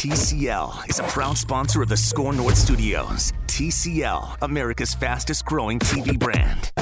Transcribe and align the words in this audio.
TCL 0.00 0.88
is 0.88 0.98
a 0.98 1.02
proud 1.02 1.36
sponsor 1.36 1.82
of 1.82 1.90
the 1.90 1.96
Score 1.98 2.32
North 2.32 2.56
Studios. 2.56 3.34
TCL, 3.48 4.38
America's 4.40 4.94
fastest 4.94 5.44
growing 5.44 5.78
TV 5.78 6.18
brand. 6.18 6.72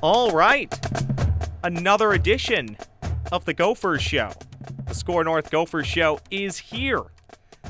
All 0.00 0.30
right. 0.30 0.72
Another 1.64 2.12
edition 2.12 2.76
of 3.32 3.46
the 3.46 3.52
Gophers 3.52 4.00
Show. 4.00 4.30
The 4.86 4.94
Score 4.94 5.24
North 5.24 5.50
Gophers 5.50 5.88
Show 5.88 6.20
is 6.30 6.56
here. 6.56 7.02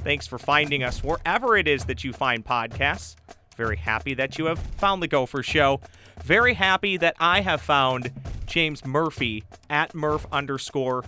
Thanks 0.04 0.26
for 0.26 0.38
finding 0.38 0.82
us 0.82 1.02
wherever 1.02 1.56
it 1.56 1.66
is 1.66 1.86
that 1.86 2.04
you 2.04 2.12
find 2.12 2.44
podcasts. 2.44 3.16
Very 3.56 3.78
happy 3.78 4.12
that 4.12 4.36
you 4.36 4.44
have 4.44 4.58
found 4.58 5.02
the 5.02 5.08
Gophers 5.08 5.46
Show. 5.46 5.80
Very 6.22 6.52
happy 6.52 6.98
that 6.98 7.16
I 7.18 7.40
have 7.40 7.62
found 7.62 8.12
James 8.52 8.84
Murphy 8.84 9.44
at 9.70 9.94
Murph 9.94 10.26
underscore 10.30 11.04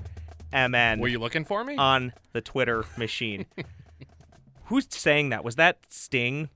MN 0.50 0.98
Were 0.98 1.08
you 1.08 1.18
looking 1.18 1.44
for 1.44 1.62
me? 1.62 1.76
on 1.76 2.14
the 2.32 2.40
Twitter 2.40 2.84
machine. 2.96 3.44
Who's 4.66 4.86
saying 4.88 5.28
that? 5.28 5.44
Was 5.44 5.56
that 5.56 5.78
Sting? 5.90 6.48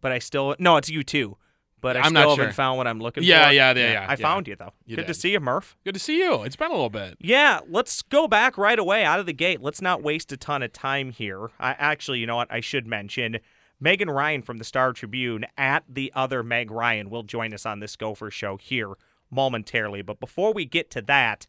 But 0.00 0.12
I 0.12 0.20
still 0.20 0.54
no, 0.60 0.76
it's 0.76 0.88
you 0.88 1.02
too. 1.02 1.36
But 1.80 1.96
I 1.96 2.00
I'm 2.00 2.06
still 2.06 2.12
not 2.14 2.28
haven't 2.30 2.44
sure. 2.46 2.52
found 2.52 2.78
what 2.78 2.86
I'm 2.86 3.00
looking 3.00 3.24
Yeah, 3.24 3.48
for. 3.48 3.52
yeah, 3.52 3.72
yeah, 3.72 3.78
yeah, 3.80 3.92
yeah. 3.94 4.06
I 4.08 4.12
yeah. 4.12 4.16
found 4.16 4.46
you 4.46 4.54
though. 4.54 4.72
You 4.86 4.94
Good 4.94 5.02
to 5.08 5.12
did. 5.12 5.20
see 5.20 5.32
you, 5.32 5.40
Murph. 5.40 5.76
Good 5.84 5.94
to 5.94 6.00
see 6.00 6.18
you. 6.18 6.44
It's 6.44 6.54
been 6.56 6.68
a 6.70 6.74
little 6.74 6.88
bit. 6.88 7.16
Yeah, 7.20 7.58
let's 7.68 8.02
go 8.02 8.28
back 8.28 8.56
right 8.56 8.78
away 8.78 9.04
out 9.04 9.18
of 9.18 9.26
the 9.26 9.32
gate. 9.32 9.60
Let's 9.60 9.82
not 9.82 10.04
waste 10.04 10.30
a 10.30 10.36
ton 10.36 10.62
of 10.62 10.72
time 10.72 11.10
here. 11.10 11.48
I 11.58 11.70
actually, 11.78 12.20
you 12.20 12.26
know 12.28 12.36
what? 12.36 12.52
I 12.52 12.60
should 12.60 12.86
mention 12.86 13.38
Megan 13.80 14.08
Ryan 14.10 14.42
from 14.42 14.58
the 14.58 14.64
Star 14.64 14.92
Tribune 14.92 15.46
at 15.56 15.82
the 15.88 16.12
other 16.14 16.44
Meg 16.44 16.70
Ryan 16.70 17.10
will 17.10 17.24
join 17.24 17.52
us 17.52 17.66
on 17.66 17.80
this 17.80 17.96
Gopher 17.96 18.30
show 18.30 18.56
here 18.56 18.92
momentarily. 19.30 20.02
But 20.02 20.20
before 20.20 20.52
we 20.52 20.64
get 20.64 20.90
to 20.92 21.02
that, 21.02 21.46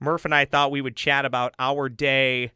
Murph 0.00 0.24
and 0.24 0.34
I 0.34 0.44
thought 0.44 0.70
we 0.70 0.80
would 0.80 0.96
chat 0.96 1.24
about 1.24 1.54
our 1.58 1.88
day. 1.88 2.52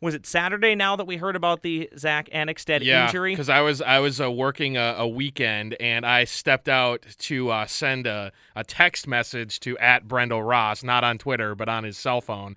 Was 0.00 0.14
it 0.14 0.26
Saturday 0.26 0.74
now 0.74 0.94
that 0.96 1.06
we 1.06 1.16
heard 1.16 1.36
about 1.36 1.62
the 1.62 1.88
Zach 1.96 2.28
Annexstad 2.30 2.84
yeah, 2.84 3.06
injury? 3.06 3.32
because 3.32 3.48
I 3.48 3.62
was 3.62 3.80
I 3.80 3.98
was 3.98 4.20
uh, 4.20 4.30
working 4.30 4.76
a, 4.76 4.94
a 4.98 5.08
weekend 5.08 5.74
and 5.80 6.04
I 6.04 6.24
stepped 6.24 6.68
out 6.68 7.06
to 7.18 7.50
uh, 7.50 7.66
send 7.66 8.06
a, 8.06 8.30
a 8.54 8.62
text 8.62 9.06
message 9.06 9.58
to 9.60 9.76
at 9.78 10.06
Brendel 10.06 10.42
Ross, 10.42 10.82
not 10.82 11.02
on 11.02 11.16
Twitter 11.16 11.54
but 11.54 11.68
on 11.68 11.84
his 11.84 11.96
cell 11.96 12.20
phone, 12.20 12.56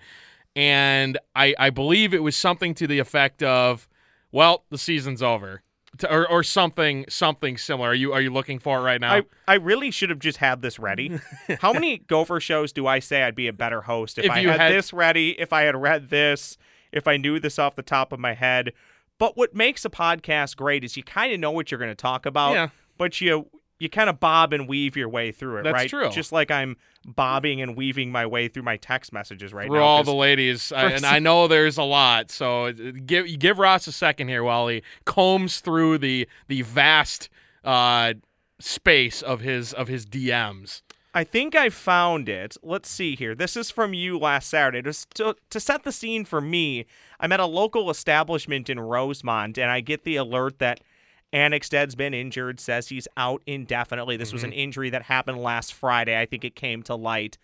and 0.55 1.17
I 1.33 1.55
I 1.57 1.69
believe 1.69 2.13
it 2.13 2.23
was 2.23 2.35
something 2.35 2.75
to 2.75 2.87
the 2.87 2.99
effect 2.99 3.41
of, 3.41 3.87
"Well, 4.33 4.65
the 4.69 4.77
season's 4.77 5.23
over," 5.23 5.63
or 6.03 6.29
or 6.29 6.43
something 6.43 7.05
something 7.09 7.57
similar. 7.57 7.89
Are 7.89 7.93
you 7.95 8.13
are 8.13 8.21
you 8.21 8.31
looking 8.31 8.59
for 8.59 8.79
it 8.79 8.81
right 8.83 9.01
now? 9.01 9.13
I, 9.15 9.23
I 9.47 9.53
really 9.55 9.91
should 9.91 10.09
have 10.09 10.19
just 10.19 10.37
had 10.37 10.61
this 10.61 10.77
ready. 10.79 11.19
How 11.61 11.73
many 11.73 11.97
Gopher 11.99 12.39
shows 12.39 12.71
do 12.71 12.85
I 12.87 12.99
say 12.99 13.23
I'd 13.23 13.35
be 13.35 13.47
a 13.47 13.53
better 13.53 13.81
host 13.81 14.17
if, 14.17 14.25
If 14.25 14.31
I 14.31 14.41
had, 14.43 14.59
had- 14.59 14.73
this 14.73 14.93
ready, 14.93 15.31
if 15.39 15.51
I 15.53 15.61
had 15.63 15.75
read 15.75 16.09
this, 16.09 16.57
if 16.91 17.07
I 17.07 17.17
knew 17.17 17.39
this 17.39 17.57
off 17.59 17.75
the 17.75 17.81
top 17.83 18.11
of 18.13 18.19
my 18.19 18.33
head? 18.33 18.73
But 19.17 19.35
what 19.35 19.53
makes 19.53 19.83
a 19.83 19.89
podcast 19.89 20.55
great 20.55 20.83
is 20.83 20.95
you 20.95 21.03
kind 21.03 21.33
of 21.33 21.39
know 21.39 21.51
what 21.51 21.71
you're 21.71 21.79
going 21.79 21.91
to 21.91 21.95
talk 21.95 22.25
about, 22.25 22.53
Yeah. 22.53 22.69
but 22.97 23.19
you 23.19 23.47
you 23.79 23.89
kind 23.89 24.09
of 24.09 24.19
bob 24.19 24.51
and 24.51 24.67
weave 24.67 24.97
your 24.97 25.07
way 25.07 25.31
through 25.31 25.57
it, 25.57 25.63
That's 25.63 25.73
right? 25.73 25.89
true. 25.89 26.09
Just 26.09 26.31
like 26.33 26.51
I'm 26.51 26.75
bobbing 27.15 27.61
and 27.61 27.75
weaving 27.75 28.11
my 28.11 28.25
way 28.25 28.47
through 28.47 28.63
my 28.63 28.77
text 28.77 29.11
messages 29.13 29.53
right 29.53 29.67
Through 29.67 29.77
now. 29.77 29.83
all 29.83 29.99
'cause 29.99 30.07
the 30.07 30.13
ladies, 30.13 30.71
I, 30.71 30.91
and 30.91 31.05
I 31.15 31.19
know 31.19 31.47
there's 31.47 31.77
a 31.77 31.83
lot. 31.83 32.31
So 32.31 32.65
uh, 32.67 32.71
give 33.05 33.39
give 33.39 33.59
Ross 33.59 33.87
a 33.87 33.91
second 33.91 34.27
here 34.27 34.43
while 34.43 34.67
he 34.67 34.83
combs 35.05 35.59
through 35.59 35.97
the 35.99 36.27
the 36.47 36.61
vast 36.61 37.29
uh, 37.63 38.13
space 38.59 39.21
of 39.21 39.41
his 39.41 39.73
of 39.73 39.87
his 39.87 40.05
DMs. 40.05 40.81
I 41.13 41.23
think 41.23 41.55
I 41.55 41.69
found 41.69 42.29
it. 42.29 42.55
Let's 42.61 42.87
see 42.87 43.15
here. 43.15 43.33
This 43.33 43.57
is 43.57 43.71
from 43.71 43.95
you 43.95 44.19
last 44.19 44.47
Saturday. 44.47 44.83
Just 44.83 45.09
to, 45.15 45.35
to 45.49 45.59
set 45.59 45.83
the 45.83 45.91
scene 45.91 46.23
for 46.23 46.39
me, 46.39 46.85
I'm 47.19 47.31
at 47.31 47.39
a 47.39 47.47
local 47.47 47.89
establishment 47.89 48.69
in 48.69 48.79
Rosemont, 48.79 49.57
and 49.57 49.71
I 49.71 49.81
get 49.81 50.03
the 50.03 50.17
alert 50.17 50.59
that 50.59 50.81
Annexstad's 51.33 51.95
been 51.95 52.13
injured, 52.13 52.59
says 52.59 52.87
he's 52.89 53.07
out 53.15 53.41
indefinitely. 53.45 54.17
This 54.17 54.33
was 54.33 54.43
an 54.43 54.51
Mm-hmm. 54.51 54.59
injury 54.59 54.89
that 54.89 55.03
happened 55.03 55.37
last 55.39 55.73
Friday. 55.73 56.19
I 56.19 56.25
think 56.25 56.43
it 56.43 56.55
came 56.55 56.81
to 56.83 56.95
light 56.95 57.37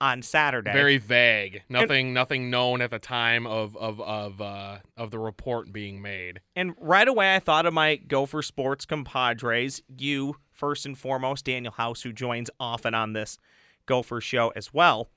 on 0.00 0.22
Saturday. 0.22 0.72
Very 0.72 0.98
vague. 0.98 1.62
Nothing 1.68 2.12
nothing 2.12 2.50
known 2.50 2.80
at 2.80 2.90
the 2.90 2.98
time 2.98 3.46
of 3.46 3.76
of 3.76 4.00
of 4.00 4.40
uh, 4.40 4.78
of 4.96 5.10
the 5.10 5.18
report 5.18 5.72
being 5.72 6.00
made. 6.02 6.40
And 6.56 6.74
right 6.80 7.06
away, 7.06 7.34
I 7.34 7.38
thought 7.40 7.66
of 7.66 7.74
my 7.74 7.96
Gopher 7.96 8.42
Sports 8.42 8.84
compadres. 8.86 9.82
You, 9.96 10.36
first 10.52 10.84
and 10.86 10.96
foremost, 10.98 11.44
Daniel 11.44 11.72
House, 11.72 12.02
who 12.02 12.12
joins 12.12 12.50
often 12.60 12.94
on 12.94 13.12
this 13.12 13.38
Gopher 13.86 14.20
show 14.20 14.50
as 14.56 14.72
well. 14.74 15.08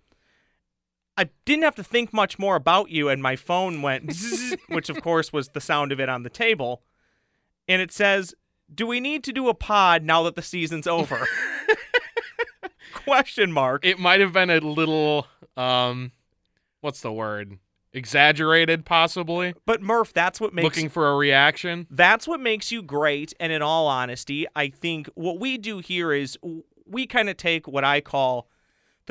I 1.17 1.29
didn't 1.45 1.63
have 1.63 1.75
to 1.75 1.83
think 1.83 2.13
much 2.13 2.39
more 2.39 2.55
about 2.55 2.89
you, 2.89 3.09
and 3.09 3.21
my 3.21 3.35
phone 3.35 3.81
went, 3.81 4.11
zzz, 4.13 4.55
which 4.69 4.89
of 4.89 5.01
course 5.01 5.31
was 5.33 5.49
the 5.49 5.61
sound 5.61 5.91
of 5.91 5.99
it 5.99 6.09
on 6.09 6.23
the 6.23 6.29
table. 6.29 6.81
And 7.71 7.81
it 7.81 7.91
says, 7.93 8.35
Do 8.73 8.85
we 8.85 8.99
need 8.99 9.23
to 9.23 9.31
do 9.31 9.47
a 9.47 9.53
pod 9.53 10.03
now 10.03 10.23
that 10.23 10.35
the 10.35 10.41
season's 10.41 10.87
over? 10.87 11.25
Question 12.93 13.51
mark. 13.53 13.85
It 13.85 13.97
might 13.97 14.19
have 14.19 14.33
been 14.33 14.49
a 14.49 14.59
little 14.59 15.25
um, 15.55 16.11
what's 16.81 16.99
the 16.99 17.13
word? 17.13 17.59
Exaggerated, 17.93 18.85
possibly. 18.85 19.53
But 19.65 19.81
Murph, 19.81 20.13
that's 20.13 20.41
what 20.41 20.53
makes 20.53 20.63
Looking 20.63 20.89
for 20.89 21.09
a 21.09 21.15
reaction. 21.15 21.87
That's 21.89 22.27
what 22.27 22.41
makes 22.41 22.71
you 22.71 22.81
great. 22.81 23.33
And 23.39 23.53
in 23.53 23.61
all 23.61 23.87
honesty, 23.87 24.45
I 24.53 24.67
think 24.67 25.09
what 25.15 25.39
we 25.39 25.57
do 25.57 25.79
here 25.79 26.11
is 26.11 26.37
we 26.85 27.07
kind 27.07 27.29
of 27.29 27.37
take 27.37 27.67
what 27.67 27.85
I 27.85 28.01
call 28.01 28.47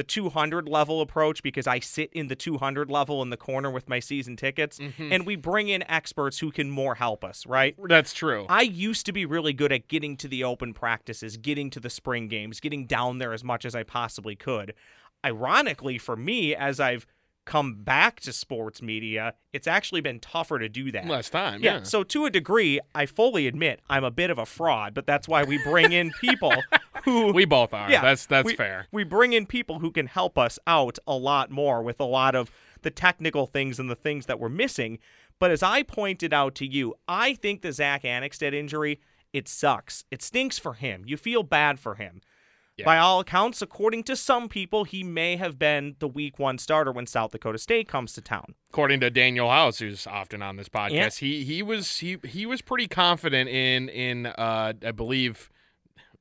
the 0.00 0.04
200 0.04 0.66
level 0.66 1.02
approach 1.02 1.42
because 1.42 1.66
I 1.66 1.78
sit 1.78 2.10
in 2.14 2.28
the 2.28 2.34
200 2.34 2.90
level 2.90 3.20
in 3.20 3.28
the 3.28 3.36
corner 3.36 3.70
with 3.70 3.86
my 3.86 4.00
season 4.00 4.34
tickets 4.34 4.78
mm-hmm. 4.78 5.12
and 5.12 5.26
we 5.26 5.36
bring 5.36 5.68
in 5.68 5.84
experts 5.90 6.38
who 6.38 6.50
can 6.50 6.70
more 6.70 6.94
help 6.94 7.22
us, 7.22 7.44
right? 7.44 7.76
That's 7.86 8.14
true. 8.14 8.46
I 8.48 8.62
used 8.62 9.04
to 9.04 9.12
be 9.12 9.26
really 9.26 9.52
good 9.52 9.72
at 9.72 9.88
getting 9.88 10.16
to 10.16 10.26
the 10.26 10.42
open 10.42 10.72
practices, 10.72 11.36
getting 11.36 11.68
to 11.68 11.80
the 11.80 11.90
spring 11.90 12.28
games, 12.28 12.60
getting 12.60 12.86
down 12.86 13.18
there 13.18 13.34
as 13.34 13.44
much 13.44 13.66
as 13.66 13.74
I 13.74 13.82
possibly 13.82 14.36
could. 14.36 14.72
Ironically, 15.22 15.98
for 15.98 16.16
me, 16.16 16.54
as 16.56 16.80
I've 16.80 17.06
come 17.44 17.74
back 17.82 18.20
to 18.20 18.32
sports 18.32 18.80
media, 18.82 19.34
it's 19.52 19.66
actually 19.66 20.00
been 20.00 20.20
tougher 20.20 20.58
to 20.58 20.68
do 20.68 20.92
that. 20.92 21.06
Last 21.06 21.30
time, 21.30 21.62
Yeah, 21.62 21.78
yeah. 21.78 21.82
so 21.82 22.02
to 22.04 22.26
a 22.26 22.30
degree, 22.30 22.78
I 22.94 23.06
fully 23.06 23.46
admit 23.46 23.80
I'm 23.90 24.04
a 24.04 24.10
bit 24.10 24.30
of 24.30 24.38
a 24.38 24.46
fraud, 24.46 24.94
but 24.94 25.06
that's 25.06 25.26
why 25.26 25.42
we 25.44 25.58
bring 25.62 25.92
in 25.92 26.12
people 26.20 26.52
who 27.04 27.32
we 27.32 27.44
both 27.44 27.72
are. 27.74 27.90
yeah, 27.90 28.02
that's 28.02 28.26
that's 28.26 28.46
we- 28.46 28.54
fair. 28.56 28.86
We 28.92 29.04
bring 29.04 29.32
in 29.32 29.46
people 29.46 29.78
who 29.80 29.90
can 29.90 30.06
help 30.06 30.38
us 30.38 30.58
out 30.66 30.98
a 31.06 31.16
lot 31.16 31.50
more 31.50 31.82
with 31.82 31.98
a 32.00 32.04
lot 32.04 32.34
of 32.34 32.50
the 32.82 32.90
technical 32.90 33.46
things 33.46 33.78
and 33.78 33.90
the 33.90 33.96
things 33.96 34.26
that 34.26 34.38
we're 34.38 34.48
missing. 34.48 34.98
But 35.38 35.50
as 35.50 35.62
I 35.62 35.82
pointed 35.82 36.32
out 36.34 36.54
to 36.56 36.66
you, 36.66 36.94
I 37.08 37.34
think 37.34 37.62
the 37.62 37.72
Zach 37.72 38.02
Annexstad 38.02 38.52
injury, 38.54 39.00
it 39.32 39.48
sucks. 39.48 40.04
It 40.10 40.22
stinks 40.22 40.58
for 40.58 40.74
him. 40.74 41.04
You 41.06 41.16
feel 41.16 41.42
bad 41.42 41.80
for 41.80 41.94
him. 41.94 42.20
Yeah. 42.80 42.84
By 42.86 42.98
all 42.98 43.20
accounts, 43.20 43.62
according 43.62 44.04
to 44.04 44.16
some 44.16 44.48
people, 44.48 44.84
he 44.84 45.02
may 45.04 45.36
have 45.36 45.58
been 45.58 45.96
the 45.98 46.08
week 46.08 46.38
one 46.38 46.58
starter 46.58 46.92
when 46.92 47.06
South 47.06 47.30
Dakota 47.32 47.58
State 47.58 47.88
comes 47.88 48.12
to 48.14 48.20
town. 48.20 48.54
According 48.70 49.00
to 49.00 49.10
Daniel 49.10 49.48
House, 49.50 49.78
who's 49.78 50.06
often 50.06 50.42
on 50.42 50.56
this 50.56 50.68
podcast, 50.68 50.90
Yeah. 50.92 51.08
he 51.28 51.44
he 51.44 51.62
was 51.62 51.98
he 51.98 52.18
he 52.24 52.46
was 52.46 52.60
pretty 52.62 52.88
confident 52.88 53.48
in 53.48 53.88
in 53.88 54.26
uh, 54.26 54.72
I 54.84 54.90
believe 54.92 55.50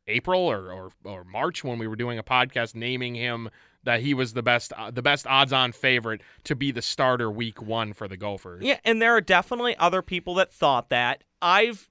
April 0.07 0.41
or, 0.41 0.71
or 0.71 0.91
or 1.03 1.23
March 1.23 1.63
when 1.63 1.79
we 1.79 1.87
were 1.87 1.95
doing 1.95 2.17
a 2.19 2.23
podcast 2.23 2.75
naming 2.75 3.15
him 3.15 3.49
that 3.83 4.01
he 4.01 4.13
was 4.13 4.33
the 4.33 4.43
best 4.43 4.73
uh, 4.75 4.91
the 4.91 5.01
best 5.01 5.25
odds 5.27 5.53
on 5.53 5.71
favorite 5.71 6.21
to 6.43 6.55
be 6.55 6.71
the 6.71 6.81
starter 6.81 7.29
week 7.31 7.61
one 7.61 7.93
for 7.93 8.07
the 8.07 8.17
Gophers. 8.17 8.63
Yeah, 8.63 8.79
and 8.83 9.01
there 9.01 9.15
are 9.15 9.21
definitely 9.21 9.75
other 9.77 10.01
people 10.01 10.33
that 10.35 10.51
thought 10.51 10.89
that. 10.89 11.23
I've 11.41 11.89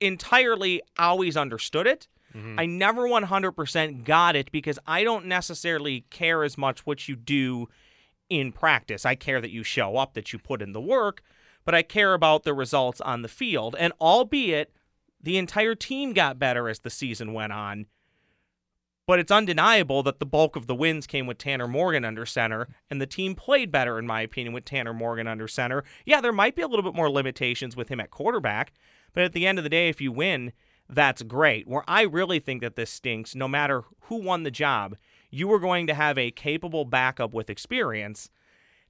entirely 0.00 0.80
always 0.98 1.36
understood 1.36 1.86
it. 1.86 2.08
Mhm. 2.36 2.60
I 2.60 2.66
never 2.66 3.08
100% 3.08 4.04
got 4.04 4.36
it 4.36 4.52
because 4.52 4.78
I 4.86 5.04
don't 5.04 5.26
necessarily 5.26 6.02
care 6.10 6.44
as 6.44 6.58
much 6.58 6.84
what 6.84 7.08
you 7.08 7.16
do 7.16 7.68
in 8.28 8.52
practice. 8.52 9.06
I 9.06 9.14
care 9.14 9.40
that 9.40 9.50
you 9.50 9.62
show 9.62 9.96
up, 9.96 10.14
that 10.14 10.32
you 10.32 10.38
put 10.38 10.60
in 10.60 10.72
the 10.72 10.80
work, 10.80 11.22
but 11.64 11.74
I 11.74 11.82
care 11.82 12.12
about 12.12 12.42
the 12.42 12.54
results 12.54 13.00
on 13.00 13.22
the 13.22 13.28
field. 13.28 13.74
And 13.78 13.92
albeit 14.00 14.72
the 15.20 15.38
entire 15.38 15.74
team 15.74 16.12
got 16.12 16.38
better 16.38 16.68
as 16.68 16.80
the 16.80 16.90
season 16.90 17.32
went 17.32 17.52
on, 17.52 17.86
but 19.06 19.20
it's 19.20 19.30
undeniable 19.30 20.02
that 20.02 20.18
the 20.18 20.26
bulk 20.26 20.56
of 20.56 20.66
the 20.66 20.74
wins 20.74 21.06
came 21.06 21.26
with 21.26 21.38
Tanner 21.38 21.68
Morgan 21.68 22.04
under 22.04 22.26
center, 22.26 22.68
and 22.90 23.00
the 23.00 23.06
team 23.06 23.36
played 23.36 23.70
better, 23.70 23.98
in 23.98 24.06
my 24.06 24.20
opinion, 24.20 24.52
with 24.52 24.64
Tanner 24.64 24.92
Morgan 24.92 25.28
under 25.28 25.46
center. 25.46 25.84
Yeah, 26.04 26.20
there 26.20 26.32
might 26.32 26.56
be 26.56 26.62
a 26.62 26.68
little 26.68 26.82
bit 26.82 26.94
more 26.94 27.10
limitations 27.10 27.76
with 27.76 27.88
him 27.88 28.00
at 28.00 28.10
quarterback, 28.10 28.72
but 29.12 29.22
at 29.22 29.32
the 29.32 29.46
end 29.46 29.58
of 29.58 29.62
the 29.62 29.70
day, 29.70 29.88
if 29.88 30.00
you 30.00 30.10
win, 30.10 30.52
that's 30.88 31.22
great. 31.22 31.66
Where 31.66 31.84
I 31.88 32.02
really 32.02 32.38
think 32.38 32.62
that 32.62 32.76
this 32.76 32.90
stinks, 32.90 33.34
no 33.34 33.48
matter 33.48 33.84
who 34.02 34.16
won 34.16 34.42
the 34.42 34.50
job, 34.50 34.96
you 35.30 35.48
were 35.48 35.58
going 35.58 35.86
to 35.88 35.94
have 35.94 36.16
a 36.16 36.30
capable 36.30 36.84
backup 36.84 37.34
with 37.34 37.50
experience. 37.50 38.30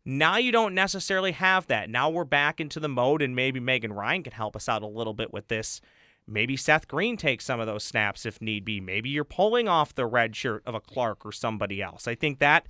Now 0.04 0.36
you 0.36 0.52
don't 0.52 0.74
necessarily 0.74 1.32
have 1.32 1.66
that. 1.66 1.90
Now 1.90 2.10
we're 2.10 2.24
back 2.24 2.60
into 2.60 2.78
the 2.78 2.88
mode, 2.88 3.22
and 3.22 3.34
maybe 3.34 3.58
Megan 3.58 3.92
Ryan 3.92 4.22
can 4.22 4.32
help 4.32 4.54
us 4.54 4.68
out 4.68 4.82
a 4.82 4.86
little 4.86 5.14
bit 5.14 5.32
with 5.32 5.48
this. 5.48 5.80
Maybe 6.28 6.56
Seth 6.56 6.88
Green 6.88 7.16
takes 7.16 7.44
some 7.44 7.60
of 7.60 7.66
those 7.66 7.84
snaps 7.84 8.26
if 8.26 8.40
need 8.40 8.64
be. 8.64 8.80
Maybe 8.80 9.08
you're 9.08 9.24
pulling 9.24 9.68
off 9.68 9.94
the 9.94 10.06
red 10.06 10.36
shirt 10.36 10.62
of 10.66 10.74
a 10.74 10.80
Clark 10.80 11.24
or 11.24 11.32
somebody 11.32 11.80
else. 11.80 12.06
I 12.06 12.14
think 12.14 12.40
that 12.40 12.66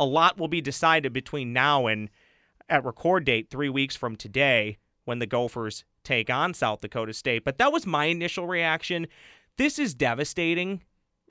a 0.00 0.04
lot 0.04 0.38
will 0.38 0.48
be 0.48 0.60
decided 0.60 1.12
between 1.12 1.52
now 1.52 1.86
and 1.86 2.10
at 2.68 2.84
record 2.84 3.24
date, 3.24 3.48
three 3.50 3.68
weeks 3.68 3.96
from 3.96 4.14
today, 4.16 4.78
when 5.08 5.20
the 5.20 5.26
Gophers 5.26 5.84
take 6.04 6.28
on 6.28 6.52
South 6.52 6.82
Dakota 6.82 7.14
State. 7.14 7.42
But 7.42 7.56
that 7.56 7.72
was 7.72 7.86
my 7.86 8.04
initial 8.04 8.46
reaction. 8.46 9.06
This 9.56 9.78
is 9.78 9.94
devastating 9.94 10.82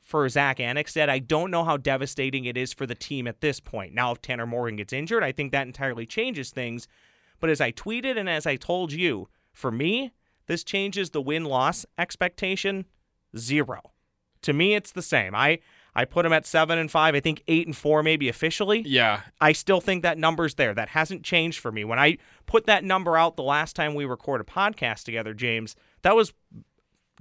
for 0.01 0.27
Zach 0.29 0.57
Annexstad. 0.57 1.09
I 1.09 1.19
don't 1.19 1.51
know 1.51 1.63
how 1.63 1.77
devastating 1.77 2.45
it 2.45 2.57
is 2.57 2.73
for 2.73 2.87
the 2.87 2.95
team 2.95 3.27
at 3.27 3.39
this 3.39 3.59
point. 3.59 3.93
Now, 3.93 4.11
if 4.11 4.21
Tanner 4.21 4.47
Morgan 4.47 4.77
gets 4.77 4.93
injured, 4.93 5.23
I 5.23 5.31
think 5.31 5.51
that 5.51 5.67
entirely 5.67 6.07
changes 6.07 6.49
things. 6.49 6.87
But 7.39 7.51
as 7.51 7.61
I 7.61 7.71
tweeted 7.71 8.17
and 8.17 8.27
as 8.27 8.47
I 8.47 8.55
told 8.55 8.91
you, 8.91 9.29
for 9.53 9.69
me, 9.69 10.11
this 10.47 10.63
changes 10.63 11.11
the 11.11 11.21
win 11.21 11.45
loss 11.45 11.85
expectation 11.99 12.85
zero. 13.37 13.91
To 14.41 14.53
me, 14.53 14.73
it's 14.73 14.91
the 14.91 15.03
same. 15.03 15.35
I 15.35 15.59
I 15.97 16.05
put 16.05 16.27
him 16.27 16.31
at 16.31 16.45
seven 16.45 16.77
and 16.77 16.91
five. 16.91 17.15
I 17.15 17.19
think 17.19 17.41
eight 17.47 17.65
and 17.65 17.75
four, 17.75 18.03
maybe 18.03 18.29
officially. 18.29 18.83
Yeah. 18.85 19.21
I 19.41 19.51
still 19.51 19.81
think 19.81 20.03
that 20.03 20.19
number's 20.19 20.53
there. 20.53 20.71
That 20.75 20.89
hasn't 20.89 21.23
changed 21.23 21.59
for 21.59 21.71
me. 21.71 21.83
When 21.83 21.97
I 21.97 22.19
put 22.45 22.67
that 22.67 22.83
number 22.83 23.17
out 23.17 23.35
the 23.35 23.41
last 23.41 23.75
time 23.75 23.95
we 23.95 24.05
recorded 24.05 24.47
a 24.47 24.51
podcast 24.51 25.05
together, 25.05 25.33
James, 25.33 25.75
that 26.03 26.15
was 26.15 26.33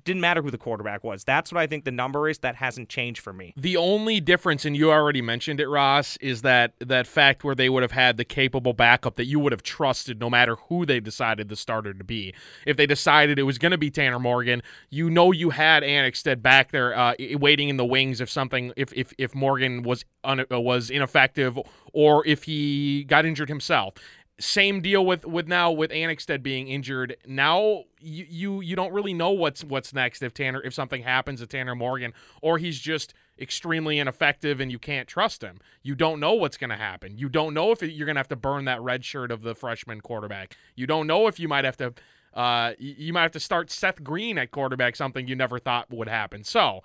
didn't 0.07 0.23
matter 0.23 0.41
who 0.41 0.51
the 0.51 0.57
quarterback 0.57 1.05
was. 1.05 1.25
That's 1.25 1.53
what 1.53 1.61
I 1.61 1.67
think 1.67 1.85
the 1.85 1.91
number 1.91 2.29
is. 2.29 2.39
That 2.39 2.57
hasn't 2.57 2.89
changed 2.89 3.21
for 3.21 3.33
me. 3.33 3.53
The 3.57 3.77
only 3.77 4.21
difference, 4.21 4.65
and 4.65 4.77
you 4.77 4.91
already 4.91 5.21
mentioned 5.21 5.61
it, 5.61 5.69
Ross, 5.69 6.17
is 6.19 6.43
that 6.43 6.73
that 6.79 7.07
fact 7.07 7.45
where 7.45 7.55
they 7.55 7.69
would 7.69 7.83
have 7.83 7.93
had 7.93 8.17
the 8.17 8.25
capable 8.25 8.73
backup 8.73 9.17
that 9.17 9.27
you 9.27 9.39
would 9.41 9.53
have 9.53 9.63
trusted 9.63 10.21
no 10.21 10.31
matter 10.31 10.57
who 10.69 10.87
they 10.87 11.01
decided 11.01 11.49
the 11.49 11.57
starter 11.57 11.93
to 11.93 12.05
be. 12.05 12.33
If 12.65 12.77
they 12.77 12.87
decided 12.87 13.39
it 13.39 13.43
was 13.43 13.59
going 13.59 13.73
to 13.73 13.79
be 13.79 13.91
Tanner 13.91 14.19
Morgan, 14.21 14.63
you 14.89 15.11
know 15.11 15.33
you 15.33 15.51
had 15.51 15.83
Annexstad 15.83 16.41
back 16.41 16.71
there 16.71 16.97
uh, 16.97 17.15
waiting 17.33 17.69
in 17.69 17.77
the 17.77 17.85
wings 17.85 18.21
if 18.21 18.31
something, 18.31 18.73
if 18.77 18.93
if, 18.95 19.13
if 19.19 19.35
Morgan 19.35 19.83
was 19.83 20.05
un, 20.25 20.45
uh, 20.51 20.61
was 20.61 20.89
ineffective 20.89 21.59
or 21.93 22.25
if 22.27 22.45
he 22.45 23.05
got 23.05 23.27
injured 23.27 23.49
himself 23.49 23.95
same 24.39 24.83
deal 24.83 25.05
with 25.05 25.25
with 25.25 25.49
now 25.49 25.71
with 25.71 25.91
Annexstad 25.91 26.43
being 26.43 26.69
injured. 26.69 27.17
Now 27.27 27.85
you, 28.01 28.27
you 28.29 28.61
you 28.61 28.77
don't 28.77 28.93
really 28.93 29.15
know 29.15 29.31
what's 29.31 29.65
what's 29.65 29.95
next 29.95 30.23
if 30.23 30.35
Tanner 30.35 30.63
if 30.63 30.75
something 30.75 31.03
happens 31.03 31.41
to 31.41 31.47
Tanner 31.47 31.75
Morgan 31.75 32.13
or 32.43 32.59
he's 32.59 32.79
just 32.79 33.15
extremely 33.39 33.99
ineffective 33.99 34.61
and 34.61 34.71
you 34.71 34.79
can't 34.79 35.09
trust 35.09 35.43
him. 35.43 35.59
You 35.83 35.95
don't 35.95 36.21
know 36.21 36.35
what's 36.35 36.57
going 36.57 36.71
to 36.71 36.77
happen. 36.77 37.19
You 37.19 37.29
don't 37.29 37.55
know 37.55 37.71
if 37.71 37.83
you're 37.83 38.07
going 38.07 38.17
to 38.17 38.21
have 38.21 38.29
to 38.29 38.37
burn 38.37 38.67
that 38.67 38.83
red 38.83 39.05
shirt 39.05 39.31
of 39.31 39.43
the 39.43 39.55
freshman 39.55 40.01
quarterback. 40.01 40.57
You 40.75 40.87
don't 40.87 41.07
know 41.07 41.27
if 41.27 41.41
you 41.41 41.49
might 41.49 41.65
have 41.65 41.77
to 41.79 41.95
uh, 42.35 42.75
you 42.79 43.15
might 43.15 43.23
have 43.23 43.33
to 43.33 43.41
start 43.41 43.71
Seth 43.71 44.05
Green 44.05 44.37
at 44.37 44.51
quarterback, 44.51 44.97
something 44.97 45.27
you 45.27 45.35
never 45.35 45.59
thought 45.59 45.91
would 45.91 46.09
happen. 46.09 46.45
So 46.45 46.83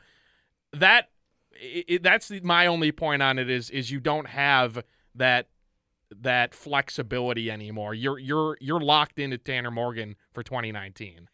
that 0.72 1.10
it, 1.52 2.02
that's 2.02 2.32
my 2.44 2.66
only 2.68 2.94
point 2.94 3.22
on 3.22 3.38
it 3.38 3.50
is 3.50 3.70
is 3.70 3.92
you 3.92 4.00
don't 4.00 4.28
have 4.28 4.86
that 5.16 5.48
that 6.20 6.54
flexibility 6.54 7.50
anymore. 7.50 7.94
You're 7.94 8.20
you're 8.20 8.58
you're 8.60 8.80
locked 8.80 9.20
into 9.20 9.38
Tanner 9.38 9.72
Morgan 9.72 10.16
for 10.34 10.44
2019. 10.44 11.30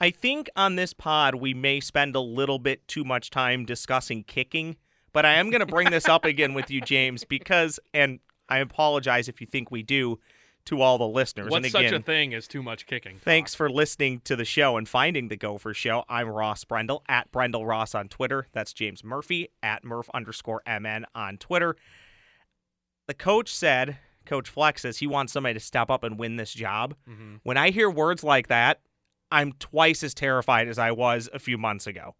I 0.00 0.10
think 0.10 0.48
on 0.56 0.76
this 0.76 0.92
pod 0.92 1.34
we 1.36 1.52
may 1.52 1.80
spend 1.80 2.16
a 2.16 2.20
little 2.20 2.58
bit 2.58 2.86
too 2.88 3.04
much 3.04 3.30
time 3.30 3.64
discussing 3.64 4.24
kicking, 4.24 4.76
but 5.12 5.26
I 5.26 5.34
am 5.34 5.50
going 5.50 5.60
to 5.60 5.66
bring 5.66 5.90
this 5.90 6.08
up 6.08 6.24
again 6.24 6.54
with 6.54 6.70
you 6.70 6.80
James 6.80 7.24
because 7.24 7.78
and 7.92 8.20
I 8.48 8.58
apologize 8.58 9.28
if 9.28 9.40
you 9.40 9.46
think 9.46 9.70
we 9.70 9.82
do 9.82 10.18
to 10.66 10.82
all 10.82 10.98
the 10.98 11.06
listeners. 11.06 11.50
What's 11.50 11.66
and 11.66 11.74
again, 11.74 11.90
such 11.90 12.00
a 12.00 12.02
thing 12.02 12.34
as 12.34 12.46
too 12.46 12.62
much 12.62 12.86
kicking? 12.86 13.18
Thanks 13.24 13.54
for 13.54 13.70
listening 13.70 14.20
to 14.24 14.36
the 14.36 14.44
show 14.44 14.76
and 14.76 14.88
finding 14.88 15.28
the 15.28 15.36
Gopher 15.36 15.74
Show. 15.74 16.04
I'm 16.08 16.28
Ross 16.28 16.64
Brendel 16.64 17.02
at 17.08 17.30
Brendel 17.32 17.66
Ross 17.66 17.94
on 17.94 18.08
Twitter. 18.08 18.46
That's 18.52 18.72
James 18.72 19.02
Murphy 19.02 19.48
at 19.62 19.84
Murph 19.84 20.10
underscore 20.12 20.62
MN 20.66 21.06
on 21.14 21.38
Twitter. 21.38 21.76
The 23.06 23.14
coach 23.14 23.54
said 23.54 23.98
Coach 24.30 24.48
Fleck 24.48 24.78
says 24.78 24.98
he 24.98 25.08
wants 25.08 25.32
somebody 25.32 25.54
to 25.54 25.60
step 25.60 25.90
up 25.90 26.04
and 26.04 26.16
win 26.16 26.36
this 26.36 26.54
job. 26.54 26.94
Mm-hmm. 27.08 27.36
When 27.42 27.56
I 27.56 27.70
hear 27.70 27.90
words 27.90 28.22
like 28.22 28.46
that, 28.46 28.80
I'm 29.32 29.54
twice 29.54 30.04
as 30.04 30.14
terrified 30.14 30.68
as 30.68 30.78
I 30.78 30.92
was 30.92 31.28
a 31.34 31.40
few 31.40 31.58
months 31.58 31.88
ago. 31.88 32.14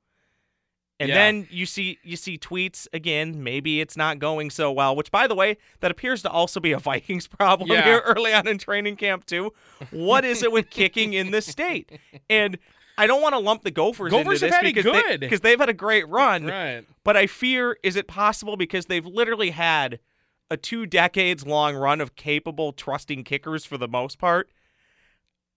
And 0.98 1.08
yeah. 1.08 1.14
then 1.14 1.46
you 1.50 1.66
see 1.66 1.98
you 2.02 2.16
see 2.16 2.36
tweets 2.36 2.88
again. 2.92 3.44
Maybe 3.44 3.80
it's 3.80 3.96
not 3.96 4.18
going 4.18 4.50
so 4.50 4.72
well. 4.72 4.96
Which, 4.96 5.12
by 5.12 5.28
the 5.28 5.36
way, 5.36 5.56
that 5.78 5.92
appears 5.92 6.20
to 6.22 6.30
also 6.30 6.58
be 6.58 6.72
a 6.72 6.78
Vikings 6.90 7.28
problem 7.28 7.70
yeah. 7.70 7.84
here 7.84 8.02
early 8.04 8.34
on 8.34 8.48
in 8.48 8.58
training 8.58 8.96
camp 8.96 9.24
too. 9.24 9.52
What 9.92 10.24
is 10.24 10.42
it 10.42 10.50
with 10.50 10.68
kicking 10.70 11.12
in 11.12 11.30
this 11.30 11.46
state? 11.46 11.92
And 12.28 12.58
I 12.98 13.06
don't 13.06 13.22
want 13.22 13.34
to 13.34 13.38
lump 13.38 13.62
the 13.62 13.70
Gophers, 13.70 14.10
Gophers 14.10 14.42
into 14.42 14.52
this 14.60 14.72
because 14.72 15.40
They, 15.42 15.50
they've 15.50 15.60
had 15.60 15.68
a 15.68 15.74
great 15.74 16.08
run. 16.08 16.46
Right. 16.46 16.84
But 17.04 17.16
I 17.16 17.28
fear 17.28 17.78
is 17.84 17.94
it 17.94 18.08
possible 18.08 18.56
because 18.56 18.86
they've 18.86 19.06
literally 19.06 19.50
had 19.50 20.00
a 20.50 20.56
two 20.56 20.86
decades 20.86 21.46
long 21.46 21.76
run 21.76 22.00
of 22.00 22.16
capable, 22.16 22.72
trusting 22.72 23.24
kickers 23.24 23.64
for 23.64 23.78
the 23.78 23.88
most 23.88 24.18
part. 24.18 24.50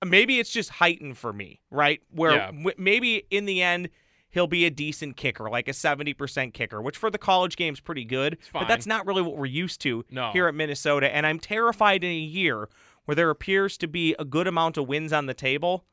Maybe 0.06 0.40
it's 0.40 0.52
just 0.52 0.70
heightened 0.72 1.18
for 1.18 1.32
me, 1.32 1.62
right? 1.72 2.02
Where 2.12 2.36
yeah. 2.36 2.48
w- 2.48 2.76
maybe 2.78 3.26
in 3.32 3.46
the 3.46 3.62
end 3.62 3.90
he'll 4.30 4.48
be 4.48 4.66
a 4.66 4.70
decent 4.70 5.16
kicker, 5.16 5.50
like 5.50 5.68
a 5.68 5.72
70% 5.72 6.54
kicker, 6.54 6.82
which 6.82 6.98
for 6.98 7.10
the 7.10 7.18
college 7.18 7.56
game 7.56 7.74
is 7.74 7.80
pretty 7.80 8.04
good, 8.04 8.38
but 8.52 8.68
that's 8.68 8.88
not 8.88 9.06
really 9.06 9.22
what 9.22 9.38
we're 9.38 9.46
used 9.46 9.80
to 9.82 10.04
no. 10.10 10.32
here 10.32 10.48
at 10.48 10.56
Minnesota. 10.56 11.14
And 11.16 11.26
I'm 11.26 11.40
terrified 11.40 12.04
in 12.04 12.10
a 12.10 12.16
year 12.16 12.68
where 13.06 13.16
there 13.16 13.30
appears 13.30 13.78
to 13.78 13.88
be 13.88 14.16
a 14.18 14.26
good 14.26 14.48
amount 14.48 14.78
of 14.78 14.88
wins 14.88 15.14
on 15.14 15.28
the 15.28 15.34
table 15.36 15.86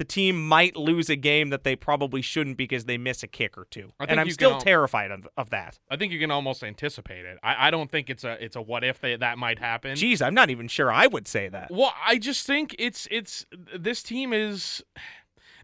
the 0.00 0.04
team 0.06 0.48
might 0.48 0.76
lose 0.76 1.10
a 1.10 1.14
game 1.14 1.50
that 1.50 1.62
they 1.62 1.76
probably 1.76 2.22
shouldn't 2.22 2.56
because 2.56 2.86
they 2.86 2.96
miss 2.96 3.22
a 3.22 3.26
kick 3.26 3.58
or 3.58 3.66
two. 3.70 3.92
And 4.00 4.18
I'm 4.18 4.30
still 4.30 4.52
al- 4.52 4.58
terrified 4.58 5.10
of, 5.10 5.28
of 5.36 5.50
that. 5.50 5.78
I 5.90 5.96
think 5.96 6.10
you 6.10 6.18
can 6.18 6.30
almost 6.30 6.64
anticipate 6.64 7.26
it. 7.26 7.36
I, 7.42 7.68
I 7.68 7.70
don't 7.70 7.90
think 7.90 8.08
it's 8.08 8.24
a 8.24 8.42
it's 8.42 8.56
a 8.56 8.62
what 8.62 8.82
if 8.82 8.98
they, 8.98 9.14
that 9.16 9.36
might 9.36 9.58
happen. 9.58 9.94
Geez, 9.96 10.22
I'm 10.22 10.32
not 10.32 10.48
even 10.48 10.68
sure 10.68 10.90
I 10.90 11.06
would 11.06 11.28
say 11.28 11.50
that. 11.50 11.70
Well, 11.70 11.92
I 12.02 12.16
just 12.16 12.46
think 12.46 12.74
it's 12.78 13.06
it's 13.10 13.44
this 13.78 14.02
team 14.02 14.32
is 14.32 14.82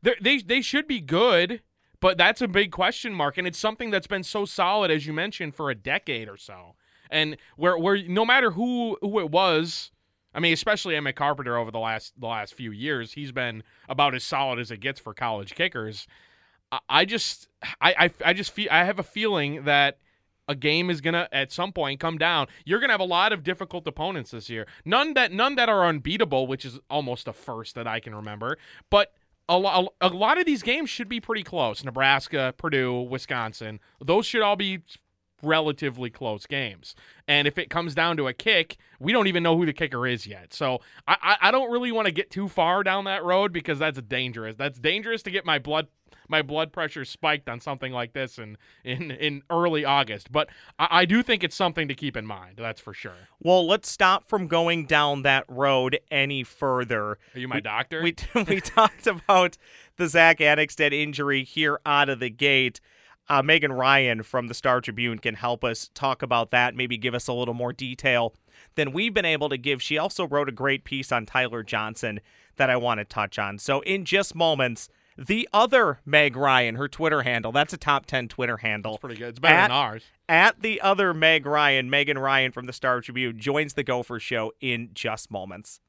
they 0.02 0.36
they 0.40 0.60
should 0.60 0.86
be 0.86 1.00
good, 1.00 1.62
but 2.00 2.18
that's 2.18 2.42
a 2.42 2.48
big 2.48 2.72
question 2.72 3.14
mark, 3.14 3.38
and 3.38 3.46
it's 3.46 3.58
something 3.58 3.90
that's 3.90 4.06
been 4.06 4.22
so 4.22 4.44
solid 4.44 4.90
as 4.90 5.06
you 5.06 5.14
mentioned 5.14 5.54
for 5.54 5.70
a 5.70 5.74
decade 5.74 6.28
or 6.28 6.36
so, 6.36 6.74
and 7.08 7.38
where 7.56 7.78
where 7.78 8.06
no 8.06 8.26
matter 8.26 8.50
who 8.50 8.98
who 9.00 9.18
it 9.18 9.30
was 9.30 9.92
I 10.36 10.40
mean, 10.40 10.52
especially 10.52 10.94
Emmit 10.94 11.16
Carpenter 11.16 11.56
over 11.56 11.70
the 11.70 11.78
last 11.78 12.12
the 12.20 12.26
last 12.26 12.52
few 12.54 12.70
years, 12.70 13.14
he's 13.14 13.32
been 13.32 13.62
about 13.88 14.14
as 14.14 14.22
solid 14.22 14.58
as 14.58 14.70
it 14.70 14.80
gets 14.80 15.00
for 15.00 15.14
college 15.14 15.54
kickers. 15.54 16.06
I, 16.88 17.04
just 17.04 17.48
I, 17.80 17.94
I 17.98 18.10
I 18.30 18.32
just 18.34 18.50
feel 18.50 18.68
I 18.70 18.84
have 18.84 18.98
a 18.98 19.04
feeling 19.04 19.64
that 19.64 19.98
a 20.46 20.54
game 20.54 20.90
is 20.90 21.00
gonna 21.00 21.26
at 21.32 21.52
some 21.52 21.72
point 21.72 22.00
come 22.00 22.18
down. 22.18 22.48
You're 22.66 22.80
gonna 22.80 22.92
have 22.92 23.00
a 23.00 23.04
lot 23.04 23.32
of 23.32 23.42
difficult 23.44 23.86
opponents 23.86 24.32
this 24.32 24.50
year. 24.50 24.66
None 24.84 25.14
that 25.14 25.32
none 25.32 25.54
that 25.54 25.70
are 25.70 25.86
unbeatable, 25.86 26.46
which 26.46 26.66
is 26.66 26.78
almost 26.90 27.28
a 27.28 27.32
first 27.32 27.74
that 27.74 27.86
I 27.86 27.98
can 28.00 28.14
remember. 28.14 28.58
But 28.90 29.12
a, 29.48 29.56
lot 29.56 29.92
a 30.00 30.08
lot 30.08 30.38
of 30.38 30.44
these 30.44 30.62
games 30.62 30.90
should 30.90 31.08
be 31.08 31.20
pretty 31.20 31.44
close. 31.44 31.82
Nebraska, 31.82 32.52
Purdue, 32.58 33.00
Wisconsin, 33.00 33.80
those 34.04 34.26
should 34.26 34.42
all 34.42 34.56
be 34.56 34.80
relatively 35.46 36.10
close 36.10 36.46
games. 36.46 36.94
And 37.28 37.46
if 37.48 37.58
it 37.58 37.70
comes 37.70 37.94
down 37.94 38.16
to 38.18 38.28
a 38.28 38.32
kick, 38.32 38.76
we 38.98 39.12
don't 39.12 39.26
even 39.26 39.42
know 39.42 39.56
who 39.56 39.66
the 39.66 39.72
kicker 39.72 40.06
is 40.06 40.26
yet. 40.26 40.52
So 40.52 40.80
I, 41.06 41.16
I, 41.22 41.36
I 41.48 41.50
don't 41.50 41.70
really 41.70 41.92
want 41.92 42.06
to 42.06 42.12
get 42.12 42.30
too 42.30 42.48
far 42.48 42.82
down 42.82 43.04
that 43.04 43.24
road 43.24 43.52
because 43.52 43.78
that's 43.78 44.00
dangerous. 44.02 44.56
That's 44.56 44.78
dangerous 44.78 45.22
to 45.22 45.30
get 45.30 45.44
my 45.44 45.58
blood 45.58 45.88
my 46.28 46.42
blood 46.42 46.72
pressure 46.72 47.04
spiked 47.04 47.48
on 47.48 47.60
something 47.60 47.92
like 47.92 48.12
this 48.12 48.38
in 48.38 48.56
in, 48.84 49.10
in 49.10 49.42
early 49.50 49.84
August. 49.84 50.32
But 50.32 50.48
I, 50.78 50.88
I 50.90 51.04
do 51.04 51.22
think 51.22 51.44
it's 51.44 51.56
something 51.56 51.88
to 51.88 51.94
keep 51.94 52.16
in 52.16 52.26
mind. 52.26 52.56
That's 52.56 52.80
for 52.80 52.94
sure. 52.94 53.28
Well, 53.40 53.66
let's 53.66 53.90
stop 53.90 54.28
from 54.28 54.46
going 54.46 54.86
down 54.86 55.22
that 55.22 55.44
road 55.48 55.98
any 56.10 56.42
further. 56.42 57.18
Are 57.34 57.38
you 57.38 57.48
my 57.48 57.56
we, 57.56 57.60
doctor? 57.60 58.02
We 58.02 58.14
we 58.48 58.60
talked 58.60 59.06
about 59.06 59.56
the 59.96 60.08
Zach 60.08 60.38
Annexstad 60.38 60.92
injury 60.92 61.44
here 61.44 61.80
out 61.86 62.08
of 62.08 62.20
the 62.20 62.30
gate 62.30 62.80
uh, 63.28 63.42
Megan 63.42 63.72
Ryan 63.72 64.22
from 64.22 64.48
the 64.48 64.54
Star 64.54 64.80
Tribune 64.80 65.18
can 65.18 65.34
help 65.34 65.64
us 65.64 65.90
talk 65.94 66.22
about 66.22 66.50
that, 66.50 66.74
maybe 66.74 66.96
give 66.96 67.14
us 67.14 67.28
a 67.28 67.32
little 67.32 67.54
more 67.54 67.72
detail 67.72 68.34
than 68.74 68.92
we've 68.92 69.14
been 69.14 69.24
able 69.24 69.48
to 69.48 69.56
give. 69.56 69.82
She 69.82 69.98
also 69.98 70.26
wrote 70.26 70.48
a 70.48 70.52
great 70.52 70.84
piece 70.84 71.12
on 71.12 71.26
Tyler 71.26 71.62
Johnson 71.62 72.20
that 72.56 72.70
I 72.70 72.76
want 72.76 72.98
to 72.98 73.04
touch 73.04 73.38
on. 73.38 73.58
So, 73.58 73.80
in 73.80 74.04
just 74.04 74.34
moments, 74.34 74.88
the 75.18 75.48
other 75.52 76.00
Meg 76.04 76.36
Ryan, 76.36 76.76
her 76.76 76.88
Twitter 76.88 77.22
handle, 77.22 77.52
that's 77.52 77.72
a 77.72 77.78
top 77.78 78.06
10 78.06 78.28
Twitter 78.28 78.58
handle. 78.58 78.92
That's 78.92 79.00
pretty 79.00 79.16
good. 79.16 79.28
It's 79.30 79.38
better 79.38 79.54
at, 79.54 79.68
than 79.68 79.76
ours. 79.76 80.02
At 80.28 80.62
the 80.62 80.80
other 80.80 81.14
Meg 81.14 81.46
Ryan, 81.46 81.88
Megan 81.90 82.18
Ryan 82.18 82.52
from 82.52 82.66
the 82.66 82.72
Star 82.72 83.00
Tribune 83.00 83.38
joins 83.38 83.74
the 83.74 83.82
Gopher 83.82 84.20
Show 84.20 84.52
in 84.60 84.90
just 84.92 85.30
moments. 85.30 85.80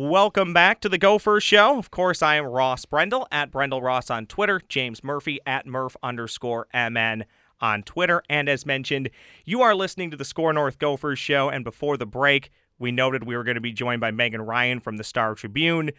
Welcome 0.00 0.52
back 0.52 0.80
to 0.82 0.88
the 0.88 0.96
Gopher 0.96 1.40
Show. 1.40 1.76
Of 1.76 1.90
course, 1.90 2.22
I 2.22 2.36
am 2.36 2.46
Ross 2.46 2.84
Brendel 2.84 3.26
at 3.32 3.50
Brendel 3.50 3.82
Ross 3.82 4.10
on 4.10 4.26
Twitter, 4.26 4.62
James 4.68 5.02
Murphy 5.02 5.40
at 5.44 5.66
Murph 5.66 5.96
underscore 6.04 6.68
MN 6.72 7.24
on 7.60 7.82
Twitter. 7.82 8.22
And 8.30 8.48
as 8.48 8.64
mentioned, 8.64 9.10
you 9.44 9.60
are 9.60 9.74
listening 9.74 10.12
to 10.12 10.16
the 10.16 10.24
Score 10.24 10.52
North 10.52 10.78
Gophers 10.78 11.18
Show. 11.18 11.48
And 11.48 11.64
before 11.64 11.96
the 11.96 12.06
break, 12.06 12.52
we 12.78 12.92
noted 12.92 13.24
we 13.24 13.36
were 13.36 13.42
going 13.42 13.56
to 13.56 13.60
be 13.60 13.72
joined 13.72 14.00
by 14.00 14.12
Megan 14.12 14.42
Ryan 14.42 14.78
from 14.78 14.98
the 14.98 15.02
Star 15.02 15.34
Tribune. 15.34 15.90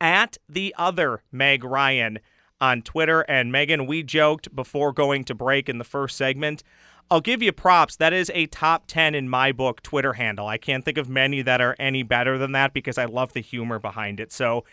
At 0.00 0.38
the 0.48 0.74
other 0.78 1.22
Meg 1.30 1.62
Ryan 1.62 2.20
on 2.62 2.80
Twitter. 2.80 3.22
And 3.22 3.52
Megan, 3.52 3.84
we 3.86 4.02
joked 4.02 4.54
before 4.54 4.92
going 4.92 5.24
to 5.24 5.34
break 5.34 5.68
in 5.68 5.76
the 5.76 5.84
first 5.84 6.16
segment. 6.16 6.62
I'll 7.10 7.20
give 7.20 7.42
you 7.42 7.52
props. 7.52 7.96
That 7.96 8.14
is 8.14 8.30
a 8.32 8.46
top 8.46 8.84
10 8.86 9.14
in 9.14 9.28
my 9.28 9.52
book 9.52 9.82
Twitter 9.82 10.14
handle. 10.14 10.46
I 10.46 10.56
can't 10.56 10.84
think 10.84 10.96
of 10.96 11.08
many 11.08 11.42
that 11.42 11.60
are 11.60 11.76
any 11.78 12.04
better 12.04 12.38
than 12.38 12.52
that 12.52 12.72
because 12.72 12.96
I 12.96 13.04
love 13.04 13.34
the 13.34 13.40
humor 13.40 13.78
behind 13.78 14.20
it. 14.20 14.32
So 14.32 14.64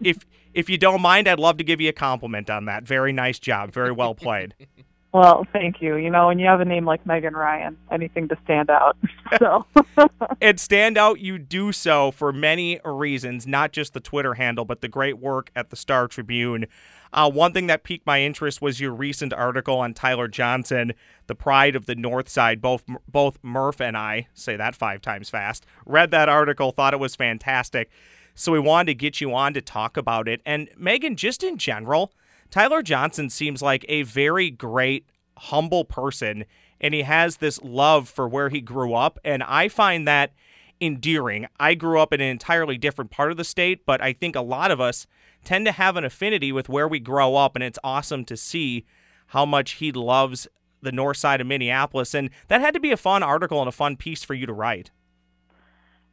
if 0.00 0.26
if 0.54 0.70
you 0.70 0.78
don't 0.78 1.02
mind, 1.02 1.28
I'd 1.28 1.38
love 1.38 1.58
to 1.58 1.64
give 1.64 1.82
you 1.82 1.90
a 1.90 1.92
compliment 1.92 2.48
on 2.48 2.64
that. 2.64 2.84
Very 2.84 3.12
nice 3.12 3.38
job. 3.38 3.72
Very 3.72 3.92
well 3.92 4.14
played. 4.14 4.54
Well, 5.16 5.46
thank 5.50 5.80
you. 5.80 5.96
You 5.96 6.10
know, 6.10 6.26
when 6.26 6.38
you 6.38 6.46
have 6.46 6.60
a 6.60 6.66
name 6.66 6.84
like 6.84 7.06
Megan 7.06 7.32
Ryan, 7.32 7.78
anything 7.90 8.28
to 8.28 8.36
stand 8.44 8.68
out. 8.68 8.98
So, 9.40 9.66
and 10.40 10.60
stand 10.60 10.96
out, 10.96 11.18
you 11.18 11.36
do 11.36 11.72
so 11.72 12.12
for 12.12 12.32
many 12.32 12.78
reasons, 12.84 13.44
not 13.44 13.72
just 13.72 13.92
the 13.92 13.98
Twitter 13.98 14.34
handle, 14.34 14.64
but 14.64 14.82
the 14.82 14.88
great 14.88 15.18
work 15.18 15.50
at 15.56 15.70
the 15.70 15.76
Star 15.76 16.06
Tribune. 16.06 16.66
Uh, 17.12 17.28
one 17.28 17.52
thing 17.52 17.66
that 17.66 17.82
piqued 17.82 18.06
my 18.06 18.20
interest 18.20 18.62
was 18.62 18.78
your 18.78 18.94
recent 18.94 19.32
article 19.32 19.78
on 19.78 19.94
Tyler 19.94 20.28
Johnson, 20.28 20.92
the 21.26 21.34
pride 21.34 21.74
of 21.74 21.86
the 21.86 21.96
North 21.96 22.28
Side. 22.28 22.60
Both 22.60 22.84
both 23.08 23.38
Murph 23.42 23.80
and 23.80 23.96
I 23.96 24.28
say 24.32 24.54
that 24.56 24.76
five 24.76 25.00
times 25.00 25.28
fast. 25.28 25.66
Read 25.84 26.12
that 26.12 26.28
article, 26.28 26.70
thought 26.70 26.94
it 26.94 27.00
was 27.00 27.16
fantastic. 27.16 27.90
So 28.36 28.52
we 28.52 28.60
wanted 28.60 28.92
to 28.92 28.94
get 28.94 29.20
you 29.20 29.34
on 29.34 29.54
to 29.54 29.60
talk 29.60 29.96
about 29.96 30.28
it. 30.28 30.40
And 30.46 30.68
Megan, 30.76 31.16
just 31.16 31.42
in 31.42 31.58
general, 31.58 32.12
Tyler 32.50 32.82
Johnson 32.82 33.30
seems 33.30 33.62
like 33.62 33.84
a 33.88 34.02
very 34.02 34.50
great, 34.50 35.06
humble 35.38 35.84
person, 35.84 36.44
and 36.80 36.94
he 36.94 37.02
has 37.02 37.38
this 37.38 37.60
love 37.62 38.08
for 38.08 38.28
where 38.28 38.48
he 38.48 38.60
grew 38.60 38.94
up. 38.94 39.18
And 39.24 39.42
I 39.42 39.68
find 39.68 40.06
that 40.06 40.32
endearing. 40.80 41.46
I 41.58 41.74
grew 41.74 42.00
up 42.00 42.12
in 42.12 42.20
an 42.20 42.28
entirely 42.28 42.78
different 42.78 43.10
part 43.10 43.30
of 43.30 43.36
the 43.36 43.44
state, 43.44 43.86
but 43.86 44.02
I 44.02 44.12
think 44.12 44.36
a 44.36 44.42
lot 44.42 44.70
of 44.70 44.80
us 44.80 45.06
tend 45.44 45.64
to 45.66 45.72
have 45.72 45.96
an 45.96 46.04
affinity 46.04 46.52
with 46.52 46.68
where 46.68 46.88
we 46.88 47.00
grow 47.00 47.36
up, 47.36 47.54
and 47.54 47.64
it's 47.64 47.78
awesome 47.82 48.24
to 48.26 48.36
see 48.36 48.84
how 49.28 49.46
much 49.46 49.72
he 49.72 49.92
loves 49.92 50.46
the 50.82 50.92
north 50.92 51.16
side 51.16 51.40
of 51.40 51.46
Minneapolis. 51.46 52.14
And 52.14 52.30
that 52.48 52.60
had 52.60 52.74
to 52.74 52.80
be 52.80 52.92
a 52.92 52.96
fun 52.96 53.22
article 53.22 53.60
and 53.60 53.68
a 53.68 53.72
fun 53.72 53.96
piece 53.96 54.22
for 54.22 54.34
you 54.34 54.46
to 54.46 54.52
write. 54.52 54.90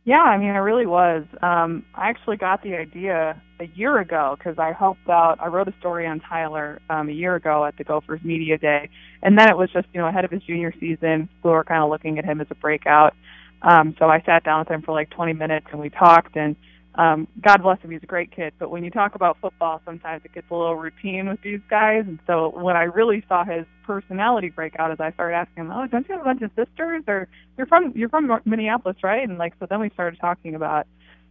Yeah, 0.06 0.22
I 0.22 0.38
mean, 0.38 0.50
it 0.50 0.60
really 0.60 0.86
was. 0.86 1.24
Um, 1.42 1.86
I 1.96 2.10
actually 2.10 2.36
got 2.36 2.62
the 2.62 2.76
idea 2.76 3.42
a 3.62 3.66
year 3.76 4.00
ago 4.00 4.36
because 4.38 4.60
I 4.60 4.74
helped 4.74 5.08
out. 5.08 5.38
I 5.40 5.48
wrote 5.48 5.70
a 5.70 5.74
story 5.80 6.06
on 6.06 6.20
Tyler 6.20 6.82
um, 6.90 7.08
a 7.08 7.14
year 7.14 7.36
ago 7.36 7.64
at 7.64 7.78
the 7.78 7.86
Gophers 7.86 8.20
Media 8.22 8.58
Day, 8.58 8.90
and 9.22 9.38
then 9.40 9.50
it 9.50 9.58
was 9.58 9.70
just 9.72 9.88
you 9.94 10.02
know 10.02 10.08
ahead 10.08 10.26
of 10.26 10.32
his 10.32 10.44
junior 10.44 10.74
season. 10.78 11.30
We 11.42 11.52
were 11.52 11.64
kind 11.64 11.82
of 11.82 11.90
looking 11.90 12.20
at 12.20 12.26
him 12.26 12.42
as 12.42 12.48
a 12.50 12.56
breakout. 12.56 13.14
Um, 13.62 13.96
so 13.98 14.10
I 14.10 14.22
sat 14.26 14.44
down 14.44 14.60
with 14.60 14.72
him 14.72 14.82
for 14.82 14.92
like 14.92 15.10
20 15.12 15.32
minutes 15.34 15.68
and 15.72 15.80
we 15.80 15.90
talked 15.90 16.36
and 16.36 16.58
um, 16.96 17.28
God 17.42 17.64
bless 17.64 17.80
him, 17.82 17.90
he's 17.92 18.04
a 18.04 18.08
great 18.08 18.32
kid. 18.32 18.54
But 18.60 18.70
when 18.70 18.84
you 18.84 18.92
talk 18.92 19.16
about 19.16 19.38
football, 19.42 19.82
sometimes 19.84 20.24
it 20.26 20.34
gets 20.34 20.46
a 20.52 20.56
little 20.56 20.76
routine 20.76 21.28
with 21.28 21.42
these 21.42 21.60
guys. 21.70 22.04
And 22.08 22.20
so 22.28 22.50
when 22.56 22.76
I 22.76 22.84
really 22.84 23.24
saw 23.28 23.44
his 23.44 23.66
personality 23.84 24.50
break 24.50 24.76
out, 24.78 24.92
as 24.92 25.00
I 25.00 25.12
started 25.12 25.36
asking 25.36 25.66
him, 25.66 25.72
"Oh, 25.72 25.88
don't 25.88 26.08
you 26.08 26.14
have 26.16 26.22
a 26.22 26.26
bunch 26.26 26.44
of 26.44 26.52
sisters? 26.56 27.04
Or 27.08 27.28
you're 27.58 27.68
from 27.68 27.94
you're 27.96 28.10
from 28.10 28.30
Minneapolis, 28.46 28.98
right?" 29.04 29.28
And 29.28 29.40
like 29.40 29.54
so, 29.60 29.66
then 29.68 29.80
we 29.80 29.90
started 29.90 30.20
talking 30.20 30.54
about 30.54 30.86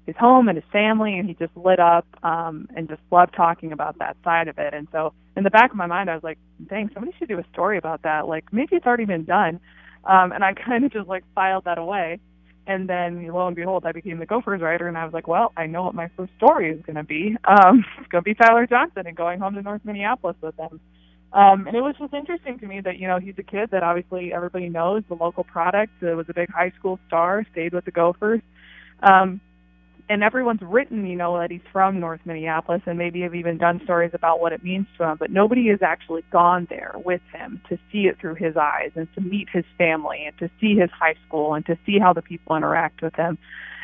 his 0.04 0.16
home 0.16 0.48
and 0.48 0.56
his 0.56 0.64
family, 0.72 1.16
and 1.16 1.28
he 1.28 1.34
just 1.34 1.56
lit 1.56 1.78
up 1.78 2.06
um, 2.24 2.66
and 2.74 2.88
just 2.88 3.02
loved 3.12 3.34
talking 3.36 3.70
about 3.70 3.98
that 4.00 4.16
side 4.24 4.48
of 4.48 4.58
it. 4.58 4.74
And 4.74 4.88
so 4.90 5.12
in 5.36 5.44
the 5.44 5.50
back 5.50 5.70
of 5.70 5.76
my 5.76 5.86
mind, 5.86 6.10
I 6.10 6.14
was 6.14 6.24
like, 6.24 6.38
"Dang, 6.68 6.90
somebody 6.92 7.16
should 7.18 7.28
do 7.28 7.38
a 7.38 7.44
story 7.52 7.78
about 7.78 8.02
that. 8.02 8.26
Like 8.26 8.52
maybe 8.52 8.74
it's 8.74 8.86
already 8.86 9.04
been 9.04 9.24
done." 9.24 9.60
Um, 10.04 10.32
and 10.32 10.42
I 10.42 10.54
kind 10.66 10.84
of 10.84 10.92
just 10.92 11.08
like 11.08 11.22
filed 11.36 11.66
that 11.66 11.78
away. 11.78 12.18
And 12.66 12.88
then 12.88 13.26
lo 13.26 13.46
and 13.46 13.56
behold, 13.56 13.84
I 13.84 13.92
became 13.92 14.18
the 14.18 14.26
Gophers 14.26 14.60
writer, 14.60 14.86
and 14.86 14.96
I 14.96 15.04
was 15.04 15.12
like, 15.12 15.26
well, 15.26 15.52
I 15.56 15.66
know 15.66 15.82
what 15.82 15.94
my 15.94 16.08
first 16.16 16.32
story 16.36 16.70
is 16.70 16.80
going 16.84 16.96
to 16.96 17.02
be. 17.02 17.36
Um, 17.44 17.84
it's 17.98 18.08
going 18.08 18.22
to 18.22 18.30
be 18.30 18.34
Tyler 18.34 18.66
Johnson 18.66 19.06
and 19.06 19.16
going 19.16 19.40
home 19.40 19.54
to 19.54 19.62
North 19.62 19.82
Minneapolis 19.84 20.36
with 20.40 20.56
him. 20.56 20.80
Um, 21.32 21.66
and 21.66 21.74
it 21.74 21.80
was 21.80 21.94
just 21.98 22.12
interesting 22.12 22.58
to 22.58 22.66
me 22.66 22.80
that, 22.82 22.98
you 22.98 23.08
know, 23.08 23.18
he's 23.18 23.34
a 23.38 23.42
kid 23.42 23.70
that 23.70 23.82
obviously 23.82 24.32
everybody 24.34 24.68
knows, 24.68 25.02
the 25.08 25.14
local 25.14 25.44
product, 25.44 25.92
uh, 26.02 26.14
was 26.14 26.26
a 26.28 26.34
big 26.34 26.50
high 26.50 26.72
school 26.78 27.00
star, 27.06 27.44
stayed 27.52 27.72
with 27.72 27.86
the 27.86 27.90
Gophers. 27.90 28.42
Um, 29.02 29.40
and 30.12 30.22
everyone's 30.22 30.60
written, 30.60 31.06
you 31.06 31.16
know, 31.16 31.38
that 31.38 31.50
he's 31.50 31.62
from 31.72 31.98
North 31.98 32.20
Minneapolis 32.26 32.82
and 32.84 32.98
maybe 32.98 33.22
have 33.22 33.34
even 33.34 33.56
done 33.56 33.80
stories 33.82 34.10
about 34.12 34.40
what 34.40 34.52
it 34.52 34.62
means 34.62 34.86
to 34.98 35.04
him, 35.04 35.16
but 35.18 35.30
nobody 35.30 35.68
has 35.68 35.80
actually 35.80 36.22
gone 36.30 36.66
there 36.68 36.92
with 37.02 37.22
him 37.32 37.62
to 37.70 37.78
see 37.90 38.02
it 38.08 38.18
through 38.20 38.34
his 38.34 38.54
eyes 38.54 38.90
and 38.94 39.08
to 39.14 39.22
meet 39.22 39.48
his 39.50 39.64
family 39.78 40.24
and 40.26 40.36
to 40.36 40.50
see 40.60 40.76
his 40.76 40.90
high 40.90 41.14
school 41.26 41.54
and 41.54 41.64
to 41.64 41.78
see 41.86 41.98
how 41.98 42.12
the 42.12 42.20
people 42.20 42.54
interact 42.54 43.00
with 43.00 43.14
him 43.14 43.38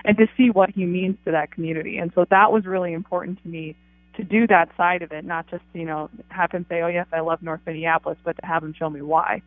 and 0.04 0.18
to 0.18 0.26
see 0.36 0.50
what 0.50 0.68
he 0.68 0.84
means 0.84 1.16
to 1.24 1.30
that 1.30 1.50
community. 1.50 1.96
And 1.96 2.12
so 2.14 2.26
that 2.28 2.52
was 2.52 2.66
really 2.66 2.92
important 2.92 3.42
to 3.42 3.48
me 3.48 3.74
to 4.16 4.22
do 4.22 4.46
that 4.48 4.68
side 4.76 5.00
of 5.00 5.12
it, 5.12 5.24
not 5.24 5.46
just, 5.46 5.64
you 5.72 5.86
know, 5.86 6.10
have 6.28 6.52
him 6.52 6.66
say, 6.68 6.82
Oh 6.82 6.88
yes, 6.88 7.06
I 7.10 7.20
love 7.20 7.40
North 7.40 7.60
Minneapolis, 7.64 8.18
but 8.22 8.36
to 8.36 8.46
have 8.46 8.62
him 8.62 8.74
show 8.78 8.90
me 8.90 9.00
why. 9.00 9.40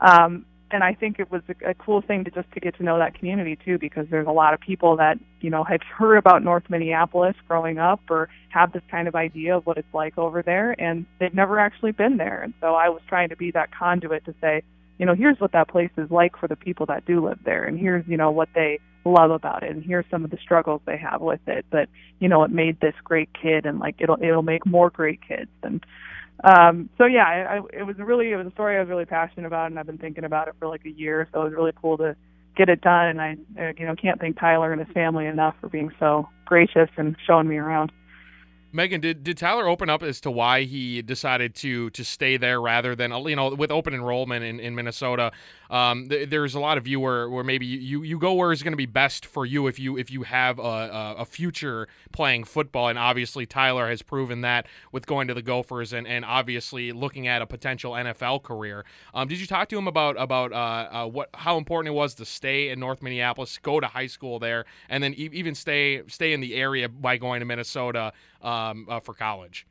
Um, 0.00 0.46
and 0.74 0.82
I 0.82 0.92
think 0.92 1.20
it 1.20 1.30
was 1.30 1.42
a, 1.48 1.70
a 1.70 1.74
cool 1.74 2.02
thing 2.02 2.24
to 2.24 2.32
just 2.32 2.50
to 2.52 2.60
get 2.60 2.76
to 2.78 2.82
know 2.82 2.98
that 2.98 3.14
community 3.14 3.56
too, 3.64 3.78
because 3.78 4.06
there's 4.10 4.26
a 4.26 4.32
lot 4.32 4.54
of 4.54 4.60
people 4.60 4.96
that 4.96 5.18
you 5.40 5.48
know 5.48 5.62
had 5.62 5.82
heard 5.84 6.16
about 6.16 6.42
North 6.42 6.64
Minneapolis 6.68 7.36
growing 7.46 7.78
up 7.78 8.00
or 8.10 8.28
have 8.48 8.72
this 8.72 8.82
kind 8.90 9.06
of 9.06 9.14
idea 9.14 9.56
of 9.56 9.64
what 9.66 9.78
it's 9.78 9.94
like 9.94 10.18
over 10.18 10.42
there, 10.42 10.74
and 10.80 11.06
they've 11.20 11.32
never 11.32 11.60
actually 11.60 11.92
been 11.92 12.16
there. 12.16 12.42
And 12.42 12.54
so 12.60 12.74
I 12.74 12.88
was 12.88 13.02
trying 13.08 13.28
to 13.28 13.36
be 13.36 13.52
that 13.52 13.70
conduit 13.72 14.24
to 14.24 14.34
say, 14.40 14.62
you 14.98 15.06
know, 15.06 15.14
here's 15.14 15.38
what 15.38 15.52
that 15.52 15.68
place 15.68 15.90
is 15.96 16.10
like 16.10 16.36
for 16.36 16.48
the 16.48 16.56
people 16.56 16.86
that 16.86 17.06
do 17.06 17.24
live 17.24 17.38
there, 17.44 17.64
and 17.64 17.78
here's 17.78 18.06
you 18.08 18.16
know 18.16 18.32
what 18.32 18.48
they 18.52 18.80
love 19.04 19.30
about 19.30 19.62
it, 19.62 19.70
and 19.70 19.84
here's 19.84 20.06
some 20.10 20.24
of 20.24 20.30
the 20.30 20.38
struggles 20.38 20.80
they 20.86 20.96
have 20.96 21.20
with 21.20 21.46
it. 21.46 21.64
But 21.70 21.88
you 22.18 22.28
know, 22.28 22.42
it 22.42 22.50
made 22.50 22.80
this 22.80 22.94
great 23.04 23.28
kid, 23.40 23.64
and 23.64 23.78
like 23.78 23.94
it'll 24.00 24.18
it'll 24.20 24.42
make 24.42 24.66
more 24.66 24.90
great 24.90 25.20
kids, 25.22 25.50
and 25.62 25.84
um, 26.42 26.90
so 26.98 27.04
yeah, 27.06 27.24
I, 27.24 27.56
I, 27.56 27.60
it 27.72 27.82
was 27.84 27.96
really 27.98 28.32
it 28.32 28.36
was 28.36 28.46
a 28.46 28.50
story 28.50 28.76
I 28.76 28.80
was 28.80 28.88
really 28.88 29.04
passionate 29.04 29.46
about, 29.46 29.70
and 29.70 29.78
I've 29.78 29.86
been 29.86 29.98
thinking 29.98 30.24
about 30.24 30.48
it 30.48 30.54
for 30.58 30.68
like 30.68 30.84
a 30.84 30.90
year. 30.90 31.28
So 31.32 31.42
it 31.42 31.44
was 31.44 31.52
really 31.52 31.72
cool 31.80 31.96
to 31.98 32.16
get 32.56 32.68
it 32.68 32.80
done, 32.80 33.06
and 33.06 33.20
I 33.20 33.36
uh, 33.58 33.72
you 33.78 33.86
know 33.86 33.94
can't 33.94 34.20
thank 34.20 34.38
Tyler 34.38 34.72
and 34.72 34.84
his 34.84 34.92
family 34.92 35.26
enough 35.26 35.54
for 35.60 35.68
being 35.68 35.90
so 36.00 36.28
gracious 36.44 36.90
and 36.96 37.16
showing 37.26 37.48
me 37.48 37.56
around. 37.56 37.92
Megan, 38.74 39.00
did, 39.00 39.22
did 39.22 39.38
Tyler 39.38 39.68
open 39.68 39.88
up 39.88 40.02
as 40.02 40.20
to 40.22 40.32
why 40.32 40.64
he 40.64 41.00
decided 41.00 41.54
to 41.56 41.90
to 41.90 42.04
stay 42.04 42.36
there 42.36 42.60
rather 42.60 42.96
than 42.96 43.12
you 43.28 43.36
know 43.36 43.54
with 43.54 43.70
open 43.70 43.94
enrollment 43.94 44.44
in, 44.44 44.58
in 44.58 44.74
Minnesota? 44.74 45.30
Um, 45.70 46.08
th- 46.08 46.28
there's 46.28 46.54
a 46.54 46.60
lot 46.60 46.76
of 46.76 46.86
you 46.86 47.00
where, 47.00 47.28
where 47.30 47.44
maybe 47.44 47.66
you, 47.66 48.02
you 48.02 48.18
go 48.18 48.32
where 48.34 48.52
is 48.52 48.62
going 48.62 48.72
to 48.72 48.76
be 48.76 48.86
best 48.86 49.24
for 49.26 49.46
you 49.46 49.68
if 49.68 49.78
you 49.78 49.96
if 49.96 50.10
you 50.10 50.24
have 50.24 50.58
a, 50.58 51.14
a, 51.18 51.24
future 51.24 51.86
playing 52.12 52.44
football, 52.44 52.88
and 52.88 52.98
obviously 52.98 53.46
Tyler 53.46 53.88
has 53.88 54.02
proven 54.02 54.40
that 54.40 54.66
with 54.92 55.06
going 55.06 55.28
to 55.28 55.34
the 55.34 55.42
Gophers 55.42 55.92
and, 55.92 56.06
and 56.06 56.24
obviously 56.24 56.92
looking 56.92 57.28
at 57.28 57.42
a 57.42 57.46
potential 57.46 57.92
NFL 57.92 58.42
career. 58.42 58.84
Um, 59.14 59.28
did 59.28 59.40
you 59.40 59.46
talk 59.46 59.68
to 59.68 59.78
him 59.78 59.86
about 59.86 60.16
about 60.18 60.52
uh, 60.52 60.56
uh, 61.04 61.06
what 61.06 61.30
how 61.34 61.58
important 61.58 61.94
it 61.94 61.96
was 61.96 62.14
to 62.16 62.24
stay 62.24 62.70
in 62.70 62.80
North 62.80 63.02
Minneapolis, 63.02 63.56
go 63.58 63.78
to 63.78 63.86
high 63.86 64.08
school 64.08 64.40
there, 64.40 64.64
and 64.88 65.02
then 65.02 65.14
e- 65.14 65.30
even 65.32 65.54
stay 65.54 66.02
stay 66.08 66.32
in 66.32 66.40
the 66.40 66.56
area 66.56 66.88
by 66.88 67.16
going 67.16 67.38
to 67.38 67.46
Minnesota? 67.46 68.12
Um, 68.44 68.86
uh, 68.88 69.00
for 69.00 69.14
college. 69.14 69.66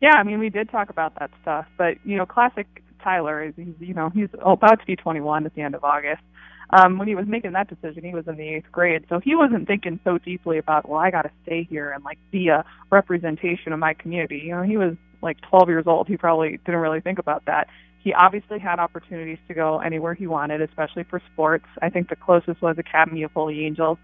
Yeah, 0.00 0.14
I 0.16 0.22
mean, 0.22 0.38
we 0.38 0.50
did 0.50 0.70
talk 0.70 0.90
about 0.90 1.18
that 1.18 1.30
stuff, 1.42 1.66
but 1.76 1.94
you 2.04 2.16
know, 2.16 2.26
classic 2.26 2.66
Tyler 3.02 3.44
is 3.44 3.54
he's 3.56 3.74
you 3.78 3.94
know 3.94 4.10
he's 4.10 4.28
about 4.44 4.80
to 4.80 4.86
be 4.86 4.96
21 4.96 5.46
at 5.46 5.54
the 5.54 5.62
end 5.62 5.74
of 5.74 5.84
August. 5.84 6.22
Um, 6.70 6.98
when 6.98 7.06
he 7.06 7.14
was 7.14 7.26
making 7.26 7.52
that 7.52 7.68
decision, 7.68 8.04
he 8.04 8.14
was 8.14 8.26
in 8.26 8.36
the 8.36 8.48
eighth 8.48 8.72
grade, 8.72 9.04
so 9.08 9.20
he 9.20 9.36
wasn't 9.36 9.66
thinking 9.66 10.00
so 10.02 10.18
deeply 10.18 10.58
about 10.58 10.88
well, 10.88 10.98
I 10.98 11.10
got 11.10 11.22
to 11.22 11.30
stay 11.42 11.66
here 11.68 11.90
and 11.90 12.02
like 12.02 12.18
be 12.30 12.48
a 12.48 12.64
representation 12.90 13.72
of 13.72 13.78
my 13.78 13.94
community. 13.94 14.42
You 14.44 14.56
know, 14.56 14.62
he 14.62 14.76
was 14.76 14.96
like 15.22 15.40
12 15.48 15.68
years 15.68 15.84
old. 15.86 16.08
He 16.08 16.16
probably 16.16 16.58
didn't 16.64 16.80
really 16.80 17.00
think 17.00 17.18
about 17.18 17.44
that. 17.46 17.68
He 18.02 18.12
obviously 18.12 18.58
had 18.58 18.78
opportunities 18.78 19.38
to 19.48 19.54
go 19.54 19.78
anywhere 19.78 20.12
he 20.12 20.26
wanted, 20.26 20.60
especially 20.60 21.04
for 21.04 21.22
sports. 21.32 21.64
I 21.80 21.88
think 21.88 22.10
the 22.10 22.16
closest 22.16 22.60
was 22.60 22.76
Academy 22.78 23.22
of 23.22 23.30
Holy 23.32 23.64
Angels 23.64 23.96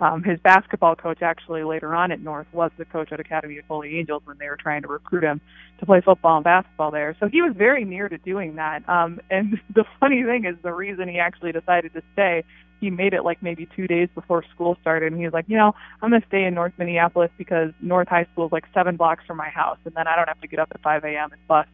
um, 0.00 0.22
his 0.22 0.38
basketball 0.40 0.94
coach 0.96 1.22
actually 1.22 1.64
later 1.64 1.94
on 1.94 2.12
at 2.12 2.20
North 2.20 2.46
was 2.52 2.70
the 2.78 2.84
coach 2.84 3.12
at 3.12 3.20
Academy 3.20 3.58
of 3.58 3.64
Holy 3.66 3.98
Angels 3.98 4.22
when 4.24 4.38
they 4.38 4.48
were 4.48 4.56
trying 4.56 4.82
to 4.82 4.88
recruit 4.88 5.24
him 5.24 5.40
to 5.80 5.86
play 5.86 6.00
football 6.00 6.36
and 6.36 6.44
basketball 6.44 6.90
there. 6.90 7.16
So 7.20 7.28
he 7.28 7.42
was 7.42 7.54
very 7.56 7.84
near 7.84 8.08
to 8.08 8.18
doing 8.18 8.56
that. 8.56 8.88
Um, 8.88 9.20
and 9.30 9.60
the 9.74 9.84
funny 10.00 10.22
thing 10.22 10.44
is 10.44 10.56
the 10.62 10.72
reason 10.72 11.08
he 11.08 11.18
actually 11.18 11.52
decided 11.52 11.92
to 11.94 12.02
stay, 12.12 12.44
he 12.80 12.90
made 12.90 13.12
it 13.12 13.24
like 13.24 13.42
maybe 13.42 13.68
two 13.74 13.86
days 13.86 14.08
before 14.14 14.44
school 14.54 14.76
started 14.80 15.12
and 15.12 15.18
he 15.20 15.26
was 15.26 15.34
like, 15.34 15.46
you 15.48 15.56
know, 15.56 15.74
I'm 16.00 16.10
gonna 16.10 16.22
stay 16.28 16.44
in 16.44 16.54
North 16.54 16.72
Minneapolis 16.78 17.30
because 17.36 17.70
North 17.80 18.08
High 18.08 18.26
School 18.32 18.46
is 18.46 18.52
like 18.52 18.64
seven 18.72 18.96
blocks 18.96 19.24
from 19.26 19.36
my 19.36 19.48
house 19.48 19.78
and 19.84 19.94
then 19.94 20.06
I 20.06 20.14
don't 20.14 20.28
have 20.28 20.40
to 20.42 20.48
get 20.48 20.60
up 20.60 20.68
at 20.72 20.80
five 20.80 21.04
AM 21.04 21.32
and 21.32 21.46
bus 21.48 21.66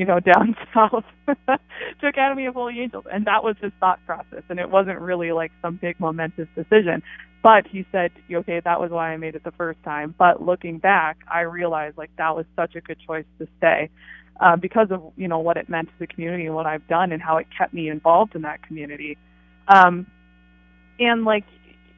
you 0.00 0.06
know, 0.06 0.18
down 0.32 0.56
south 0.74 1.04
to 1.26 2.06
Academy 2.06 2.46
of 2.46 2.54
Holy 2.54 2.80
Angels. 2.80 3.04
And 3.12 3.26
that 3.26 3.44
was 3.44 3.56
his 3.60 3.70
thought 3.78 4.00
process. 4.06 4.42
And 4.48 4.58
it 4.58 4.70
wasn't 4.70 4.98
really 4.98 5.30
like 5.32 5.52
some 5.62 5.76
big 5.76 6.00
momentous 6.00 6.48
decision. 6.56 7.02
But 7.42 7.66
he 7.66 7.86
said, 7.90 8.10
okay, 8.30 8.60
that 8.60 8.80
was 8.80 8.90
why 8.90 9.12
I 9.12 9.16
made 9.16 9.34
it 9.34 9.44
the 9.44 9.52
first 9.52 9.82
time. 9.82 10.14
But 10.18 10.42
looking 10.42 10.78
back, 10.78 11.18
I 11.32 11.40
realized 11.40 11.96
like 11.96 12.10
that 12.18 12.36
was 12.36 12.44
such 12.54 12.74
a 12.74 12.80
good 12.80 12.98
choice 13.06 13.24
to 13.38 13.48
stay 13.58 13.88
uh, 14.40 14.56
because 14.56 14.88
of, 14.90 15.12
you 15.16 15.28
know, 15.28 15.38
what 15.38 15.56
it 15.56 15.68
meant 15.68 15.88
to 15.88 15.94
the 15.98 16.06
community 16.06 16.46
and 16.46 16.54
what 16.54 16.66
I've 16.66 16.86
done 16.86 17.12
and 17.12 17.22
how 17.22 17.38
it 17.38 17.46
kept 17.56 17.72
me 17.72 17.88
involved 17.88 18.34
in 18.34 18.42
that 18.42 18.62
community. 18.66 19.16
Um, 19.68 20.06
and 20.98 21.24
like, 21.24 21.44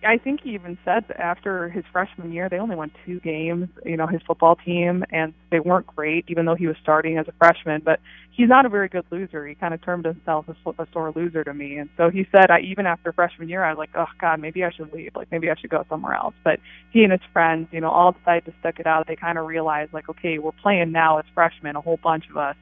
I 0.04 0.18
think 0.18 0.40
he 0.42 0.50
even 0.54 0.78
said 0.84 1.04
that 1.08 1.20
after 1.20 1.68
his 1.68 1.84
freshman 1.92 2.32
year, 2.32 2.48
they 2.48 2.58
only 2.58 2.76
won 2.76 2.90
two 3.06 3.20
games, 3.20 3.68
you 3.84 3.96
know, 3.96 4.06
his 4.06 4.20
football 4.26 4.56
team, 4.56 5.04
and 5.10 5.32
they 5.50 5.60
weren't 5.60 5.86
great, 5.86 6.24
even 6.28 6.46
though 6.46 6.54
he 6.54 6.66
was 6.66 6.76
starting 6.82 7.18
as 7.18 7.26
a 7.28 7.32
freshman. 7.38 7.82
But 7.84 8.00
he's 8.30 8.48
not 8.48 8.66
a 8.66 8.68
very 8.68 8.88
good 8.88 9.04
loser. 9.10 9.46
He 9.46 9.54
kind 9.54 9.74
of 9.74 9.82
termed 9.82 10.04
himself 10.04 10.46
a, 10.48 10.82
a 10.82 10.86
sore 10.92 11.12
loser 11.14 11.44
to 11.44 11.54
me. 11.54 11.76
And 11.76 11.88
so 11.96 12.10
he 12.10 12.26
said, 12.32 12.50
I, 12.50 12.60
even 12.60 12.86
after 12.86 13.12
freshman 13.12 13.48
year, 13.48 13.64
I 13.64 13.70
was 13.70 13.78
like, 13.78 13.90
oh, 13.94 14.06
God, 14.20 14.40
maybe 14.40 14.64
I 14.64 14.70
should 14.70 14.92
leave. 14.92 15.12
Like, 15.14 15.30
maybe 15.30 15.50
I 15.50 15.54
should 15.60 15.70
go 15.70 15.84
somewhere 15.88 16.14
else. 16.14 16.34
But 16.42 16.58
he 16.90 17.02
and 17.04 17.12
his 17.12 17.22
friends, 17.32 17.68
you 17.70 17.80
know, 17.80 17.90
all 17.90 18.12
decided 18.12 18.46
to 18.46 18.54
stick 18.60 18.76
it 18.78 18.86
out. 18.86 19.06
They 19.06 19.16
kind 19.16 19.38
of 19.38 19.46
realized, 19.46 19.92
like, 19.92 20.08
okay, 20.08 20.38
we're 20.38 20.52
playing 20.52 20.92
now 20.92 21.18
as 21.18 21.24
freshmen, 21.34 21.76
a 21.76 21.80
whole 21.80 21.98
bunch 22.02 22.24
of 22.30 22.36
us, 22.36 22.56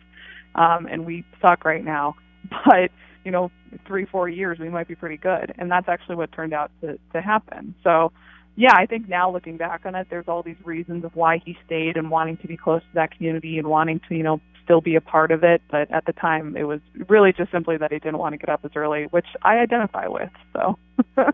um, 0.54 0.86
and 0.86 1.06
we 1.06 1.24
suck 1.40 1.64
right 1.64 1.84
now. 1.84 2.16
But 2.66 2.90
you 3.24 3.30
know, 3.30 3.50
three, 3.86 4.06
four 4.06 4.28
years, 4.28 4.58
we 4.58 4.68
might 4.68 4.88
be 4.88 4.94
pretty 4.94 5.16
good. 5.16 5.54
And 5.58 5.70
that's 5.70 5.88
actually 5.88 6.16
what 6.16 6.32
turned 6.32 6.52
out 6.52 6.70
to, 6.80 6.98
to 7.12 7.20
happen. 7.20 7.74
So, 7.84 8.12
yeah, 8.56 8.74
I 8.74 8.86
think 8.86 9.08
now 9.08 9.30
looking 9.30 9.56
back 9.56 9.82
on 9.84 9.94
it, 9.94 10.08
there's 10.10 10.28
all 10.28 10.42
these 10.42 10.56
reasons 10.64 11.04
of 11.04 11.14
why 11.14 11.40
he 11.44 11.56
stayed 11.64 11.96
and 11.96 12.10
wanting 12.10 12.36
to 12.38 12.48
be 12.48 12.56
close 12.56 12.82
to 12.82 12.94
that 12.94 13.16
community 13.16 13.58
and 13.58 13.68
wanting 13.68 14.00
to, 14.08 14.14
you 14.14 14.22
know, 14.22 14.40
still 14.64 14.80
be 14.80 14.96
a 14.96 15.00
part 15.00 15.30
of 15.30 15.44
it. 15.44 15.62
But 15.70 15.90
at 15.90 16.04
the 16.06 16.12
time, 16.12 16.56
it 16.56 16.64
was 16.64 16.80
really 17.08 17.32
just 17.32 17.50
simply 17.50 17.76
that 17.76 17.92
he 17.92 17.98
didn't 17.98 18.18
want 18.18 18.34
to 18.34 18.38
get 18.38 18.48
up 18.48 18.64
as 18.64 18.70
early, 18.74 19.04
which 19.04 19.26
I 19.42 19.58
identify 19.58 20.06
with. 20.06 20.30
So. 20.52 20.78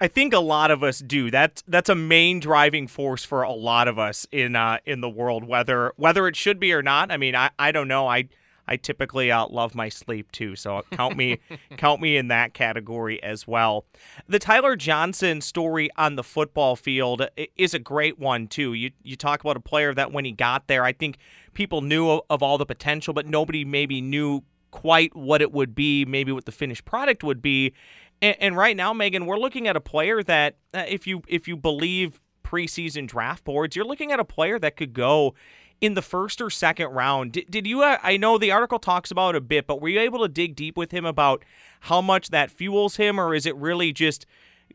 I 0.00 0.08
think 0.08 0.32
a 0.32 0.38
lot 0.38 0.70
of 0.70 0.82
us 0.82 1.00
do. 1.00 1.30
That's 1.30 1.62
that's 1.66 1.88
a 1.88 1.94
main 1.94 2.40
driving 2.40 2.86
force 2.86 3.24
for 3.24 3.42
a 3.42 3.52
lot 3.52 3.88
of 3.88 3.98
us 3.98 4.26
in 4.30 4.56
uh, 4.56 4.78
in 4.84 5.00
the 5.00 5.08
world, 5.08 5.44
whether 5.44 5.92
whether 5.96 6.26
it 6.28 6.36
should 6.36 6.60
be 6.60 6.72
or 6.72 6.82
not. 6.82 7.10
I 7.10 7.16
mean, 7.16 7.34
I, 7.34 7.50
I 7.58 7.72
don't 7.72 7.88
know. 7.88 8.06
I 8.06 8.28
I 8.68 8.76
typically 8.76 9.32
uh, 9.32 9.46
love 9.48 9.74
my 9.74 9.88
sleep 9.88 10.30
too, 10.30 10.54
so 10.54 10.82
count 10.92 11.16
me 11.16 11.40
count 11.76 12.00
me 12.00 12.16
in 12.16 12.28
that 12.28 12.54
category 12.54 13.22
as 13.22 13.46
well. 13.46 13.86
The 14.28 14.38
Tyler 14.38 14.76
Johnson 14.76 15.40
story 15.40 15.90
on 15.96 16.16
the 16.16 16.22
football 16.22 16.76
field 16.76 17.26
is 17.56 17.74
a 17.74 17.78
great 17.78 18.18
one 18.18 18.46
too. 18.46 18.74
You 18.74 18.90
you 19.02 19.16
talk 19.16 19.40
about 19.40 19.56
a 19.56 19.60
player 19.60 19.94
that 19.94 20.12
when 20.12 20.24
he 20.24 20.32
got 20.32 20.68
there, 20.68 20.84
I 20.84 20.92
think 20.92 21.18
people 21.54 21.80
knew 21.80 22.08
of, 22.10 22.20
of 22.30 22.42
all 22.42 22.58
the 22.58 22.66
potential, 22.66 23.14
but 23.14 23.26
nobody 23.26 23.64
maybe 23.64 24.00
knew 24.00 24.42
quite 24.70 25.16
what 25.16 25.40
it 25.40 25.50
would 25.52 25.74
be, 25.74 26.04
maybe 26.04 26.30
what 26.30 26.44
the 26.44 26.52
finished 26.52 26.84
product 26.84 27.24
would 27.24 27.40
be. 27.40 27.72
And, 28.20 28.36
and 28.40 28.56
right 28.56 28.76
now, 28.76 28.92
Megan, 28.92 29.26
we're 29.26 29.38
looking 29.38 29.66
at 29.68 29.76
a 29.76 29.80
player 29.80 30.22
that, 30.22 30.56
uh, 30.74 30.84
if 30.88 31.06
you 31.06 31.22
if 31.28 31.48
you 31.48 31.56
believe 31.56 32.20
preseason 32.44 33.06
draft 33.06 33.44
boards, 33.44 33.76
you're 33.76 33.84
looking 33.84 34.12
at 34.12 34.20
a 34.20 34.24
player 34.24 34.58
that 34.58 34.76
could 34.76 34.92
go 34.92 35.34
in 35.80 35.94
the 35.94 36.02
first 36.02 36.40
or 36.40 36.50
second 36.50 36.88
round. 36.88 37.32
Did, 37.32 37.50
did 37.50 37.66
you? 37.66 37.82
Uh, 37.82 37.98
I 38.02 38.16
know 38.16 38.38
the 38.38 38.50
article 38.50 38.78
talks 38.78 39.10
about 39.10 39.36
a 39.36 39.40
bit, 39.40 39.66
but 39.66 39.80
were 39.80 39.88
you 39.88 40.00
able 40.00 40.20
to 40.20 40.28
dig 40.28 40.56
deep 40.56 40.76
with 40.76 40.90
him 40.92 41.04
about 41.04 41.44
how 41.82 42.00
much 42.00 42.30
that 42.30 42.50
fuels 42.50 42.96
him, 42.96 43.18
or 43.18 43.34
is 43.34 43.46
it 43.46 43.56
really 43.56 43.92
just 43.92 44.26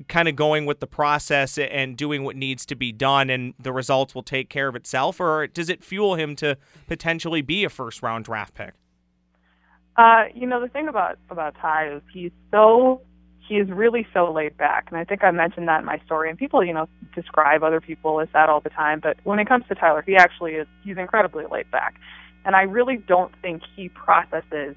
kind 0.08 0.28
of 0.28 0.36
going 0.36 0.66
with 0.66 0.80
the 0.80 0.88
process 0.88 1.58
and 1.58 1.96
doing 1.96 2.24
what 2.24 2.36
needs 2.36 2.66
to 2.66 2.76
be 2.76 2.92
done, 2.92 3.30
and 3.30 3.54
the 3.60 3.72
results 3.72 4.16
will 4.16 4.24
take 4.24 4.50
care 4.50 4.68
of 4.68 4.76
itself, 4.76 5.20
or 5.20 5.48
does 5.48 5.70
it 5.70 5.84
fuel 5.84 6.16
him 6.16 6.36
to 6.38 6.58
potentially 6.88 7.42
be 7.42 7.64
a 7.64 7.70
first 7.70 8.02
round 8.02 8.26
draft 8.26 8.54
pick? 8.54 8.74
Uh, 9.96 10.24
you 10.34 10.48
know, 10.48 10.60
the 10.60 10.70
thing 10.70 10.88
about 10.88 11.20
about 11.30 11.56
Ty 11.62 11.94
is 11.94 12.02
he's 12.12 12.32
so 12.50 13.02
he 13.48 13.56
is 13.56 13.70
really 13.70 14.08
so 14.14 14.32
laid 14.32 14.58
back. 14.58 14.88
And 14.90 14.98
I 14.98 15.04
think 15.04 15.24
I 15.24 15.32
mentioned 15.32 15.68
that 15.68 15.80
in 15.80 15.86
my 15.86 16.00
story. 16.06 16.30
And 16.30 16.38
people, 16.38 16.64
you 16.64 16.74
know, 16.74 16.88
describe 17.14 17.64
other 17.64 17.82
people 17.82 18.20
as 18.22 18.30
that 18.34 18.50
all 18.50 18.62
the 18.62 18.70
time. 18.70 19.00
But 19.02 19.18
when 19.24 19.40
it 19.40 19.48
comes 19.48 19.66
to 19.68 19.76
Tyler, 19.76 20.02
he 20.06 20.16
actually 20.16 20.54
is, 20.54 20.68
he's 20.84 20.98
incredibly 20.98 21.46
laid 21.52 21.70
back. 21.70 21.96
And 22.46 22.56
I 22.56 22.62
really 22.64 22.98
don't 22.98 23.34
think 23.42 23.64
he 23.76 23.90
processes 23.90 24.76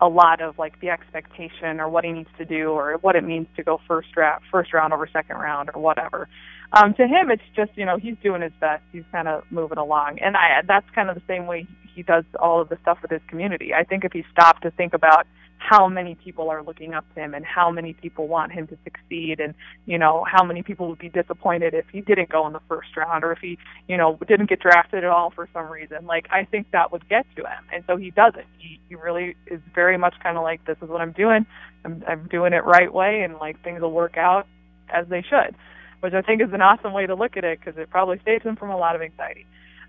a 0.00 0.08
lot 0.08 0.42
of 0.42 0.58
like 0.58 0.78
the 0.80 0.90
expectation 0.90 1.80
or 1.80 1.88
what 1.88 2.04
he 2.04 2.12
needs 2.12 2.28
to 2.38 2.44
do 2.44 2.70
or 2.70 2.98
what 3.00 3.16
it 3.16 3.24
means 3.24 3.46
to 3.56 3.62
go 3.62 3.80
first 3.88 4.12
draft, 4.12 4.44
first 4.50 4.72
round 4.72 4.92
over 4.92 5.08
second 5.10 5.36
round 5.36 5.70
or 5.74 5.80
whatever. 5.80 6.28
Um, 6.72 6.94
to 6.94 7.06
him, 7.06 7.30
it's 7.30 7.42
just 7.54 7.70
you 7.76 7.84
know 7.84 7.96
he's 7.96 8.16
doing 8.22 8.42
his 8.42 8.52
best. 8.60 8.82
He's 8.92 9.04
kind 9.12 9.28
of 9.28 9.44
moving 9.50 9.78
along, 9.78 10.18
and 10.20 10.36
I 10.36 10.62
that's 10.66 10.88
kind 10.94 11.08
of 11.08 11.14
the 11.14 11.22
same 11.26 11.46
way 11.46 11.66
he 11.94 12.02
does 12.02 12.24
all 12.38 12.60
of 12.60 12.68
the 12.68 12.78
stuff 12.82 12.98
with 13.02 13.10
his 13.10 13.22
community. 13.28 13.72
I 13.72 13.84
think 13.84 14.04
if 14.04 14.12
he 14.12 14.24
stopped 14.32 14.62
to 14.62 14.70
think 14.70 14.92
about 14.92 15.26
how 15.58 15.88
many 15.88 16.14
people 16.14 16.50
are 16.50 16.62
looking 16.62 16.92
up 16.94 17.04
to 17.14 17.20
him 17.20 17.34
and 17.34 17.44
how 17.44 17.70
many 17.70 17.94
people 17.94 18.28
want 18.28 18.52
him 18.52 18.66
to 18.66 18.76
succeed 18.84 19.40
and 19.40 19.54
you 19.86 19.98
know 19.98 20.24
how 20.30 20.44
many 20.44 20.62
people 20.62 20.88
would 20.88 20.98
be 20.98 21.08
disappointed 21.08 21.72
if 21.74 21.86
he 21.90 22.02
didn't 22.02 22.28
go 22.28 22.46
in 22.46 22.52
the 22.52 22.60
first 22.68 22.88
round 22.96 23.24
or 23.24 23.32
if 23.32 23.38
he 23.38 23.58
you 23.88 23.96
know 23.96 24.18
didn't 24.28 24.48
get 24.48 24.60
drafted 24.60 25.02
at 25.02 25.10
all 25.10 25.30
for 25.30 25.48
some 25.54 25.66
reason 25.70 26.06
like 26.06 26.26
i 26.30 26.44
think 26.44 26.70
that 26.72 26.92
would 26.92 27.08
get 27.08 27.24
to 27.36 27.42
him. 27.42 27.64
And 27.72 27.82
so 27.86 27.96
he 27.96 28.10
doesn't. 28.10 28.46
He 28.58 28.78
he 28.88 28.94
really 28.94 29.34
is 29.46 29.60
very 29.74 29.96
much 29.96 30.14
kind 30.22 30.36
of 30.36 30.42
like 30.42 30.64
this 30.66 30.76
is 30.82 30.88
what 30.88 31.00
i'm 31.00 31.12
doing. 31.12 31.46
I'm 31.84 32.04
i'm 32.06 32.28
doing 32.28 32.52
it 32.52 32.64
right 32.64 32.92
way 32.92 33.22
and 33.22 33.36
like 33.36 33.62
things 33.64 33.80
will 33.80 33.92
work 33.92 34.16
out 34.18 34.46
as 34.90 35.08
they 35.08 35.22
should 35.22 35.56
which 36.00 36.14
i 36.14 36.22
think 36.22 36.40
is 36.40 36.52
an 36.52 36.60
awesome 36.60 36.92
way 36.92 37.06
to 37.06 37.14
look 37.14 37.36
at 37.36 37.44
it 37.44 37.58
because 37.58 37.78
it 37.78 37.90
probably 37.90 38.20
saves 38.24 38.44
him 38.44 38.56
from 38.56 38.70
a 38.70 38.76
lot 38.76 38.94
of 38.94 39.02
anxiety 39.02 39.46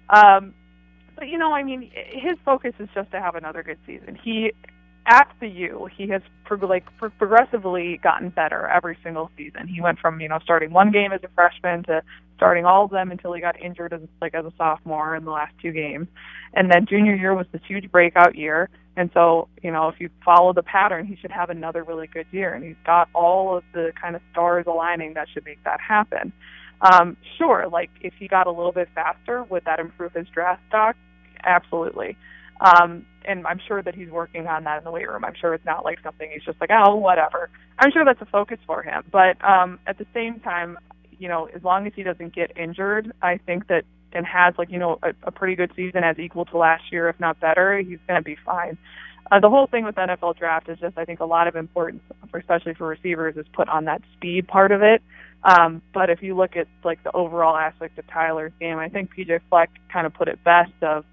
um 0.09 0.53
but 1.17 1.27
you 1.27 1.37
know, 1.37 1.51
I 1.51 1.63
mean, 1.63 1.91
his 2.11 2.37
focus 2.45 2.73
is 2.79 2.87
just 2.93 3.09
to 3.11 3.19
have 3.19 3.35
another 3.35 3.63
good 3.63 3.79
season. 3.85 4.17
He 4.23 4.53
at 5.07 5.31
the 5.39 5.47
U, 5.47 5.89
he 5.95 6.07
has 6.09 6.21
pro- 6.45 6.67
like 6.67 6.85
pro- 6.97 7.09
progressively 7.09 7.99
gotten 8.03 8.29
better 8.29 8.67
every 8.67 8.97
single 9.03 9.31
season. 9.37 9.67
He 9.67 9.81
went 9.81 9.99
from 9.99 10.19
you 10.19 10.27
know 10.29 10.39
starting 10.43 10.71
one 10.71 10.91
game 10.91 11.11
as 11.11 11.21
a 11.23 11.29
freshman 11.33 11.83
to 11.83 12.03
starting 12.35 12.65
all 12.65 12.85
of 12.85 12.91
them 12.91 13.09
until 13.09 13.33
he 13.33 13.41
got 13.41 13.59
injured 13.59 13.93
as 13.93 14.01
like 14.21 14.35
as 14.35 14.45
a 14.45 14.53
sophomore 14.57 15.15
in 15.15 15.25
the 15.25 15.31
last 15.31 15.53
two 15.61 15.71
games, 15.71 16.07
and 16.53 16.71
then 16.71 16.85
junior 16.85 17.15
year 17.15 17.33
was 17.33 17.47
this 17.51 17.61
huge 17.67 17.91
breakout 17.91 18.35
year. 18.35 18.69
And 18.97 19.09
so 19.13 19.47
you 19.63 19.71
know 19.71 19.87
if 19.87 19.95
you 19.99 20.09
follow 20.25 20.53
the 20.53 20.63
pattern, 20.63 21.05
he 21.05 21.15
should 21.15 21.31
have 21.31 21.49
another 21.49 21.83
really 21.83 22.07
good 22.07 22.27
year, 22.31 22.53
and 22.53 22.63
he's 22.63 22.75
got 22.85 23.09
all 23.13 23.57
of 23.57 23.63
the 23.73 23.93
kind 23.99 24.15
of 24.15 24.21
stars 24.31 24.65
aligning 24.67 25.13
that 25.13 25.27
should 25.33 25.45
make 25.45 25.63
that 25.63 25.79
happen. 25.79 26.33
Um, 26.81 27.17
sure, 27.37 27.67
like 27.71 27.89
if 28.01 28.13
he 28.19 28.27
got 28.27 28.45
a 28.45 28.51
little 28.51 28.71
bit 28.73 28.89
faster, 28.93 29.43
would 29.43 29.65
that 29.65 29.79
improve 29.79 30.13
his 30.13 30.27
draft 30.27 30.61
stock? 30.67 30.95
Absolutely. 31.43 32.17
Um, 32.59 33.05
and 33.25 33.45
I'm 33.45 33.59
sure 33.67 33.83
that 33.83 33.93
he's 33.93 34.09
working 34.09 34.47
on 34.47 34.63
that 34.63 34.79
in 34.79 34.83
the 34.83 34.91
weight 34.91 35.07
room. 35.07 35.25
I'm 35.25 35.35
sure 35.39 35.53
it's 35.53 35.65
not 35.65 35.83
like 35.83 35.99
something 36.01 36.29
he's 36.31 36.43
just 36.43 36.59
like, 36.61 36.69
oh, 36.71 36.95
whatever. 36.95 37.49
I'm 37.79 37.91
sure 37.91 38.05
that's 38.05 38.21
a 38.21 38.25
focus 38.25 38.57
for 38.65 38.81
him. 38.81 39.03
But 39.11 39.43
um, 39.43 39.79
at 39.85 39.97
the 39.97 40.05
same 40.13 40.39
time, 40.39 40.77
you 41.19 41.27
know, 41.27 41.49
as 41.53 41.63
long 41.63 41.85
as 41.87 41.93
he 41.95 42.03
doesn't 42.03 42.33
get 42.33 42.57
injured, 42.57 43.11
I 43.21 43.37
think 43.45 43.67
that 43.67 43.83
and 44.13 44.25
has 44.25 44.53
like 44.57 44.71
you 44.71 44.79
know 44.79 44.99
a, 45.03 45.09
a 45.23 45.31
pretty 45.31 45.55
good 45.55 45.71
season 45.75 46.03
as 46.03 46.17
equal 46.17 46.45
to 46.45 46.57
last 46.57 46.83
year, 46.91 47.09
if 47.09 47.19
not 47.19 47.39
better, 47.39 47.77
he's 47.79 47.99
going 48.07 48.19
to 48.19 48.23
be 48.23 48.37
fine. 48.45 48.77
Uh, 49.29 49.39
the 49.39 49.49
whole 49.49 49.67
thing 49.67 49.83
with 49.83 49.95
NFL 49.95 50.37
draft 50.37 50.69
is 50.69 50.79
just 50.79 50.97
I 50.97 51.05
think 51.05 51.19
a 51.19 51.25
lot 51.25 51.47
of 51.47 51.55
importance, 51.55 52.01
especially 52.33 52.73
for 52.73 52.87
receivers, 52.87 53.35
is 53.35 53.45
put 53.53 53.67
on 53.67 53.85
that 53.85 54.01
speed 54.15 54.47
part 54.47 54.71
of 54.71 54.81
it. 54.81 55.01
Um, 55.43 55.81
but 55.93 56.09
if 56.09 56.23
you 56.23 56.35
look 56.35 56.55
at 56.55 56.67
like 56.83 57.03
the 57.03 57.11
overall 57.11 57.55
aspect 57.55 57.97
of 57.99 58.07
Tyler's 58.07 58.53
game, 58.59 58.79
I 58.79 58.89
think 58.89 59.11
PJ 59.15 59.41
Fleck 59.49 59.69
kind 59.91 60.07
of 60.07 60.13
put 60.13 60.27
it 60.27 60.43
best 60.43 60.71
of 60.81 61.05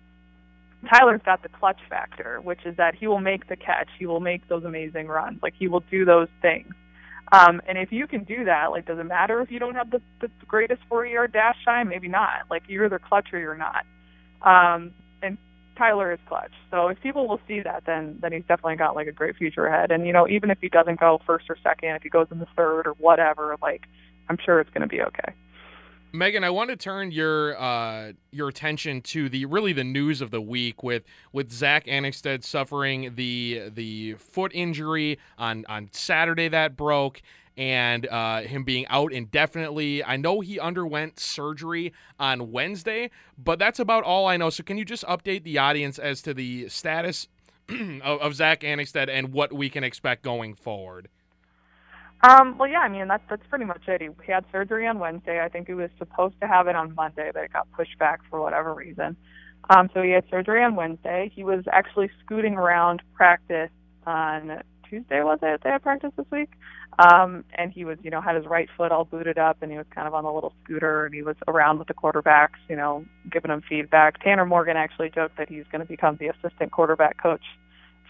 Tyler's 0.85 1.21
got 1.25 1.43
the 1.43 1.49
clutch 1.49 1.81
factor, 1.89 2.41
which 2.43 2.61
is 2.65 2.77
that 2.77 2.95
he 2.95 3.07
will 3.07 3.21
make 3.21 3.49
the 3.49 3.57
catch, 3.57 3.89
he 3.99 4.07
will 4.07 4.21
make 4.21 4.47
those 4.49 4.65
amazing 4.65 5.09
runs, 5.09 5.43
like 5.43 5.55
he 5.59 5.69
will 5.69 5.85
do 5.91 6.05
those 6.05 6.29
things. 6.43 6.73
Um, 7.33 7.61
and 7.67 7.79
if 7.79 7.91
you 7.91 8.07
can 8.07 8.25
do 8.25 8.45
that, 8.45 8.71
like, 8.71 8.87
does 8.87 8.99
it 8.99 9.05
matter 9.05 9.41
if 9.41 9.51
you 9.51 9.59
don't 9.59 9.75
have 9.75 9.91
the, 9.91 10.01
the 10.21 10.29
greatest 10.47 10.83
four-yard 10.89 11.33
dash 11.33 11.57
time? 11.65 11.89
Maybe 11.89 12.07
not. 12.07 12.43
Like, 12.51 12.65
you're 12.69 12.85
either 12.85 12.99
clutch 13.01 13.29
or 13.33 13.39
you're 13.39 13.57
not. 13.57 13.87
Um, 14.43 14.93
and 15.23 15.39
Tyler 15.77 16.13
is 16.13 16.19
clutch. 16.29 16.53
So 16.71 16.89
if 16.89 17.01
people 17.01 17.27
will 17.27 17.41
see 17.49 17.61
that, 17.61 17.85
then 17.87 18.19
then 18.21 18.33
he's 18.33 18.45
definitely 18.47 18.77
got 18.77 18.95
like 18.95 19.07
a 19.07 19.13
great 19.13 19.37
future 19.37 19.67
ahead. 19.67 19.91
And 19.91 20.07
you 20.07 20.13
know, 20.13 20.29
even 20.29 20.51
if 20.51 20.59
he 20.61 20.69
doesn't 20.69 21.01
go 21.01 21.21
first 21.27 21.47
or 21.49 21.57
second, 21.63 21.91
if 21.97 22.03
he 22.03 22.11
goes 22.11 22.27
in 22.31 22.39
the 22.39 22.47
third 22.57 22.87
or 22.87 22.93
whatever, 22.99 23.57
like, 23.63 23.85
I'm 24.29 24.39
sure 24.45 24.61
it's 24.61 24.71
going 24.71 24.83
to 24.83 24.87
be 24.89 25.01
okay. 25.03 25.33
Megan, 26.15 26.45
I 26.45 26.51
want 26.51 26.71
to 26.71 26.77
turn 26.77 27.11
your 27.11 27.61
uh, 27.61 28.13
your 28.31 28.47
attention 28.47 29.01
to 29.03 29.29
the 29.29 29.47
really 29.47 29.73
the 29.73 29.83
news 29.83 30.21
of 30.21 30.31
the 30.31 30.41
week 30.41 30.85
with 30.85 31.03
with 31.33 31.51
Zach 31.51 31.87
Annexstad 31.87 32.45
suffering 32.45 33.17
the 33.17 33.65
the 33.75 34.15
foot 34.15 34.53
injury 34.55 35.19
on 35.39 35.65
on 35.69 35.89
Saturday 35.91 36.47
that 36.47 36.77
broke 36.77 37.21
and 37.57 38.07
uh, 38.07 38.43
him 38.43 38.63
being 38.63 38.87
out 38.87 39.13
indefinitely. 39.13 40.05
I 40.05 40.17
know 40.17 40.39
he 40.39 40.61
underwent 40.61 41.19
surgery 41.19 41.93
on 42.21 42.53
Wednesday, 42.53 43.11
but 43.37 43.59
that's 43.59 43.81
about 43.81 44.05
all 44.05 44.29
I 44.29 44.37
know. 44.37 44.51
So 44.51 44.63
can 44.63 44.79
you 44.79 44.85
just 44.85 45.03
update 45.07 45.43
the 45.43 45.59
audience 45.59 45.99
as 45.99 46.23
to 46.23 46.33
the 46.33 46.69
status 46.69 47.27
of, 47.69 48.21
of 48.21 48.35
Zach 48.37 48.61
Annexstad 48.61 49.09
and 49.09 49.33
what 49.33 49.53
we 49.53 49.69
can 49.69 49.83
expect 49.83 50.23
going 50.23 50.55
forward? 50.55 51.09
Um, 52.25 52.57
well, 52.57 52.69
yeah, 52.69 52.79
I 52.79 52.89
mean 52.89 53.07
that's 53.07 53.23
that's 53.29 53.47
pretty 53.51 53.67
much 53.67 53.83
it. 53.87 54.01
He, 54.01 54.33
had 54.33 54.45
surgery 54.51 54.87
on 54.87 54.99
Wednesday. 54.99 55.43
I 55.45 55.49
think 55.49 55.67
he 55.67 55.75
was 55.75 55.91
supposed 55.99 56.35
to 56.41 56.47
have 56.47 56.69
it 56.69 56.77
on 56.77 56.95
Monday, 56.95 57.31
but 57.35 57.45
it 57.45 57.53
got 57.53 57.71
pushed 57.73 57.99
back 57.99 58.21
for 58.31 58.41
whatever 58.41 58.73
reason. 58.73 59.17
Um, 59.69 59.91
so 59.93 60.03
he 60.03 60.11
had 60.11 60.25
surgery 60.31 60.63
on 60.63 60.75
Wednesday. 60.75 61.31
He 61.35 61.45
was 61.45 61.65
actually 61.71 62.11
scooting 62.25 62.55
around 62.55 63.03
practice 63.15 63.71
on 64.07 64.63
Tuesday, 64.89 65.23
was 65.23 65.39
it? 65.43 65.61
They 65.63 65.71
had 65.71 65.83
practice 65.83 66.13
this 66.17 66.27
week. 66.31 66.51
Um, 66.99 67.45
and 67.55 67.73
he 67.73 67.85
was, 67.85 67.99
you 68.03 68.11
know, 68.11 68.21
had 68.21 68.37
his 68.37 68.47
right 68.47 68.69
foot 68.77 68.93
all 68.93 69.05
booted 69.05 69.37
up, 69.37 69.59
and 69.63 69.71
he 69.71 69.77
was 69.77 69.87
kind 69.95 70.07
of 70.07 70.15
on 70.15 70.25
a 70.25 70.33
little 70.33 70.55
scooter, 70.63 71.07
and 71.07 71.15
he 71.15 71.23
was 71.23 71.37
around 71.49 71.79
with 71.79 71.89
the 71.89 71.95
quarterbacks, 71.95 72.61
you 72.69 72.77
know, 72.77 73.05
giving 73.31 73.51
them 73.51 73.63
feedback. 73.69 74.23
Tanner 74.23 74.47
Morgan 74.47 74.77
actually 74.77 75.11
joked 75.11 75.37
that 75.37 75.49
he's 75.49 75.65
going 75.73 75.81
to 75.81 75.89
become 75.89 76.17
the 76.21 76.29
assistant 76.29 76.71
quarterback 76.71 77.21
coach 77.21 77.43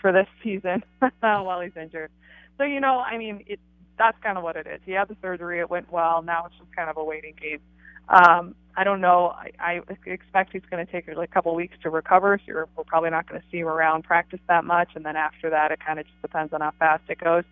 for 0.00 0.12
this 0.12 0.26
season 0.44 0.84
while 1.20 1.60
he's 1.60 1.76
injured. 1.80 2.10
So, 2.58 2.64
you 2.64 2.80
know, 2.80 3.00
I 3.00 3.16
mean, 3.18 3.42
it 3.46 3.58
that's 3.98 4.18
kind 4.22 4.38
of 4.38 4.44
what 4.44 4.56
it 4.56 4.66
is. 4.66 4.80
He 4.84 4.92
had 4.92 5.08
the 5.08 5.16
surgery; 5.22 5.60
it 5.60 5.70
went 5.70 5.90
well. 5.92 6.22
Now 6.22 6.46
it's 6.46 6.56
just 6.58 6.74
kind 6.74 6.90
of 6.90 6.96
a 6.96 7.04
waiting 7.04 7.34
game. 7.40 7.60
Um, 8.08 8.54
I 8.76 8.84
don't 8.84 9.00
know. 9.00 9.28
I, 9.28 9.50
I 9.58 9.80
expect 10.06 10.52
he's 10.52 10.62
going 10.70 10.84
to 10.84 10.90
take 10.90 11.06
like 11.14 11.30
a 11.30 11.32
couple 11.32 11.54
weeks 11.54 11.76
to 11.82 11.90
recover. 11.90 12.38
So 12.38 12.44
you're, 12.46 12.68
we're 12.76 12.84
probably 12.84 13.10
not 13.10 13.28
going 13.28 13.40
to 13.40 13.46
see 13.50 13.58
him 13.58 13.68
around 13.68 14.04
practice 14.04 14.40
that 14.48 14.64
much, 14.64 14.90
and 14.94 15.04
then 15.04 15.16
after 15.16 15.50
that, 15.50 15.70
it 15.70 15.80
kind 15.84 15.98
of 15.98 16.06
just 16.06 16.20
depends 16.20 16.52
on 16.52 16.60
how 16.60 16.72
fast 16.78 17.04
it 17.08 17.18
goes. 17.18 17.44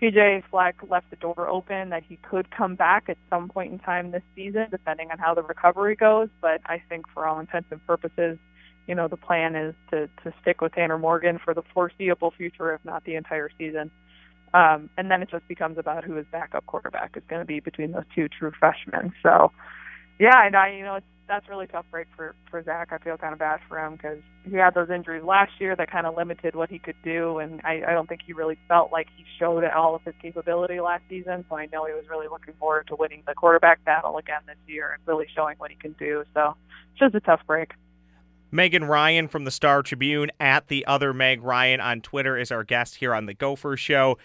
PJ 0.00 0.44
Fleck 0.50 0.76
left 0.88 1.10
the 1.10 1.16
door 1.16 1.48
open 1.48 1.90
that 1.90 2.02
he 2.08 2.16
could 2.16 2.50
come 2.50 2.74
back 2.74 3.04
at 3.08 3.18
some 3.28 3.48
point 3.48 3.72
in 3.72 3.78
time 3.78 4.10
this 4.10 4.22
season, 4.34 4.66
depending 4.70 5.10
on 5.10 5.18
how 5.18 5.34
the 5.34 5.42
recovery 5.42 5.94
goes. 5.94 6.28
But 6.40 6.62
I 6.66 6.82
think 6.88 7.06
for 7.12 7.26
all 7.26 7.38
intents 7.38 7.68
and 7.70 7.84
purposes, 7.86 8.38
you 8.86 8.94
know, 8.94 9.08
the 9.08 9.16
plan 9.16 9.54
is 9.54 9.74
to 9.90 10.08
to 10.24 10.32
stick 10.40 10.60
with 10.60 10.72
Tanner 10.72 10.98
Morgan 10.98 11.38
for 11.42 11.52
the 11.52 11.62
foreseeable 11.74 12.30
future, 12.30 12.74
if 12.74 12.84
not 12.84 13.04
the 13.04 13.14
entire 13.14 13.50
season. 13.58 13.90
Um, 14.52 14.90
and 14.98 15.10
then 15.10 15.22
it 15.22 15.30
just 15.30 15.46
becomes 15.48 15.78
about 15.78 16.04
who 16.04 16.14
his 16.14 16.26
backup 16.30 16.66
quarterback 16.66 17.16
is 17.16 17.22
going 17.28 17.40
to 17.40 17.46
be 17.46 17.60
between 17.60 17.92
those 17.92 18.04
two 18.14 18.28
true 18.28 18.52
freshmen. 18.58 19.12
So, 19.22 19.52
yeah, 20.18 20.44
and 20.44 20.56
I, 20.56 20.72
you 20.72 20.84
know, 20.84 20.96
it's 20.96 21.06
that's 21.30 21.48
really 21.48 21.68
tough 21.68 21.86
break 21.92 22.08
for 22.16 22.34
for 22.50 22.62
Zach. 22.62 22.88
I 22.90 22.98
feel 22.98 23.16
kind 23.16 23.32
of 23.32 23.38
bad 23.38 23.60
for 23.68 23.78
him 23.78 23.92
because 23.92 24.18
he 24.44 24.56
had 24.56 24.74
those 24.74 24.90
injuries 24.90 25.22
last 25.22 25.52
year 25.60 25.76
that 25.76 25.88
kind 25.90 26.04
of 26.04 26.16
limited 26.16 26.56
what 26.56 26.68
he 26.68 26.80
could 26.80 26.96
do, 27.04 27.38
and 27.38 27.60
I, 27.64 27.82
I 27.86 27.92
don't 27.92 28.08
think 28.08 28.22
he 28.26 28.32
really 28.32 28.58
felt 28.66 28.90
like 28.90 29.06
he 29.16 29.24
showed 29.38 29.64
all 29.64 29.94
of 29.94 30.02
his 30.02 30.14
capability 30.20 30.80
last 30.80 31.04
season. 31.08 31.44
So 31.48 31.56
I 31.56 31.66
know 31.66 31.86
he 31.86 31.92
was 31.92 32.04
really 32.10 32.26
looking 32.28 32.54
forward 32.58 32.88
to 32.88 32.96
winning 32.96 33.22
the 33.26 33.34
quarterback 33.34 33.84
battle 33.84 34.18
again 34.18 34.40
this 34.46 34.56
year 34.66 34.92
and 34.92 35.02
really 35.06 35.26
showing 35.34 35.54
what 35.58 35.70
he 35.70 35.76
can 35.76 35.92
do. 35.92 36.24
So 36.34 36.56
it's 36.90 36.98
just 36.98 37.14
a 37.14 37.20
tough 37.20 37.40
break. 37.46 37.70
Megan 38.50 38.84
Ryan 38.84 39.28
from 39.28 39.44
the 39.44 39.50
Star 39.50 39.82
Tribune 39.82 40.30
at 40.40 40.68
the 40.68 40.84
other 40.86 41.12
Meg 41.12 41.42
Ryan 41.42 41.80
on 41.80 42.00
Twitter 42.00 42.36
is 42.36 42.50
our 42.50 42.64
guest 42.64 42.96
here 42.96 43.14
on 43.14 43.26
the 43.26 43.34
Gopher 43.34 43.76
Show. 43.76 44.18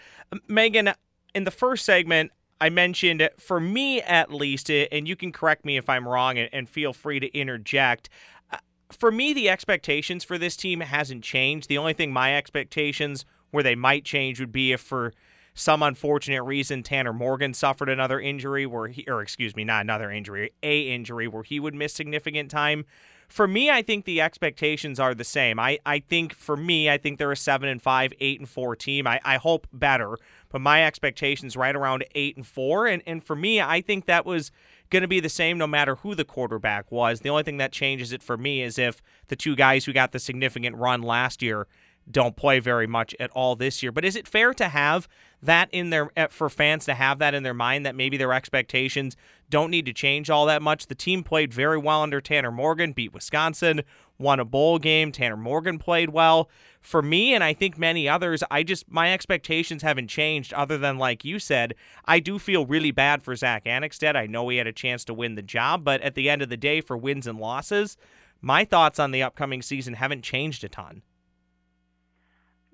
Megan, 0.48 0.92
in 1.34 1.44
the 1.44 1.50
first 1.50 1.84
segment, 1.84 2.32
I 2.60 2.70
mentioned, 2.70 3.28
for 3.38 3.60
me 3.60 4.00
at 4.02 4.32
least, 4.32 4.70
and 4.70 5.06
you 5.06 5.14
can 5.14 5.30
correct 5.30 5.64
me 5.64 5.76
if 5.76 5.88
I'm 5.88 6.08
wrong 6.08 6.38
and, 6.38 6.68
feel 6.68 6.92
free 6.92 7.20
to 7.20 7.32
interject. 7.38 8.08
Uh, 8.50 8.56
for 8.90 9.12
me, 9.12 9.32
the 9.32 9.48
expectations 9.48 10.24
for 10.24 10.38
this 10.38 10.56
team 10.56 10.80
hasn't 10.80 11.22
changed. 11.22 11.68
The 11.68 11.78
only 11.78 11.92
thing 11.92 12.12
my 12.12 12.36
expectations 12.36 13.24
where 13.50 13.62
they 13.62 13.74
might 13.74 14.04
change 14.04 14.40
would 14.40 14.52
be 14.52 14.72
if 14.72 14.80
for 14.80 15.12
some 15.54 15.82
unfortunate 15.82 16.42
reason 16.42 16.82
Tanner 16.82 17.12
Morgan 17.12 17.54
suffered 17.54 17.88
another 17.88 18.20
injury 18.20 18.66
where 18.66 18.88
he 18.88 19.04
or 19.08 19.22
excuse 19.22 19.54
me, 19.54 19.64
not 19.64 19.82
another 19.82 20.10
injury, 20.10 20.50
a 20.62 20.80
injury 20.80 21.28
where 21.28 21.42
he 21.42 21.60
would 21.60 21.74
miss 21.74 21.94
significant 21.94 22.50
time 22.50 22.84
for 23.28 23.48
me, 23.48 23.70
I 23.70 23.82
think 23.82 24.04
the 24.04 24.20
expectations 24.20 25.00
are 25.00 25.14
the 25.14 25.24
same. 25.24 25.58
I, 25.58 25.78
I 25.84 25.98
think 25.98 26.34
for 26.34 26.56
me, 26.56 26.88
I 26.88 26.98
think 26.98 27.18
they're 27.18 27.32
a 27.32 27.36
seven 27.36 27.68
and 27.68 27.82
five, 27.82 28.12
eight 28.20 28.38
and 28.38 28.48
four 28.48 28.76
team. 28.76 29.06
I, 29.06 29.20
I 29.24 29.36
hope 29.36 29.66
better, 29.72 30.16
but 30.50 30.60
my 30.60 30.84
expectations 30.84 31.56
right 31.56 31.74
around 31.74 32.04
eight 32.14 32.36
and 32.36 32.46
four. 32.46 32.86
And 32.86 33.02
and 33.06 33.22
for 33.22 33.36
me, 33.36 33.60
I 33.60 33.80
think 33.80 34.06
that 34.06 34.24
was 34.24 34.52
going 34.90 35.02
to 35.02 35.08
be 35.08 35.20
the 35.20 35.28
same 35.28 35.58
no 35.58 35.66
matter 35.66 35.96
who 35.96 36.14
the 36.14 36.24
quarterback 36.24 36.92
was. 36.92 37.20
The 37.20 37.30
only 37.30 37.42
thing 37.42 37.56
that 37.56 37.72
changes 37.72 38.12
it 38.12 38.22
for 38.22 38.36
me 38.36 38.62
is 38.62 38.78
if 38.78 39.02
the 39.28 39.36
two 39.36 39.56
guys 39.56 39.84
who 39.84 39.92
got 39.92 40.12
the 40.12 40.18
significant 40.20 40.76
run 40.76 41.02
last 41.02 41.42
year 41.42 41.66
don't 42.10 42.36
play 42.36 42.60
very 42.60 42.86
much 42.86 43.14
at 43.18 43.30
all 43.30 43.56
this 43.56 43.82
year. 43.82 43.90
But 43.90 44.04
is 44.04 44.16
it 44.16 44.28
fair 44.28 44.54
to 44.54 44.68
have 44.68 45.08
that 45.42 45.68
in 45.72 45.90
their 45.90 46.10
eh, 46.16 46.28
for 46.30 46.48
fans 46.48 46.84
to 46.86 46.94
have 46.94 47.18
that 47.18 47.34
in 47.34 47.42
their 47.42 47.54
mind 47.54 47.84
that 47.84 47.94
maybe 47.94 48.16
their 48.16 48.32
expectations 48.32 49.16
don't 49.50 49.70
need 49.70 49.86
to 49.86 49.92
change 49.92 50.30
all 50.30 50.46
that 50.46 50.62
much? 50.62 50.86
The 50.86 50.94
team 50.94 51.22
played 51.24 51.52
very 51.52 51.78
well 51.78 52.02
under 52.02 52.20
Tanner 52.20 52.52
Morgan, 52.52 52.92
beat 52.92 53.12
Wisconsin, 53.12 53.82
won 54.18 54.40
a 54.40 54.44
bowl 54.44 54.78
game. 54.78 55.10
Tanner 55.10 55.36
Morgan 55.36 55.78
played 55.78 56.10
well. 56.10 56.48
For 56.80 57.02
me 57.02 57.34
and 57.34 57.42
I 57.42 57.52
think 57.52 57.76
many 57.76 58.08
others, 58.08 58.44
I 58.50 58.62
just 58.62 58.88
my 58.88 59.12
expectations 59.12 59.82
haven't 59.82 60.08
changed 60.08 60.52
other 60.54 60.78
than 60.78 60.98
like 60.98 61.24
you 61.24 61.40
said, 61.40 61.74
I 62.04 62.20
do 62.20 62.38
feel 62.38 62.66
really 62.66 62.92
bad 62.92 63.22
for 63.22 63.34
Zach 63.34 63.64
Annexstad. 63.64 64.14
I 64.14 64.26
know 64.26 64.48
he 64.48 64.58
had 64.58 64.68
a 64.68 64.72
chance 64.72 65.04
to 65.06 65.14
win 65.14 65.34
the 65.34 65.42
job, 65.42 65.82
but 65.82 66.00
at 66.02 66.14
the 66.14 66.30
end 66.30 66.42
of 66.42 66.48
the 66.48 66.56
day 66.56 66.80
for 66.80 66.96
wins 66.96 67.26
and 67.26 67.40
losses, 67.40 67.96
my 68.40 68.64
thoughts 68.64 69.00
on 69.00 69.10
the 69.10 69.24
upcoming 69.24 69.62
season 69.62 69.94
haven't 69.94 70.22
changed 70.22 70.62
a 70.62 70.68
ton. 70.68 71.02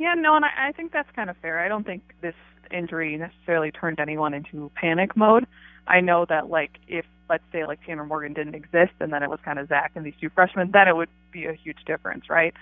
Yeah, 0.02 0.14
no, 0.14 0.34
and 0.34 0.44
I, 0.44 0.70
I 0.70 0.72
think 0.72 0.92
that's 0.92 1.08
kind 1.14 1.30
of 1.30 1.36
fair. 1.36 1.60
I 1.60 1.68
don't 1.68 1.86
think 1.86 2.02
this 2.22 2.34
injury 2.72 3.16
necessarily 3.16 3.70
turned 3.70 4.00
anyone 4.00 4.34
into 4.34 4.68
panic 4.74 5.16
mode. 5.16 5.46
I 5.86 6.00
know 6.00 6.26
that 6.28 6.50
like 6.50 6.72
if 6.88 7.04
let's 7.30 7.44
say 7.52 7.64
like 7.66 7.78
Tanner 7.86 8.04
Morgan 8.04 8.32
didn't 8.32 8.56
exist 8.56 8.94
and 8.98 9.12
then 9.12 9.22
it 9.22 9.30
was 9.30 9.38
kind 9.44 9.60
of 9.60 9.68
Zach 9.68 9.92
and 9.94 10.04
these 10.04 10.16
two 10.20 10.28
freshmen, 10.30 10.72
then 10.72 10.88
it 10.88 10.96
would 10.96 11.08
be 11.30 11.46
a 11.46 11.52
huge 11.52 11.84
difference, 11.86 12.24
right? 12.28 12.52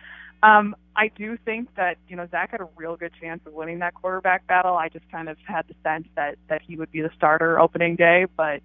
Um, 0.42 0.76
I 0.94 1.08
do 1.16 1.38
think 1.42 1.74
that 1.76 1.96
you 2.08 2.16
know 2.16 2.26
Zach 2.30 2.50
had 2.50 2.60
a 2.60 2.68
real 2.76 2.94
good 2.98 3.12
chance 3.18 3.40
of 3.46 3.54
winning 3.54 3.78
that 3.78 3.94
quarterback 3.94 4.46
battle. 4.46 4.76
I 4.76 4.90
just 4.90 5.10
kind 5.10 5.30
of 5.30 5.38
had 5.46 5.66
the 5.66 5.74
sense 5.82 6.08
that 6.16 6.36
that 6.50 6.60
he 6.60 6.76
would 6.76 6.92
be 6.92 7.00
the 7.00 7.10
starter 7.16 7.58
opening 7.58 7.96
day, 7.96 8.26
but 8.36 8.60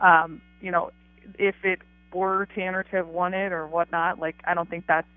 um, 0.00 0.42
you 0.60 0.70
know 0.70 0.90
if 1.38 1.54
it 1.64 1.78
were 2.12 2.46
Tanner 2.54 2.82
to 2.82 2.90
have 2.96 3.08
won 3.08 3.32
it 3.32 3.52
or 3.52 3.66
whatnot, 3.66 4.18
like 4.18 4.36
I 4.46 4.52
don't 4.52 4.68
think 4.68 4.84
that's 4.86 5.08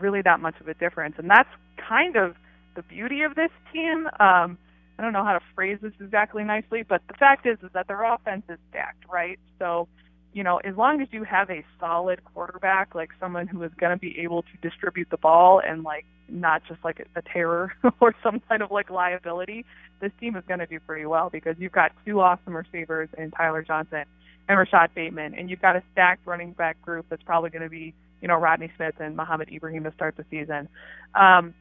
really 0.00 0.22
that 0.22 0.40
much 0.40 0.56
of 0.60 0.66
a 0.66 0.74
difference, 0.74 1.14
and 1.16 1.30
that's 1.30 1.48
kind 1.88 2.16
of 2.16 2.34
the 2.76 2.82
beauty 2.82 3.22
of 3.22 3.34
this 3.34 3.50
team. 3.72 4.06
Um, 4.20 4.58
I 4.98 5.02
don't 5.02 5.12
know 5.12 5.24
how 5.24 5.32
to 5.32 5.40
phrase 5.54 5.78
this 5.82 5.92
exactly 6.00 6.44
nicely, 6.44 6.82
but 6.82 7.02
the 7.08 7.14
fact 7.14 7.46
is 7.46 7.58
is 7.62 7.70
that 7.74 7.88
their 7.88 8.02
offense 8.04 8.44
is 8.48 8.58
stacked, 8.70 9.04
right? 9.10 9.38
So, 9.58 9.88
you 10.32 10.42
know, 10.42 10.58
as 10.58 10.76
long 10.76 11.00
as 11.02 11.08
you 11.10 11.24
have 11.24 11.50
a 11.50 11.64
solid 11.80 12.24
quarterback, 12.24 12.94
like 12.94 13.10
someone 13.20 13.46
who 13.46 13.62
is 13.62 13.72
going 13.78 13.92
to 13.92 13.98
be 13.98 14.18
able 14.20 14.42
to 14.42 14.68
distribute 14.68 15.08
the 15.10 15.16
ball 15.16 15.60
and 15.66 15.82
like 15.82 16.06
not 16.28 16.62
just 16.66 16.82
like 16.84 17.06
a, 17.14 17.22
terror 17.22 17.72
or 18.00 18.14
some 18.22 18.40
kind 18.48 18.62
of 18.62 18.70
like 18.70 18.90
liability, 18.90 19.64
this 20.00 20.12
team 20.20 20.36
is 20.36 20.44
going 20.48 20.60
to 20.60 20.66
do 20.66 20.80
pretty 20.80 21.06
well 21.06 21.30
because 21.30 21.56
you've 21.58 21.72
got 21.72 21.92
two 22.04 22.20
awesome 22.20 22.56
receivers 22.56 23.08
in 23.18 23.30
Tyler 23.30 23.62
Johnson 23.62 24.04
and 24.48 24.58
Rashod 24.58 24.90
Bateman, 24.94 25.34
and 25.34 25.50
you've 25.50 25.60
got 25.60 25.76
a 25.76 25.82
stacked 25.92 26.26
running 26.26 26.52
back 26.52 26.80
group 26.80 27.06
that's 27.10 27.22
probably 27.22 27.50
going 27.50 27.62
to 27.62 27.68
be, 27.68 27.94
you 28.20 28.28
know, 28.28 28.36
Rodney 28.36 28.70
Smith 28.76 28.94
and 29.00 29.16
Mohamed 29.16 29.50
Ibrahim 29.52 29.84
to 29.84 29.92
start 29.92 30.16
the 30.16 30.24
season. 30.30 30.68
Um, 31.14 31.54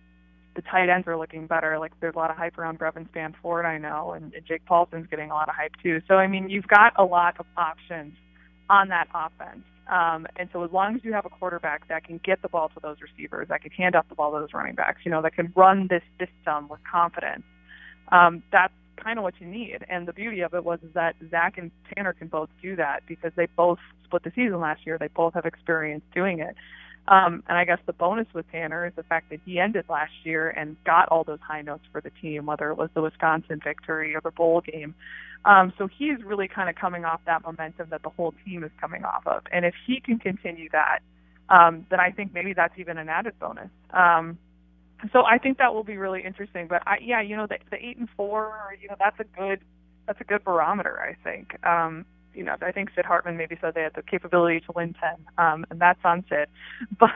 the 0.55 0.61
tight 0.61 0.89
ends 0.89 1.07
are 1.07 1.17
looking 1.17 1.47
better. 1.47 1.77
Like 1.79 1.91
there's 1.99 2.15
a 2.15 2.17
lot 2.17 2.31
of 2.31 2.37
hype 2.37 2.57
around 2.57 2.79
Brevyn 2.79 3.07
Spann-Ford, 3.13 3.65
I 3.65 3.77
know, 3.77 4.13
and, 4.13 4.33
and 4.33 4.45
Jake 4.45 4.65
Paulson's 4.65 5.07
getting 5.09 5.29
a 5.29 5.33
lot 5.33 5.49
of 5.49 5.55
hype 5.55 5.73
too. 5.83 6.01
So 6.07 6.15
I 6.15 6.27
mean, 6.27 6.49
you've 6.49 6.67
got 6.67 6.93
a 6.97 7.03
lot 7.03 7.35
of 7.39 7.45
options 7.57 8.13
on 8.69 8.89
that 8.89 9.07
offense. 9.13 9.63
Um, 9.87 10.25
and 10.37 10.49
so 10.51 10.63
as 10.63 10.71
long 10.71 10.95
as 10.95 11.03
you 11.03 11.13
have 11.13 11.25
a 11.25 11.29
quarterback 11.29 11.87
that 11.89 12.05
can 12.05 12.19
get 12.23 12.41
the 12.41 12.49
ball 12.49 12.69
to 12.69 12.79
those 12.81 12.97
receivers, 13.01 13.49
that 13.49 13.61
can 13.61 13.71
hand 13.71 13.95
off 13.95 14.09
the 14.09 14.15
ball 14.15 14.31
to 14.33 14.39
those 14.39 14.53
running 14.53 14.73
backs, 14.73 15.01
you 15.03 15.11
know, 15.11 15.21
that 15.21 15.35
can 15.35 15.53
run 15.55 15.87
this 15.89 16.01
system 16.17 16.67
with 16.69 16.79
confidence, 16.91 17.43
um, 18.11 18.41
that's 18.51 18.73
kind 18.95 19.19
of 19.19 19.23
what 19.23 19.35
you 19.39 19.45
need. 19.45 19.85
And 19.87 20.07
the 20.07 20.13
beauty 20.13 20.41
of 20.41 20.53
it 20.53 20.63
was 20.63 20.79
is 20.81 20.93
that 20.93 21.15
Zach 21.29 21.57
and 21.57 21.69
Tanner 21.93 22.13
can 22.13 22.27
both 22.27 22.49
do 22.61 22.75
that 22.77 23.01
because 23.07 23.31
they 23.35 23.47
both 23.55 23.77
split 24.03 24.23
the 24.23 24.31
season 24.33 24.59
last 24.59 24.85
year. 24.85 24.97
They 24.97 25.09
both 25.09 25.35
have 25.35 25.45
experience 25.45 26.03
doing 26.13 26.39
it. 26.39 26.55
Um, 27.07 27.43
and 27.47 27.57
I 27.57 27.65
guess 27.65 27.77
the 27.85 27.93
bonus 27.93 28.27
with 28.33 28.49
Tanner 28.51 28.85
is 28.87 28.93
the 28.95 29.03
fact 29.03 29.29
that 29.29 29.39
he 29.45 29.59
ended 29.59 29.85
last 29.89 30.11
year 30.23 30.49
and 30.49 30.75
got 30.85 31.07
all 31.09 31.23
those 31.23 31.39
high 31.47 31.61
notes 31.61 31.83
for 31.91 32.01
the 32.01 32.09
team, 32.21 32.47
whether 32.47 32.71
it 32.71 32.77
was 32.77 32.89
the 32.95 33.01
Wisconsin 33.01 33.59
victory 33.63 34.15
or 34.15 34.21
the 34.21 34.31
bowl 34.31 34.61
game. 34.61 34.95
Um, 35.45 35.71
so 35.77 35.87
he's 35.87 36.23
really 36.23 36.47
kind 36.47 36.69
of 36.69 36.75
coming 36.75 37.05
off 37.05 37.21
that 37.27 37.43
momentum 37.43 37.89
that 37.91 38.01
the 38.01 38.09
whole 38.09 38.33
team 38.43 38.63
is 38.63 38.71
coming 38.81 39.03
off 39.03 39.27
of. 39.27 39.43
And 39.51 39.65
if 39.65 39.75
he 39.85 40.01
can 40.01 40.17
continue 40.17 40.69
that, 40.71 40.99
um, 41.49 41.85
then 41.91 41.99
I 41.99 42.09
think 42.09 42.33
maybe 42.33 42.53
that's 42.53 42.73
even 42.79 42.97
an 42.97 43.07
added 43.07 43.33
bonus. 43.39 43.69
Um, 43.91 44.39
so 45.13 45.23
I 45.23 45.37
think 45.37 45.59
that 45.59 45.73
will 45.73 45.83
be 45.83 45.97
really 45.97 46.23
interesting. 46.23 46.67
But 46.67 46.81
I, 46.87 46.97
yeah, 47.03 47.21
you 47.21 47.35
know, 47.35 47.45
the, 47.45 47.57
the 47.69 47.77
eight 47.77 47.97
and 47.97 48.09
four, 48.17 48.75
you 48.81 48.87
know, 48.87 48.95
that's 48.97 49.19
a 49.19 49.25
good 49.39 49.59
that's 50.07 50.21
a 50.21 50.23
good 50.23 50.43
barometer. 50.43 50.99
I 50.99 51.15
think. 51.23 51.63
Um, 51.63 52.05
you 52.35 52.43
know, 52.43 52.55
I 52.61 52.71
think 52.71 52.89
Sid 52.95 53.05
Hartman 53.05 53.37
maybe 53.37 53.57
said 53.61 53.73
they 53.73 53.83
had 53.83 53.93
the 53.95 54.03
capability 54.03 54.59
to 54.61 54.71
win 54.75 54.93
10, 54.93 55.15
um, 55.37 55.65
and 55.69 55.79
that's 55.79 55.99
on 56.03 56.23
Sid. 56.29 56.47
But, 56.99 57.09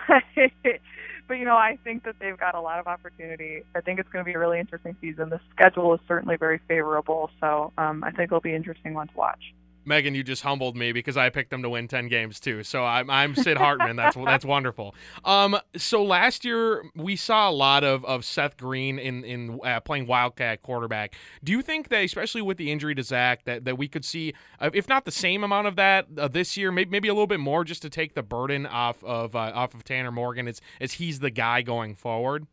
but 1.28 1.34
you 1.36 1.46
know, 1.46 1.56
I 1.56 1.78
think 1.84 2.04
that 2.06 2.16
they've 2.20 2.38
got 2.38 2.56
a 2.56 2.62
lot 2.62 2.80
of 2.80 2.88
opportunity. 2.88 3.64
I 3.76 3.82
think 3.82 4.00
it's 4.00 4.10
going 4.10 4.24
to 4.24 4.30
be 4.30 4.34
a 4.34 4.40
really 4.40 4.60
interesting 4.60 4.96
season. 5.00 5.30
The 5.30 5.40
schedule 5.52 5.94
is 5.94 6.00
certainly 6.08 6.38
very 6.38 6.60
favorable, 6.68 7.30
so 7.40 7.72
um, 7.78 8.04
I 8.04 8.12
think 8.12 8.32
it'll 8.32 8.42
be 8.42 8.52
an 8.52 8.56
interesting 8.56 8.94
one 8.94 9.08
to 9.10 9.18
watch. 9.18 9.54
Megan, 9.90 10.16
you 10.16 10.24
just 10.24 10.44
humbled 10.44 10.78
me 10.78 10.94
because 10.94 11.18
I 11.18 11.30
picked 11.30 11.50
them 11.50 11.62
to 11.64 11.70
win 11.70 11.90
ten 11.90 12.08
games 12.08 12.40
too. 12.40 12.64
So 12.64 12.86
I'm, 12.86 13.10
I'm 13.10 13.36
Sid 13.36 13.58
Hartman. 13.58 13.98
that's 13.98 14.16
that's 14.26 14.46
wonderful. 14.46 14.96
Um, 15.26 15.58
so 15.76 16.02
last 16.02 16.46
year 16.46 16.86
we 16.96 17.18
saw 17.18 17.50
a 17.50 17.52
lot 17.52 17.84
of, 17.84 18.06
of 18.06 18.24
Seth 18.24 18.56
Green 18.56 18.98
in 18.98 19.26
in 19.26 19.60
uh, 19.66 19.82
playing 19.82 20.08
Wildcat 20.08 20.62
quarterback. 20.62 21.16
Do 21.44 21.52
you 21.52 21.62
think 21.62 21.90
that, 21.90 22.06
especially 22.06 22.42
with 22.42 22.58
the 22.58 22.72
injury 22.72 22.96
to 22.96 23.04
Zach, 23.04 23.44
that, 23.46 23.66
that 23.66 23.78
we 23.78 23.90
could 23.90 24.06
see, 24.06 24.34
uh, 24.60 24.70
if 24.74 24.88
not 24.88 25.04
the 25.04 25.12
same 25.12 25.44
amount 25.44 25.68
of 25.68 25.76
that 25.76 26.08
uh, 26.18 26.28
this 26.30 26.56
year, 26.56 26.72
maybe, 26.72 26.90
maybe 26.90 27.08
a 27.08 27.14
little 27.14 27.28
bit 27.28 27.40
more, 27.40 27.64
just 27.64 27.82
to 27.82 27.90
take 27.90 28.14
the 28.14 28.24
burden 28.24 28.66
off 28.66 29.04
of 29.04 29.36
uh, 29.36 29.52
off 29.54 29.74
of 29.74 29.84
Tanner 29.84 30.12
Morgan 30.12 30.48
as 30.48 30.62
as 30.80 30.94
he's 30.94 31.20
the 31.20 31.32
guy 31.32 31.62
going 31.62 31.96
forward? 31.96 32.48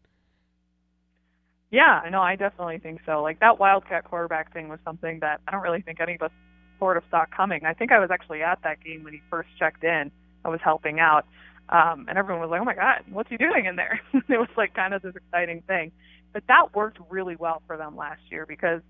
Yeah, 1.71 2.01
I 2.05 2.11
know. 2.11 2.23
I 2.23 2.37
definitely 2.37 2.79
think 2.79 3.01
so. 3.05 3.23
Like 3.23 3.41
that 3.41 3.59
Wildcat 3.59 4.05
quarterback 4.05 4.53
thing 4.53 4.69
was 4.69 4.79
something 4.85 5.19
that 5.21 5.41
I 5.47 5.51
don't 5.51 5.63
really 5.63 5.83
think 5.83 6.01
any 6.01 6.15
of 6.15 6.23
us 6.23 6.31
sort 6.79 6.97
of 6.97 7.03
saw 7.11 7.25
coming. 7.35 7.65
I 7.65 7.75
think 7.75 7.93
I 7.93 7.99
was 7.99 8.11
actually 8.11 8.43
at 8.43 8.61
that 8.65 8.83
game 8.83 9.05
when 9.05 9.13
he 9.13 9.21
first 9.31 9.49
checked 9.59 9.85
in. 9.85 10.11
I 10.45 10.49
was 10.49 10.61
helping 10.63 11.01
out, 11.01 11.27
um, 11.69 12.07
and 12.09 12.17
everyone 12.19 12.41
was 12.41 12.51
like, 12.51 12.61
"Oh 12.61 12.65
my 12.65 12.75
God, 12.75 13.03
what's 13.11 13.29
he 13.29 13.37
doing 13.37 13.67
in 13.67 13.77
there?" 13.77 14.01
it 14.15 14.39
was 14.39 14.49
like 14.57 14.75
kind 14.75 14.95
of 14.95 15.03
this 15.03 15.15
exciting 15.17 15.63
thing. 15.67 15.93
But 16.33 16.45
that 16.49 16.75
worked 16.75 16.99
really 17.09 17.37
well 17.37 17.63
for 17.67 17.77
them 17.77 17.97
last 17.97 18.21
year 18.31 18.47
because 18.47 18.83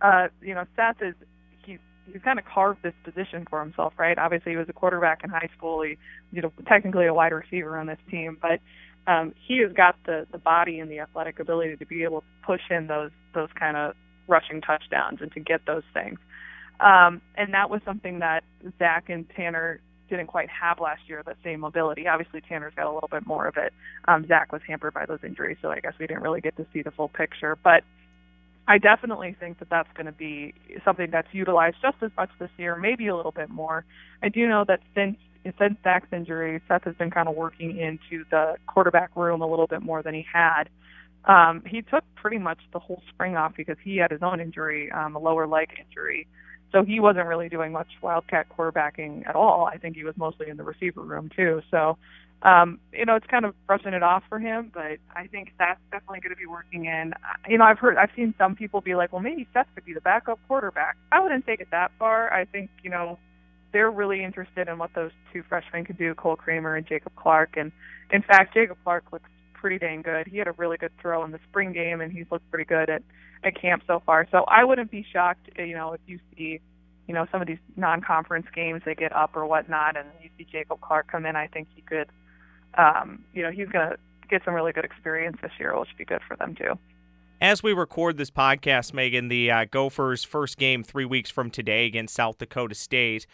uh, 0.00 0.28
you 0.40 0.54
know, 0.54 0.64
Seth 0.76 1.02
is 1.02 1.14
he's 1.64 1.78
he's 2.12 2.22
kind 2.22 2.38
of 2.38 2.44
carved 2.44 2.82
this 2.82 2.94
position 3.04 3.46
for 3.48 3.60
himself, 3.60 3.94
right? 3.98 4.18
Obviously, 4.18 4.52
he 4.52 4.58
was 4.58 4.68
a 4.68 4.72
quarterback 4.72 5.22
in 5.24 5.30
high 5.30 5.48
school. 5.56 5.82
He, 5.82 5.96
you 6.32 6.42
know, 6.42 6.52
technically 6.66 7.06
a 7.06 7.14
wide 7.14 7.32
receiver 7.32 7.78
on 7.78 7.86
this 7.86 7.98
team, 8.10 8.38
but 8.40 8.60
um, 9.10 9.34
he 9.46 9.60
has 9.62 9.72
got 9.72 9.96
the 10.06 10.26
the 10.32 10.38
body 10.38 10.78
and 10.80 10.90
the 10.90 11.00
athletic 11.00 11.40
ability 11.40 11.76
to 11.76 11.86
be 11.86 12.04
able 12.04 12.20
to 12.20 12.26
push 12.44 12.62
in 12.70 12.86
those 12.86 13.10
those 13.34 13.48
kind 13.58 13.76
of 13.76 13.94
rushing 14.26 14.60
touchdowns 14.60 15.20
and 15.20 15.32
to 15.32 15.40
get 15.40 15.64
those 15.66 15.84
things. 15.94 16.18
Um, 16.80 17.20
and 17.36 17.54
that 17.54 17.70
was 17.70 17.80
something 17.84 18.20
that 18.20 18.44
Zach 18.78 19.08
and 19.08 19.26
Tanner 19.34 19.80
didn't 20.08 20.28
quite 20.28 20.48
have 20.48 20.80
last 20.80 21.02
year, 21.06 21.22
the 21.24 21.34
same 21.44 21.60
mobility. 21.60 22.06
Obviously, 22.08 22.40
Tanner's 22.40 22.72
got 22.74 22.86
a 22.86 22.92
little 22.92 23.08
bit 23.10 23.26
more 23.26 23.46
of 23.46 23.56
it. 23.56 23.72
Um, 24.06 24.26
Zach 24.26 24.52
was 24.52 24.62
hampered 24.66 24.94
by 24.94 25.06
those 25.06 25.18
injuries, 25.22 25.58
so 25.60 25.70
I 25.70 25.80
guess 25.80 25.92
we 25.98 26.06
didn't 26.06 26.22
really 26.22 26.40
get 26.40 26.56
to 26.56 26.66
see 26.72 26.82
the 26.82 26.90
full 26.90 27.08
picture. 27.08 27.56
But 27.62 27.82
I 28.66 28.78
definitely 28.78 29.36
think 29.38 29.58
that 29.58 29.70
that's 29.70 29.88
going 29.94 30.06
to 30.06 30.12
be 30.12 30.54
something 30.84 31.08
that's 31.10 31.28
utilized 31.32 31.76
just 31.82 31.96
as 32.02 32.10
much 32.16 32.30
this 32.38 32.50
year, 32.58 32.76
maybe 32.76 33.08
a 33.08 33.16
little 33.16 33.32
bit 33.32 33.50
more. 33.50 33.84
I 34.22 34.28
do 34.28 34.46
know 34.46 34.64
that 34.68 34.80
since 34.94 35.16
since 35.58 35.78
Zach's 35.82 36.08
injury, 36.12 36.60
Seth 36.68 36.84
has 36.84 36.94
been 36.96 37.10
kind 37.10 37.28
of 37.28 37.34
working 37.34 37.78
into 37.78 38.24
the 38.30 38.56
quarterback 38.66 39.14
room 39.16 39.40
a 39.40 39.46
little 39.46 39.66
bit 39.66 39.80
more 39.82 40.02
than 40.02 40.12
he 40.12 40.26
had. 40.30 40.64
Um, 41.24 41.62
he 41.66 41.80
took 41.80 42.04
pretty 42.16 42.38
much 42.38 42.58
the 42.72 42.78
whole 42.78 43.02
spring 43.08 43.36
off 43.36 43.52
because 43.56 43.76
he 43.82 43.96
had 43.96 44.10
his 44.10 44.22
own 44.22 44.40
injury, 44.40 44.90
um, 44.92 45.14
a 45.14 45.18
lower 45.18 45.46
leg 45.46 45.68
injury. 45.78 46.26
So 46.72 46.84
he 46.84 47.00
wasn't 47.00 47.26
really 47.26 47.48
doing 47.48 47.72
much 47.72 47.88
wildcat 48.02 48.46
quarterbacking 48.56 49.26
at 49.28 49.34
all. 49.34 49.64
I 49.64 49.78
think 49.78 49.96
he 49.96 50.04
was 50.04 50.14
mostly 50.16 50.48
in 50.48 50.56
the 50.56 50.64
receiver 50.64 51.00
room 51.00 51.30
too. 51.34 51.62
So, 51.70 51.96
um, 52.42 52.78
you 52.92 53.04
know, 53.04 53.16
it's 53.16 53.26
kind 53.26 53.44
of 53.44 53.54
brushing 53.66 53.94
it 53.94 54.02
off 54.02 54.22
for 54.28 54.38
him, 54.38 54.70
but 54.72 54.98
I 55.16 55.26
think 55.26 55.52
that's 55.58 55.80
definitely 55.90 56.20
going 56.20 56.34
to 56.34 56.38
be 56.38 56.46
working 56.46 56.84
in. 56.84 57.14
You 57.48 57.58
know, 57.58 57.64
I've 57.64 57.78
heard, 57.78 57.96
I've 57.96 58.10
seen 58.14 58.34
some 58.38 58.54
people 58.54 58.80
be 58.80 58.94
like, 58.94 59.12
well, 59.12 59.22
maybe 59.22 59.48
Seth 59.52 59.66
could 59.74 59.84
be 59.84 59.94
the 59.94 60.00
backup 60.00 60.38
quarterback. 60.46 60.96
I 61.10 61.20
wouldn't 61.20 61.46
take 61.46 61.60
it 61.60 61.68
that 61.70 61.90
far. 61.98 62.32
I 62.32 62.44
think, 62.44 62.70
you 62.82 62.90
know, 62.90 63.18
they're 63.72 63.90
really 63.90 64.22
interested 64.22 64.68
in 64.68 64.78
what 64.78 64.90
those 64.94 65.10
two 65.32 65.42
freshmen 65.48 65.84
could 65.84 65.98
do, 65.98 66.14
Cole 66.14 66.36
Kramer 66.36 66.76
and 66.76 66.86
Jacob 66.86 67.12
Clark. 67.16 67.56
And 67.56 67.72
in 68.10 68.22
fact, 68.22 68.54
Jacob 68.54 68.78
Clark 68.84 69.04
looks 69.12 69.28
pretty 69.60 69.78
dang 69.78 70.02
good. 70.02 70.26
He 70.26 70.38
had 70.38 70.48
a 70.48 70.52
really 70.52 70.76
good 70.76 70.92
throw 71.00 71.24
in 71.24 71.32
the 71.32 71.40
spring 71.48 71.72
game, 71.72 72.00
and 72.00 72.12
he's 72.12 72.26
looked 72.30 72.48
pretty 72.50 72.64
good 72.64 72.88
at 72.88 73.02
at 73.44 73.60
camp 73.60 73.82
so 73.86 74.02
far. 74.04 74.26
So 74.32 74.44
I 74.48 74.64
wouldn't 74.64 74.90
be 74.90 75.06
shocked, 75.12 75.48
you 75.56 75.74
know, 75.74 75.92
if 75.92 76.00
you 76.06 76.18
see, 76.36 76.60
you 77.06 77.14
know, 77.14 77.26
some 77.30 77.40
of 77.40 77.46
these 77.46 77.58
non-conference 77.76 78.46
games 78.54 78.82
they 78.84 78.94
get 78.94 79.14
up 79.14 79.36
or 79.36 79.46
whatnot, 79.46 79.96
and 79.96 80.08
you 80.20 80.28
see 80.36 80.44
Jacob 80.50 80.80
Clark 80.80 81.10
come 81.10 81.24
in. 81.24 81.36
I 81.36 81.46
think 81.46 81.68
he 81.74 81.82
could, 81.82 82.08
um, 82.76 83.22
you 83.32 83.42
know, 83.42 83.50
he's 83.50 83.68
going 83.68 83.90
to 83.90 83.96
get 84.28 84.42
some 84.44 84.54
really 84.54 84.72
good 84.72 84.84
experience 84.84 85.36
this 85.40 85.52
year, 85.58 85.78
which 85.78 85.88
would 85.88 85.98
be 85.98 86.04
good 86.04 86.20
for 86.26 86.36
them 86.36 86.54
too. 86.54 86.78
As 87.40 87.62
we 87.62 87.72
record 87.72 88.16
this 88.16 88.32
podcast, 88.32 88.92
Megan, 88.92 89.28
the 89.28 89.48
uh, 89.48 89.64
Gophers' 89.70 90.24
first 90.24 90.58
game 90.58 90.82
three 90.82 91.04
weeks 91.04 91.30
from 91.30 91.50
today 91.50 91.86
against 91.86 92.14
South 92.14 92.38
Dakota 92.38 92.74
State 92.74 93.28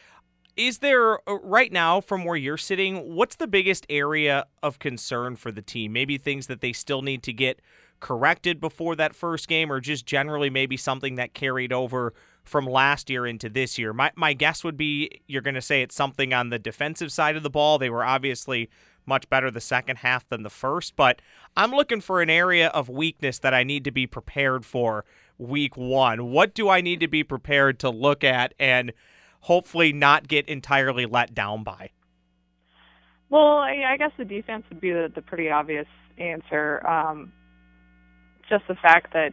is 0.57 0.79
there 0.79 1.19
uh, 1.29 1.39
right 1.43 1.73
now 1.73 2.01
from 2.01 2.25
where 2.25 2.37
you're 2.37 2.57
sitting 2.57 3.15
what's 3.15 3.37
the 3.37 3.47
biggest 3.47 3.87
area 3.89 4.47
of 4.63 4.79
concern 4.79 5.37
for 5.37 5.51
the 5.51 5.63
team? 5.63 5.93
Maybe 5.93 6.19
things 6.19 6.47
that 6.47 6.61
they 6.61 6.73
still 6.73 7.03
need 7.03 7.23
to 7.25 7.33
get 7.33 7.61
corrected 8.01 8.61
before 8.61 8.97
that 8.97 9.15
first 9.15 9.49
game 9.49 9.73
or 9.73 9.81
just 9.81 10.07
generally 10.07 10.51
maybe 10.51 10.77
something 10.77 11.15
that 11.15 11.35
carried 11.35 11.73
over 11.73 12.13
from 12.43 12.67
last 12.67 13.09
year 13.09 13.27
into 13.27 13.49
this 13.49 13.79
year? 13.79 13.93
My, 13.93 14.13
my 14.15 14.33
guess 14.33 14.63
would 14.63 14.77
be 14.77 15.23
you're 15.27 15.43
going 15.43 15.55
to 15.55 15.63
say 15.63 15.83
it's 15.83 15.95
something 15.95 16.35
on 16.35 16.51
the 16.51 16.59
defensive 16.59 17.11
side 17.11 17.37
of 17.37 17.43
the 17.43 17.51
ball. 17.51 17.79
They 17.79 17.91
were 17.91 18.05
obviously 18.05 18.69
much 19.07 19.29
better 19.29 19.51
the 19.51 19.61
second 19.61 19.97
half 19.97 20.27
than 20.31 20.45
the 20.45 20.49
first 20.49 20.97
but 20.97 21.21
i'm 21.59 21.73
looking 21.73 22.01
for 22.01 22.23
an 22.23 22.31
area 22.31 22.69
of 22.69 22.89
weakness 22.89 23.39
that 23.39 23.53
i 23.53 23.63
need 23.63 23.85
to 23.85 23.91
be 23.91 24.07
prepared 24.07 24.65
for 24.65 25.05
week 25.39 25.77
one. 25.77 26.31
What 26.31 26.55
do 26.55 26.69
i 26.69 26.81
need 26.81 27.01
to 27.01 27.09
be 27.09 27.25
prepared 27.25 27.79
to 27.81 27.91
look 27.91 28.25
at 28.25 28.55
and 28.59 28.93
hopefully 29.45 29.93
not 29.93 30.27
get 30.27 30.49
entirely 30.49 31.05
let 31.05 31.35
down 31.35 31.63
by? 31.63 31.91
Well, 33.29 33.59
I, 33.59 33.97
guess 33.99 34.13
the 34.17 34.25
defense 34.25 34.65
would 34.71 34.81
be 34.81 34.91
the, 34.91 35.11
the 35.15 35.21
pretty 35.21 35.51
obvious 35.51 35.87
answer. 36.19 36.87
Um, 36.87 37.33
just 38.49 38.65
the 38.69 38.75
fact 38.75 39.13
that 39.13 39.33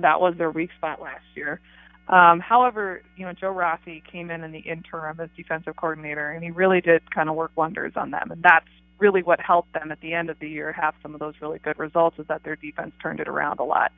that 0.00 0.20
was 0.20 0.34
their 0.36 0.50
weak 0.50 0.70
spot 0.76 1.00
last 1.00 1.24
year. 1.34 1.60
Um, 2.08 2.40
however, 2.40 3.02
you 3.16 3.24
know, 3.24 3.32
Joe 3.32 3.50
Rossi 3.50 4.02
came 4.10 4.30
in 4.30 4.42
in 4.42 4.50
the 4.50 4.60
interim 4.60 5.20
as 5.20 5.28
defensive 5.36 5.76
coordinator, 5.76 6.30
and 6.30 6.42
he 6.42 6.50
really 6.50 6.80
did 6.80 7.08
kind 7.14 7.28
of 7.28 7.36
work 7.36 7.52
wonders 7.54 7.92
on 7.94 8.10
them. 8.10 8.30
And 8.30 8.42
that's 8.42 8.66
really 8.98 9.22
what 9.22 9.40
helped 9.40 9.72
them 9.74 9.92
at 9.92 10.00
the 10.00 10.12
end 10.12 10.30
of 10.30 10.38
the 10.38 10.48
year 10.48 10.72
have 10.72 10.94
some 11.02 11.14
of 11.14 11.20
those 11.20 11.34
really 11.40 11.58
good 11.58 11.78
results 11.78 12.18
is 12.18 12.26
that 12.28 12.42
their 12.44 12.56
defense 12.56 12.92
turned 13.00 13.20
it 13.20 13.28
around 13.28 13.60
a 13.60 13.64
lot. 13.64 13.92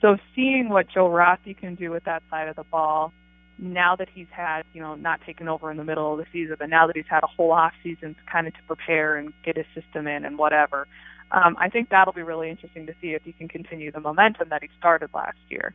So 0.00 0.16
seeing 0.34 0.68
what 0.68 0.88
Joe 0.88 1.08
Rossi 1.08 1.54
can 1.54 1.76
do 1.76 1.90
with 1.90 2.04
that 2.04 2.22
side 2.30 2.48
of 2.48 2.56
the 2.56 2.64
ball, 2.64 3.12
now 3.58 3.96
that 3.96 4.08
he's 4.12 4.26
had, 4.30 4.62
you 4.72 4.80
know, 4.80 4.94
not 4.94 5.20
taken 5.24 5.48
over 5.48 5.70
in 5.70 5.76
the 5.76 5.84
middle 5.84 6.12
of 6.12 6.18
the 6.18 6.26
season, 6.32 6.56
but 6.58 6.68
now 6.68 6.86
that 6.86 6.96
he's 6.96 7.04
had 7.08 7.22
a 7.22 7.26
whole 7.26 7.52
off 7.52 7.72
season 7.82 8.14
to 8.14 8.20
kind 8.30 8.46
of 8.46 8.54
to 8.54 8.60
prepare 8.66 9.16
and 9.16 9.32
get 9.44 9.56
his 9.56 9.66
system 9.74 10.06
in 10.06 10.24
and 10.24 10.38
whatever, 10.38 10.86
um, 11.30 11.56
I 11.58 11.68
think 11.68 11.88
that'll 11.90 12.12
be 12.12 12.22
really 12.22 12.50
interesting 12.50 12.86
to 12.86 12.94
see 13.00 13.08
if 13.08 13.22
he 13.22 13.32
can 13.32 13.48
continue 13.48 13.90
the 13.90 14.00
momentum 14.00 14.48
that 14.50 14.62
he 14.62 14.68
started 14.78 15.10
last 15.14 15.38
year. 15.48 15.74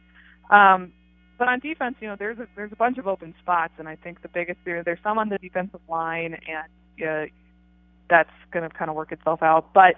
Um, 0.49 0.91
but 1.37 1.47
on 1.47 1.59
defense, 1.59 1.95
you 2.01 2.07
know, 2.07 2.17
there's 2.19 2.37
a 2.37 2.47
there's 2.55 2.71
a 2.73 2.75
bunch 2.75 2.97
of 2.97 3.07
open 3.07 3.33
spots, 3.41 3.73
and 3.77 3.87
I 3.87 3.95
think 3.95 4.21
the 4.21 4.27
biggest 4.27 4.59
there 4.65 4.83
there's 4.83 4.99
some 5.01 5.17
on 5.17 5.29
the 5.29 5.37
defensive 5.37 5.79
line, 5.87 6.37
and 6.47 7.07
uh, 7.07 7.31
that's 8.09 8.29
going 8.51 8.69
to 8.69 8.75
kind 8.75 8.89
of 8.89 8.95
work 8.95 9.13
itself 9.13 9.41
out. 9.41 9.73
But 9.73 9.95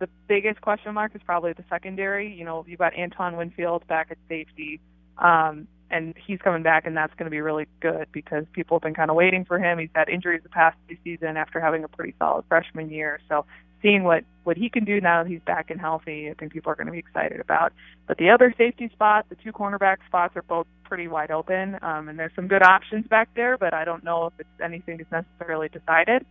the 0.00 0.08
biggest 0.26 0.60
question 0.62 0.92
mark 0.94 1.14
is 1.14 1.20
probably 1.24 1.52
the 1.52 1.64
secondary. 1.70 2.34
You 2.34 2.44
know, 2.44 2.64
you've 2.66 2.80
got 2.80 2.98
Antoine 2.98 3.36
Winfield 3.36 3.86
back 3.86 4.08
at 4.10 4.18
safety. 4.28 4.80
Um, 5.18 5.68
and 5.90 6.14
he's 6.26 6.38
coming 6.40 6.62
back, 6.62 6.86
and 6.86 6.96
that's 6.96 7.12
going 7.14 7.26
to 7.26 7.30
be 7.30 7.40
really 7.40 7.66
good 7.80 8.06
because 8.12 8.44
people 8.52 8.76
have 8.76 8.82
been 8.82 8.94
kind 8.94 9.10
of 9.10 9.16
waiting 9.16 9.44
for 9.44 9.58
him. 9.58 9.78
He's 9.78 9.90
had 9.94 10.08
injuries 10.08 10.40
the 10.42 10.48
past 10.48 10.76
two 10.88 10.96
seasons 11.02 11.36
after 11.36 11.60
having 11.60 11.84
a 11.84 11.88
pretty 11.88 12.14
solid 12.18 12.44
freshman 12.48 12.90
year. 12.90 13.20
So 13.28 13.44
seeing 13.82 14.04
what 14.04 14.24
what 14.44 14.56
he 14.56 14.68
can 14.68 14.84
do 14.84 15.00
now 15.00 15.22
that 15.22 15.28
he's 15.28 15.40
back 15.42 15.70
and 15.70 15.80
healthy, 15.80 16.30
I 16.30 16.34
think 16.34 16.52
people 16.52 16.72
are 16.72 16.74
going 16.74 16.86
to 16.86 16.92
be 16.92 16.98
excited 16.98 17.40
about. 17.40 17.72
But 18.06 18.18
the 18.18 18.30
other 18.30 18.54
safety 18.56 18.88
spots, 18.92 19.28
the 19.28 19.36
two 19.36 19.52
cornerback 19.52 19.98
spots, 20.06 20.36
are 20.36 20.42
both 20.42 20.66
pretty 20.84 21.08
wide 21.08 21.30
open, 21.30 21.78
um, 21.82 22.08
and 22.08 22.18
there's 22.18 22.32
some 22.34 22.48
good 22.48 22.62
options 22.62 23.06
back 23.06 23.28
there. 23.34 23.58
But 23.58 23.74
I 23.74 23.84
don't 23.84 24.04
know 24.04 24.26
if 24.26 24.32
it's 24.38 24.48
anything 24.62 24.98
that's 24.98 25.26
necessarily 25.26 25.68
decided. 25.68 26.24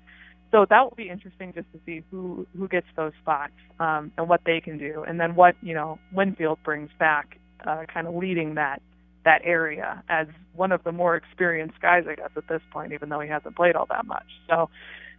So 0.52 0.66
that 0.70 0.82
will 0.82 0.96
be 0.96 1.10
interesting 1.10 1.54
just 1.54 1.72
to 1.74 1.80
see 1.86 2.04
who 2.10 2.48
who 2.58 2.68
gets 2.68 2.88
those 2.96 3.14
spots 3.22 3.54
um, 3.80 4.12
and 4.18 4.28
what 4.28 4.42
they 4.46 4.62
can 4.62 4.78
do, 4.78 5.04
and 5.08 5.20
then 5.20 5.36
what 5.36 5.56
you 5.62 5.74
know 5.74 6.00
Winfield 6.14 6.60
brings 6.64 6.90
back, 6.98 7.38
uh, 7.66 7.84
kind 7.94 8.08
of 8.08 8.16
leading 8.16 8.56
that 8.56 8.82
that 9.30 9.42
area 9.44 10.04
as 10.10 10.26
one 10.54 10.72
of 10.72 10.84
the 10.84 10.92
more 10.92 11.16
experienced 11.16 11.80
guys, 11.82 12.06
I 12.10 12.16
guess, 12.16 12.32
at 12.36 12.48
this 12.48 12.62
point, 12.72 12.94
even 12.94 13.10
though 13.10 13.20
he 13.20 13.30
hasn't 13.30 13.56
played 13.56 13.76
all 13.76 13.86
that 13.90 14.08
much. 14.08 14.26
So, 14.50 14.72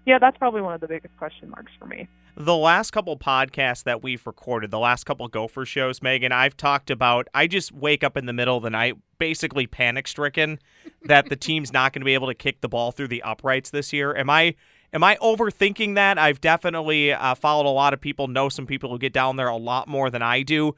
yeah, 0.04 0.18
that's 0.18 0.36
probably 0.36 0.62
one 0.62 0.74
of 0.74 0.80
the 0.80 0.88
biggest 0.88 1.16
question 1.16 1.48
marks 1.48 1.70
for 1.78 1.86
me. 1.86 2.08
The 2.36 2.56
last 2.56 2.90
couple 2.90 3.16
podcasts 3.16 3.84
that 3.84 4.02
we've 4.02 4.26
recorded, 4.26 4.72
the 4.72 4.80
last 4.80 5.04
couple 5.04 5.28
Gopher 5.28 5.64
shows, 5.64 6.02
Megan, 6.02 6.32
I've 6.32 6.56
talked 6.56 6.90
about. 6.90 7.28
I 7.34 7.46
just 7.46 7.70
wake 7.70 8.02
up 8.02 8.16
in 8.16 8.26
the 8.26 8.32
middle 8.32 8.56
of 8.56 8.64
the 8.64 8.70
night, 8.70 8.96
basically 9.18 9.68
panic 9.68 10.08
stricken 10.08 10.58
that 11.04 11.28
the 11.28 11.36
team's 11.36 11.72
not 11.72 11.92
going 11.92 12.00
to 12.00 12.06
be 12.06 12.14
able 12.14 12.28
to 12.28 12.34
kick 12.34 12.62
the 12.62 12.68
ball 12.68 12.90
through 12.90 13.08
the 13.08 13.22
uprights 13.22 13.70
this 13.70 13.92
year. 13.92 14.16
Am 14.16 14.28
I? 14.28 14.56
Am 14.92 15.04
I 15.04 15.16
overthinking 15.22 15.94
that? 15.94 16.18
I've 16.18 16.40
definitely 16.40 17.12
uh, 17.12 17.36
followed 17.36 17.66
a 17.66 17.70
lot 17.70 17.94
of 17.94 18.00
people, 18.00 18.26
know 18.26 18.48
some 18.48 18.66
people 18.66 18.90
who 18.90 18.98
get 18.98 19.12
down 19.12 19.36
there 19.36 19.46
a 19.46 19.56
lot 19.56 19.86
more 19.86 20.10
than 20.10 20.20
I 20.20 20.42
do 20.42 20.74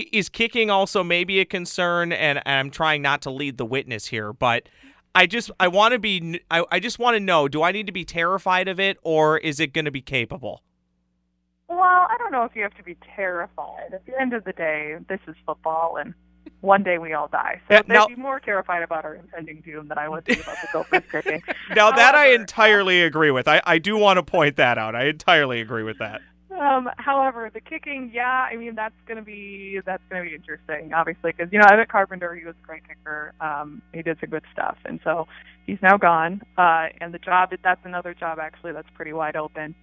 is 0.00 0.28
kicking 0.28 0.70
also 0.70 1.02
maybe 1.02 1.40
a 1.40 1.44
concern 1.44 2.12
and, 2.12 2.40
i'm 2.46 2.70
trying 2.70 3.02
not 3.02 3.22
to 3.22 3.30
lead 3.30 3.58
the 3.58 3.64
witness 3.64 4.06
here 4.06 4.32
but 4.32 4.68
i 5.14 5.26
just 5.26 5.50
i 5.60 5.68
want 5.68 5.92
to 5.92 5.98
be 5.98 6.40
I, 6.50 6.64
I 6.70 6.80
just 6.80 6.98
want 6.98 7.14
to 7.16 7.20
know 7.20 7.48
do 7.48 7.62
i 7.62 7.72
need 7.72 7.86
to 7.86 7.92
be 7.92 8.04
terrified 8.04 8.68
of 8.68 8.80
it 8.80 8.98
or 9.02 9.38
is 9.38 9.60
it 9.60 9.72
going 9.72 9.84
to 9.86 9.90
be 9.90 10.02
capable 10.02 10.62
well 11.68 11.78
i 11.80 12.16
don't 12.18 12.32
know 12.32 12.44
if 12.44 12.54
you 12.54 12.62
have 12.62 12.74
to 12.74 12.82
be 12.82 12.96
terrified 13.14 13.92
at 13.92 14.04
the 14.06 14.20
end 14.20 14.32
of 14.32 14.44
the 14.44 14.52
day 14.52 14.96
this 15.08 15.20
is 15.26 15.34
football 15.44 15.96
and 15.96 16.14
one 16.60 16.82
day 16.82 16.98
we 16.98 17.12
all 17.12 17.28
die. 17.28 17.60
So 17.68 17.82
now, 17.86 18.06
they'd 18.06 18.16
be 18.16 18.20
more 18.20 18.40
terrified 18.40 18.82
about 18.82 19.04
our 19.04 19.14
impending 19.14 19.62
doom 19.62 19.88
than 19.88 19.98
I 19.98 20.08
would 20.08 20.24
be 20.24 20.34
about 20.34 20.56
the 20.60 20.68
Gophers 20.72 21.02
kicking. 21.12 21.42
Now 21.70 21.86
However, 21.86 21.96
that 21.96 22.14
I 22.14 22.34
entirely 22.34 23.02
agree 23.02 23.30
with. 23.30 23.48
I, 23.48 23.62
I 23.64 23.78
do 23.78 23.96
want 23.96 24.18
to 24.18 24.22
point 24.22 24.56
that 24.56 24.78
out. 24.78 24.94
I 24.94 25.06
entirely 25.06 25.60
agree 25.60 25.82
with 25.82 25.98
that. 25.98 26.20
Um, 26.58 26.88
however, 26.96 27.50
the 27.52 27.60
kicking, 27.60 28.10
yeah, 28.14 28.48
I 28.50 28.56
mean 28.56 28.74
that's 28.74 28.94
gonna 29.06 29.22
be 29.22 29.80
that's 29.84 30.02
gonna 30.08 30.24
be 30.24 30.34
interesting, 30.34 30.92
obviously, 30.94 31.32
because 31.32 31.52
you 31.52 31.58
know 31.58 31.66
Evan 31.70 31.86
Carpenter, 31.90 32.34
he 32.34 32.44
was 32.46 32.54
a 32.62 32.66
great 32.66 32.82
kicker. 32.88 33.32
Um, 33.40 33.82
he 33.92 34.02
did 34.02 34.18
some 34.20 34.30
good 34.30 34.44
stuff, 34.52 34.76
and 34.84 34.98
so 35.04 35.26
he's 35.66 35.78
now 35.82 35.98
gone. 35.98 36.42
Uh, 36.56 36.86
and 37.00 37.12
the 37.12 37.18
job 37.18 37.50
that's 37.62 37.80
another 37.84 38.14
job 38.14 38.38
actually 38.40 38.72
that's 38.72 38.88
pretty 38.94 39.12
wide 39.12 39.36
open. 39.36 39.74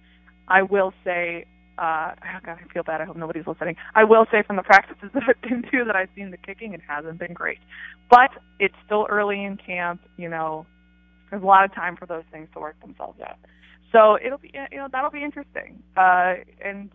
I 0.48 0.62
will 0.62 0.92
say, 1.04 1.46
uh, 1.78 2.12
oh 2.16 2.38
God, 2.44 2.58
I 2.60 2.72
feel 2.72 2.82
bad. 2.82 3.00
I 3.00 3.04
hope 3.04 3.16
nobody's 3.16 3.46
listening. 3.46 3.76
I 3.94 4.04
will 4.04 4.26
say 4.32 4.42
from 4.42 4.56
the 4.56 4.62
practices 4.62 5.10
that 5.14 5.22
I've 5.28 5.40
been 5.42 5.62
to 5.62 5.84
that 5.86 5.94
I've 5.94 6.10
seen 6.16 6.30
the 6.32 6.38
kicking, 6.38 6.72
it 6.74 6.80
hasn't 6.86 7.18
been 7.18 7.34
great, 7.34 7.58
but 8.10 8.30
it's 8.58 8.74
still 8.84 9.06
early 9.08 9.44
in 9.44 9.58
camp. 9.58 10.00
You 10.16 10.28
know, 10.28 10.66
there's 11.30 11.42
a 11.42 11.46
lot 11.46 11.64
of 11.64 11.74
time 11.74 11.96
for 11.96 12.06
those 12.06 12.24
things 12.32 12.48
to 12.54 12.60
work 12.60 12.80
themselves 12.80 13.20
out. 13.20 13.38
So 13.94 14.18
it'll 14.20 14.38
be 14.38 14.52
you 14.72 14.78
know 14.78 14.88
that'll 14.90 15.10
be 15.10 15.22
interesting. 15.22 15.80
Uh, 15.96 16.34
and 16.60 16.90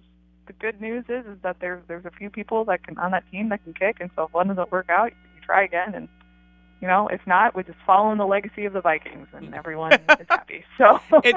the 0.48 0.54
good 0.54 0.82
news 0.82 1.06
is 1.08 1.26
is 1.26 1.38
that 1.44 1.58
there's 1.62 1.82
there's 1.88 2.06
a 2.06 2.12
few 2.12 2.30
people 2.30 2.66
that 2.66 2.84
can 2.84 2.98
on 2.98 3.12
that 3.12 3.24
team 3.32 3.50
that 3.50 3.64
can 3.64 3.74
kick, 3.74 3.98
and 4.02 4.12
so 4.18 4.24
if 4.24 4.34
one 4.34 4.50
doesn't 4.50 4.70
work 4.72 4.90
out, 4.90 5.12
you 5.36 5.42
try 5.42 5.64
again, 5.64 5.96
and 5.96 6.10
you 6.82 6.88
know, 6.88 7.08
if 7.10 7.20
not, 7.28 7.56
we're 7.56 7.64
just 7.64 7.78
follow 7.86 8.12
in 8.12 8.18
the 8.18 8.26
legacy 8.26 8.66
of 8.66 8.74
the 8.74 8.82
Vikings, 8.82 9.28
and 9.34 9.54
everyone 9.54 9.94
is 10.20 10.28
happy. 10.30 10.64
So, 10.78 11.00
it, 11.24 11.36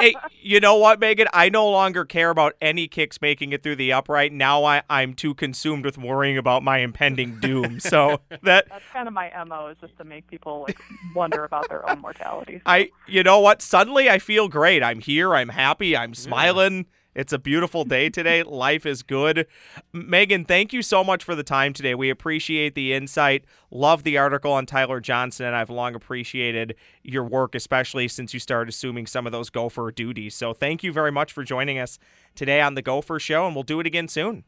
hey, 0.00 0.14
you 0.40 0.58
know 0.58 0.76
what, 0.76 0.98
Megan? 0.98 1.28
I 1.32 1.48
no 1.48 1.68
longer 1.70 2.04
care 2.04 2.30
about 2.30 2.54
any 2.60 2.88
kicks 2.88 3.20
making 3.20 3.52
it 3.52 3.62
through 3.62 3.76
the 3.76 3.92
upright. 3.92 4.32
Now 4.32 4.64
I, 4.64 4.82
I'm 4.90 5.14
too 5.14 5.34
consumed 5.34 5.84
with 5.84 5.96
worrying 5.96 6.36
about 6.36 6.64
my 6.64 6.78
impending 6.78 7.38
doom. 7.38 7.78
So 7.78 8.20
that 8.42 8.66
that's 8.68 8.84
kind 8.92 9.06
of 9.06 9.14
my 9.14 9.30
mo 9.44 9.68
is 9.68 9.76
just 9.80 9.96
to 9.98 10.04
make 10.04 10.26
people 10.26 10.64
like 10.66 10.80
wonder 11.14 11.44
about 11.44 11.68
their 11.68 11.88
own 11.88 12.00
mortality. 12.00 12.60
I, 12.66 12.90
you 13.06 13.22
know 13.22 13.38
what? 13.40 13.62
Suddenly 13.62 14.10
I 14.10 14.18
feel 14.18 14.48
great. 14.48 14.82
I'm 14.82 15.00
here. 15.00 15.34
I'm 15.34 15.50
happy. 15.50 15.96
I'm 15.96 16.14
smiling. 16.14 16.78
Yeah. 16.78 16.82
It's 17.14 17.32
a 17.32 17.38
beautiful 17.38 17.84
day 17.84 18.08
today. 18.08 18.42
Life 18.46 18.86
is 18.86 19.02
good. 19.02 19.46
Megan, 19.92 20.44
thank 20.44 20.72
you 20.72 20.82
so 20.82 21.02
much 21.02 21.24
for 21.24 21.34
the 21.34 21.42
time 21.42 21.72
today. 21.72 21.94
We 21.94 22.10
appreciate 22.10 22.74
the 22.74 22.92
insight. 22.92 23.44
Love 23.70 24.04
the 24.04 24.16
article 24.16 24.52
on 24.52 24.66
Tyler 24.66 25.00
Johnson, 25.00 25.46
and 25.46 25.56
I've 25.56 25.70
long 25.70 25.94
appreciated 25.94 26.76
your 27.02 27.24
work, 27.24 27.54
especially 27.54 28.08
since 28.08 28.32
you 28.32 28.40
started 28.40 28.70
assuming 28.70 29.06
some 29.06 29.26
of 29.26 29.32
those 29.32 29.50
gopher 29.50 29.90
duties. 29.90 30.34
So 30.34 30.54
thank 30.54 30.84
you 30.84 30.92
very 30.92 31.12
much 31.12 31.32
for 31.32 31.42
joining 31.42 31.78
us 31.78 31.98
today 32.34 32.60
on 32.60 32.74
the 32.74 32.82
Gopher 32.82 33.18
Show, 33.18 33.46
and 33.46 33.54
we'll 33.54 33.64
do 33.64 33.80
it 33.80 33.86
again 33.86 34.08
soon. 34.08 34.44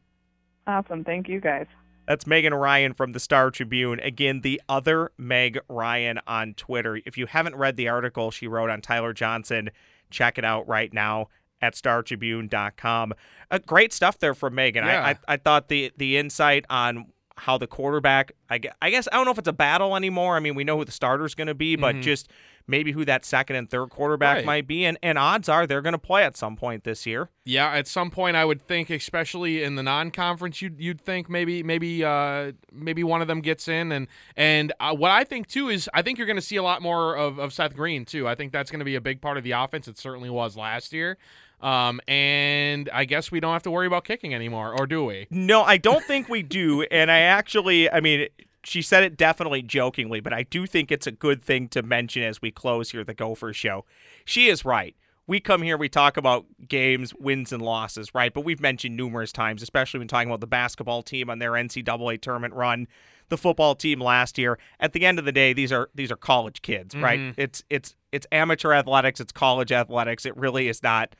Awesome. 0.65 1.03
Thank 1.03 1.27
you, 1.27 1.41
guys. 1.41 1.67
That's 2.07 2.27
Megan 2.27 2.53
Ryan 2.53 2.93
from 2.93 3.13
the 3.13 3.19
Star 3.19 3.49
Tribune. 3.49 3.99
Again, 4.01 4.41
the 4.41 4.61
other 4.67 5.11
Meg 5.17 5.59
Ryan 5.69 6.19
on 6.27 6.53
Twitter. 6.53 6.99
If 7.05 7.17
you 7.17 7.27
haven't 7.27 7.55
read 7.55 7.77
the 7.77 7.87
article 7.87 8.29
she 8.29 8.47
wrote 8.47 8.69
on 8.69 8.81
Tyler 8.81 9.13
Johnson, 9.13 9.69
check 10.09 10.37
it 10.37 10.43
out 10.43 10.67
right 10.67 10.93
now 10.93 11.29
at 11.63 11.75
startribune.com. 11.75 13.13
Uh, 13.49 13.59
great 13.65 13.93
stuff 13.93 14.19
there 14.19 14.33
from 14.33 14.53
Megan. 14.53 14.85
Yeah. 14.85 15.01
I, 15.01 15.09
I, 15.09 15.17
I 15.29 15.37
thought 15.37 15.69
the 15.69 15.91
the 15.97 16.17
insight 16.17 16.65
on 16.69 17.05
how 17.35 17.57
the 17.57 17.67
quarterback, 17.67 18.33
I 18.49 18.59
guess, 18.59 18.73
I 18.81 18.89
guess 18.89 19.07
I 19.11 19.15
don't 19.15 19.25
know 19.25 19.31
if 19.31 19.39
it's 19.39 19.47
a 19.47 19.53
battle 19.53 19.95
anymore. 19.95 20.35
I 20.35 20.39
mean, 20.39 20.55
we 20.55 20.63
know 20.63 20.77
who 20.77 20.85
the 20.85 20.91
starter's 20.91 21.33
going 21.33 21.47
to 21.47 21.55
be, 21.55 21.75
but 21.75 21.95
mm-hmm. 21.95 22.01
just 22.01 22.29
maybe 22.67 22.91
who 22.91 23.03
that 23.05 23.25
second 23.25 23.55
and 23.55 23.69
third 23.69 23.89
quarterback 23.89 24.37
right. 24.37 24.45
might 24.45 24.67
be. 24.67 24.85
And, 24.85 24.97
and 25.03 25.17
odds 25.17 25.49
are 25.49 25.65
they're 25.65 25.81
going 25.81 25.93
to 25.93 25.99
play 25.99 26.23
at 26.23 26.37
some 26.37 26.55
point 26.55 26.83
this 26.83 27.05
year. 27.05 27.29
Yeah, 27.45 27.71
at 27.71 27.87
some 27.87 28.11
point 28.11 28.37
I 28.37 28.45
would 28.45 28.61
think, 28.61 28.89
especially 28.89 29.63
in 29.63 29.75
the 29.75 29.83
non-conference, 29.83 30.61
you'd 30.61 30.79
you'd 30.79 31.01
think 31.01 31.29
maybe 31.29 31.63
maybe 31.63 32.03
uh, 32.03 32.51
maybe 32.71 33.03
one 33.03 33.21
of 33.21 33.27
them 33.27 33.41
gets 33.41 33.67
in. 33.67 33.91
And 33.91 34.07
and 34.35 34.71
uh, 34.79 34.95
what 34.95 35.11
I 35.11 35.23
think 35.23 35.47
too 35.47 35.69
is 35.69 35.89
I 35.93 36.01
think 36.01 36.17
you're 36.17 36.27
going 36.27 36.37
to 36.37 36.41
see 36.41 36.57
a 36.57 36.63
lot 36.63 36.81
more 36.81 37.15
of, 37.15 37.39
of 37.39 37.51
Seth 37.51 37.75
Green 37.75 38.05
too. 38.05 38.27
I 38.27 38.35
think 38.35 38.51
that's 38.51 38.71
going 38.71 38.79
to 38.79 38.85
be 38.85 38.95
a 38.95 39.01
big 39.01 39.21
part 39.21 39.37
of 39.37 39.43
the 39.43 39.51
offense. 39.51 39.87
It 39.87 39.97
certainly 39.97 40.29
was 40.29 40.55
last 40.55 40.93
year. 40.93 41.17
Um, 41.63 42.01
and 42.09 42.89
I 42.93 43.05
guess 43.05 43.31
we 43.31 43.39
don't 43.39 43.53
have 43.53 43.63
to 43.63 43.71
worry 43.71 43.87
about 43.87 44.03
kicking 44.03 44.35
anymore, 44.35 44.75
or 44.77 44.85
do 44.85 45.05
we? 45.05 45.27
No, 45.31 45.63
I 45.63 45.77
don't 45.77 46.03
think 46.03 46.29
we 46.29 46.43
do. 46.43 46.83
And 46.91 47.09
I 47.09 47.19
actually, 47.19 47.89
I 47.89 48.01
mean, 48.01 48.27
she 48.63 48.81
said 48.81 49.03
it 49.03 49.17
definitely 49.17 49.61
jokingly, 49.61 50.19
but 50.19 50.33
I 50.33 50.43
do 50.43 50.65
think 50.65 50.91
it's 50.91 51.07
a 51.07 51.11
good 51.11 51.43
thing 51.43 51.67
to 51.69 51.81
mention 51.81 52.23
as 52.23 52.41
we 52.41 52.51
close 52.51 52.91
here 52.91 53.03
the 53.03 53.13
Gopher 53.13 53.53
show. 53.53 53.85
She 54.25 54.47
is 54.47 54.63
right. 54.63 54.95
We 55.25 55.39
come 55.39 55.61
here, 55.61 55.77
we 55.77 55.89
talk 55.89 56.17
about 56.17 56.45
games, 56.67 57.13
wins, 57.15 57.53
and 57.53 57.61
losses, 57.61 58.13
right? 58.13 58.33
But 58.33 58.41
we've 58.41 58.59
mentioned 58.59 58.97
numerous 58.97 59.31
times, 59.31 59.63
especially 59.63 59.99
when 59.99 60.07
talking 60.07 60.29
about 60.29 60.41
the 60.41 60.47
basketball 60.47 61.01
team 61.01 61.29
on 61.29 61.39
their 61.39 61.51
NCAA 61.51 62.21
tournament 62.21 62.53
run, 62.53 62.87
the 63.29 63.37
football 63.37 63.75
team 63.75 63.99
last 64.01 64.37
year. 64.37 64.59
At 64.79 64.93
the 64.93 65.05
end 65.05 65.19
of 65.19 65.25
the 65.25 65.31
day, 65.31 65.53
these 65.53 65.71
are 65.71 65.89
these 65.95 66.11
are 66.11 66.17
college 66.17 66.61
kids, 66.61 66.95
right? 66.95 67.19
Mm-hmm. 67.19 67.41
It's 67.41 67.63
it's 67.69 67.95
it's 68.11 68.27
amateur 68.31 68.73
athletics, 68.73 69.19
it's 69.19 69.31
college 69.31 69.71
athletics. 69.71 70.25
It 70.25 70.35
really 70.35 70.67
is 70.67 70.83
not 70.83 71.15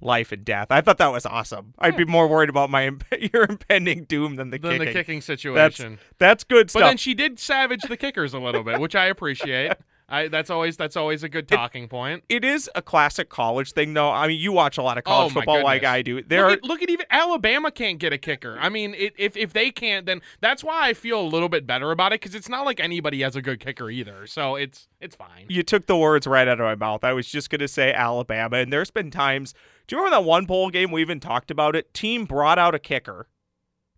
life 0.00 0.32
and 0.32 0.44
death. 0.44 0.68
I 0.70 0.80
thought 0.80 0.98
that 0.98 1.12
was 1.12 1.26
awesome. 1.26 1.74
I'd 1.78 1.96
be 1.96 2.04
more 2.04 2.28
worried 2.28 2.48
about 2.48 2.70
my 2.70 2.90
your 3.32 3.44
impending 3.44 4.04
doom 4.04 4.36
than 4.36 4.50
the 4.50 4.58
than 4.58 4.72
kicking. 4.72 4.86
the 4.86 4.92
kicking 4.92 5.20
situation. 5.20 5.98
That's, 6.18 6.18
that's 6.18 6.44
good 6.44 6.70
stuff. 6.70 6.82
But 6.82 6.88
then 6.88 6.96
she 6.96 7.14
did 7.14 7.38
savage 7.38 7.82
the 7.82 7.96
kickers 7.96 8.34
a 8.34 8.38
little 8.38 8.62
bit, 8.62 8.80
which 8.80 8.94
I 8.94 9.06
appreciate. 9.06 9.72
I, 10.08 10.28
that's 10.28 10.50
always 10.50 10.76
that's 10.76 10.96
always 10.96 11.22
a 11.22 11.28
good 11.28 11.48
talking 11.48 11.84
it, 11.84 11.90
point. 11.90 12.24
It 12.28 12.44
is 12.44 12.70
a 12.74 12.82
classic 12.82 13.30
college 13.30 13.72
thing, 13.72 13.94
though. 13.94 14.10
I 14.10 14.28
mean, 14.28 14.38
you 14.38 14.52
watch 14.52 14.76
a 14.76 14.82
lot 14.82 14.98
of 14.98 15.04
oh 15.06 15.10
college 15.10 15.32
oh, 15.32 15.34
football 15.34 15.54
goodness. 15.56 15.64
like 15.64 15.84
I 15.84 16.02
do. 16.02 16.22
There, 16.22 16.50
look, 16.50 16.58
at, 16.58 16.64
look 16.64 16.82
at 16.82 16.90
even 16.90 17.06
Alabama 17.10 17.70
can't 17.70 17.98
get 17.98 18.12
a 18.12 18.18
kicker. 18.18 18.58
I 18.60 18.68
mean, 18.68 18.94
it, 18.94 19.14
if 19.16 19.36
if 19.36 19.54
they 19.54 19.70
can't, 19.70 20.04
then 20.04 20.20
that's 20.40 20.62
why 20.62 20.88
I 20.88 20.92
feel 20.92 21.20
a 21.20 21.26
little 21.26 21.48
bit 21.48 21.66
better 21.66 21.90
about 21.90 22.12
it 22.12 22.20
because 22.20 22.34
it's 22.34 22.50
not 22.50 22.66
like 22.66 22.80
anybody 22.80 23.22
has 23.22 23.34
a 23.34 23.42
good 23.42 23.60
kicker 23.60 23.90
either. 23.90 24.26
So 24.26 24.56
it's 24.56 24.88
it's 25.00 25.16
fine. 25.16 25.46
You 25.48 25.62
took 25.62 25.86
the 25.86 25.96
words 25.96 26.26
right 26.26 26.46
out 26.46 26.60
of 26.60 26.64
my 26.64 26.74
mouth. 26.74 27.02
I 27.02 27.14
was 27.14 27.26
just 27.26 27.48
gonna 27.48 27.68
say 27.68 27.92
Alabama, 27.92 28.58
and 28.58 28.72
there's 28.72 28.90
been 28.90 29.10
times. 29.10 29.54
Do 29.86 29.96
you 29.96 30.02
remember 30.02 30.16
that 30.22 30.28
one 30.28 30.44
bowl 30.46 30.70
game 30.70 30.90
we 30.90 31.00
even 31.02 31.20
talked 31.20 31.50
about 31.50 31.76
it? 31.76 31.92
Team 31.92 32.24
brought 32.24 32.58
out 32.58 32.74
a 32.74 32.78
kicker, 32.78 33.28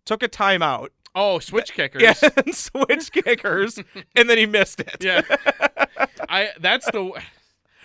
took 0.05 0.21
a 0.21 0.27
timeout, 0.27 0.89
Oh, 1.15 1.39
switch 1.39 1.73
kickers. 1.75 2.01
Yeah, 2.01 2.13
switch 2.51 3.11
kickers, 3.11 3.79
and 4.15 4.29
then 4.29 4.37
he 4.37 4.45
missed 4.45 4.79
it. 4.79 4.97
Yeah, 5.03 5.21
I. 6.29 6.49
That's 6.59 6.85
the. 6.91 7.11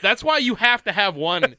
That's 0.02 0.22
why 0.22 0.38
you 0.38 0.56
have 0.56 0.82
to 0.84 0.92
have 0.92 1.14
one. 1.16 1.56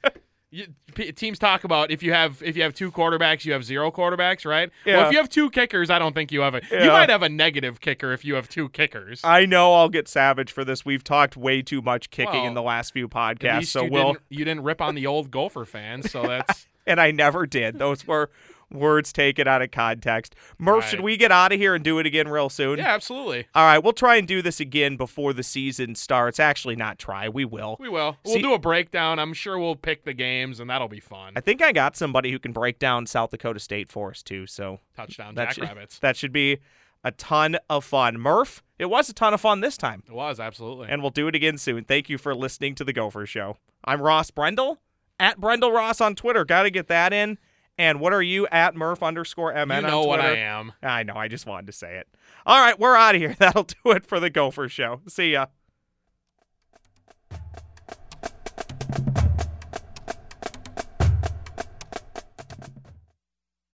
You, 0.54 0.68
teams 1.14 1.40
talk 1.40 1.64
about 1.64 1.90
if 1.90 2.04
you 2.04 2.14
have 2.14 2.44
if 2.44 2.56
you 2.56 2.62
have 2.62 2.76
two 2.76 2.92
quarterbacks, 2.92 3.44
you 3.44 3.54
have 3.54 3.64
zero 3.64 3.90
quarterbacks, 3.90 4.46
right? 4.46 4.70
Yeah. 4.86 4.98
Well, 4.98 5.08
if 5.08 5.12
you 5.12 5.18
have 5.18 5.28
two 5.28 5.50
kickers, 5.50 5.90
I 5.90 5.98
don't 5.98 6.14
think 6.14 6.32
you 6.32 6.42
have 6.42 6.54
a. 6.54 6.62
Yeah. 6.72 6.84
You 6.84 6.90
might 6.92 7.10
have 7.10 7.24
a 7.24 7.30
negative 7.30 7.82
kicker 7.82 8.14
if 8.14 8.24
you 8.24 8.36
have 8.36 8.48
two 8.48 8.70
kickers. 8.70 9.22
I 9.24 9.48
know 9.48 9.74
I'll 9.74 9.90
get 9.90 10.08
savage 10.08 10.52
for 10.52 10.64
this. 10.64 10.86
We've 10.86 11.04
talked 11.04 11.36
way 11.36 11.64
too 11.64 11.82
much 11.82 12.12
kicking 12.12 12.42
well, 12.42 12.46
in 12.46 12.54
the 12.54 12.62
last 12.62 12.94
few 12.94 13.10
podcasts, 13.10 13.66
so 13.68 13.86
you 13.86 13.92
we'll. 13.92 14.14
Didn't, 14.14 14.24
you 14.30 14.46
didn't 14.46 14.64
rip 14.64 14.80
on 14.80 14.94
the 14.94 15.08
old 15.08 15.32
Gopher 15.32 15.66
fans, 15.66 16.12
so 16.12 16.22
that's. 16.22 16.68
and 16.86 17.02
I 17.02 17.10
never 17.10 17.48
did. 17.48 17.80
Those 17.80 18.06
were 18.06 18.30
words 18.74 19.14
taken 19.14 19.48
out 19.48 19.62
of 19.62 19.72
context. 19.72 20.36
Murph, 20.58 20.82
right. 20.82 20.90
should 20.90 21.00
we 21.02 21.18
get 21.18 21.32
out 21.32 21.52
of 21.52 21.60
here 21.60 21.76
and 21.76 21.84
do 21.84 22.00
it 22.00 22.06
again 22.06 22.28
real 22.28 22.50
soon? 22.50 22.80
Yeah, 22.80 22.94
absolutely. 22.94 23.48
All 23.54 23.66
right, 23.66 23.80
we'll 23.80 23.94
try 23.94 24.16
and 24.16 24.28
do 24.28 24.42
this 24.42 24.60
again 24.60 24.98
before 24.98 25.34
the 25.34 25.44
season 25.44 25.96
starts. 25.96 26.40
Actually, 26.40 26.76
not 26.76 27.00
try. 27.00 27.30
We 27.30 27.46
will. 27.46 27.78
We 27.80 27.90
will. 27.90 28.18
We'll 28.26 28.42
do 28.42 28.54
a 28.54 28.60
breakdown. 28.60 29.20
I'm 29.20 29.34
sure 29.34 29.58
we'll 29.58 29.76
pick 29.76 30.04
the 30.04 30.14
games, 30.14 30.60
and 30.60 30.70
that'll 30.70 30.88
be 30.88 31.00
fun. 31.00 31.34
I 31.36 31.42
think 31.42 31.62
I 31.62 31.72
got 31.72 31.96
somebody 31.96 32.32
who 32.32 32.40
can 32.40 32.52
break 32.52 32.80
down 32.80 33.06
South 33.06 33.32
Dakota 33.32 33.60
State 33.60 33.90
for 33.90 34.10
us 34.10 34.24
too. 34.24 34.48
So 34.48 34.80
touchdown 34.96 35.36
that 35.36 35.56
Jackrabbits. 35.56 35.96
Should, 35.96 36.02
that 36.02 36.18
should 36.18 36.34
be 36.34 36.60
a 37.04 37.12
ton 37.12 37.58
of 37.70 37.84
fun. 37.84 38.18
Murph, 38.18 38.64
it 38.80 38.86
was 38.86 39.10
a 39.10 39.14
ton 39.14 39.34
of 39.34 39.42
fun 39.42 39.62
this 39.62 39.78
time. 39.78 40.04
It 40.08 40.14
was 40.14 40.40
absolutely. 40.40 40.88
And 40.90 41.02
we'll 41.02 41.12
do 41.12 41.28
it 41.28 41.36
again 41.36 41.58
soon. 41.58 41.84
Thank 41.84 42.10
you 42.10 42.18
for 42.18 42.34
listening 42.34 42.76
to 42.76 42.84
the 42.84 42.94
Gopher 42.94 43.26
Show. 43.26 43.58
I'm 43.84 44.02
Ross 44.02 44.32
Brendel 44.32 44.80
at 45.20 45.40
Brendel 45.40 45.72
Ross 45.72 46.02
on 46.02 46.16
Twitter. 46.16 46.46
Got 46.46 46.64
to 46.64 46.70
get 46.70 46.88
that 46.88 47.14
in. 47.14 47.38
And 47.78 48.00
what 48.00 48.14
are 48.14 48.22
you 48.22 48.48
at 48.48 48.76
Murph 48.76 49.02
underscore 49.02 49.52
MN? 49.54 49.76
You 49.76 49.82
know 49.82 50.02
on 50.02 50.08
what 50.08 50.20
I 50.20 50.36
am. 50.38 50.74
I 50.84 51.04
know. 51.04 51.16
I 51.16 51.28
just 51.28 51.46
wanted 51.46 51.68
to 51.68 51.74
say 51.74 51.98
it. 51.98 52.08
All 52.46 52.60
right, 52.60 52.80
we're 52.80 52.96
out 52.96 53.16
of 53.16 53.22
here. 53.22 53.36
That'll 53.40 53.64
do 53.64 53.92
it 53.92 54.06
for 54.06 54.20
the 54.20 54.30
Gopher 54.30 54.70
Show. 54.70 55.02
See 55.08 55.32
ya. 55.32 55.48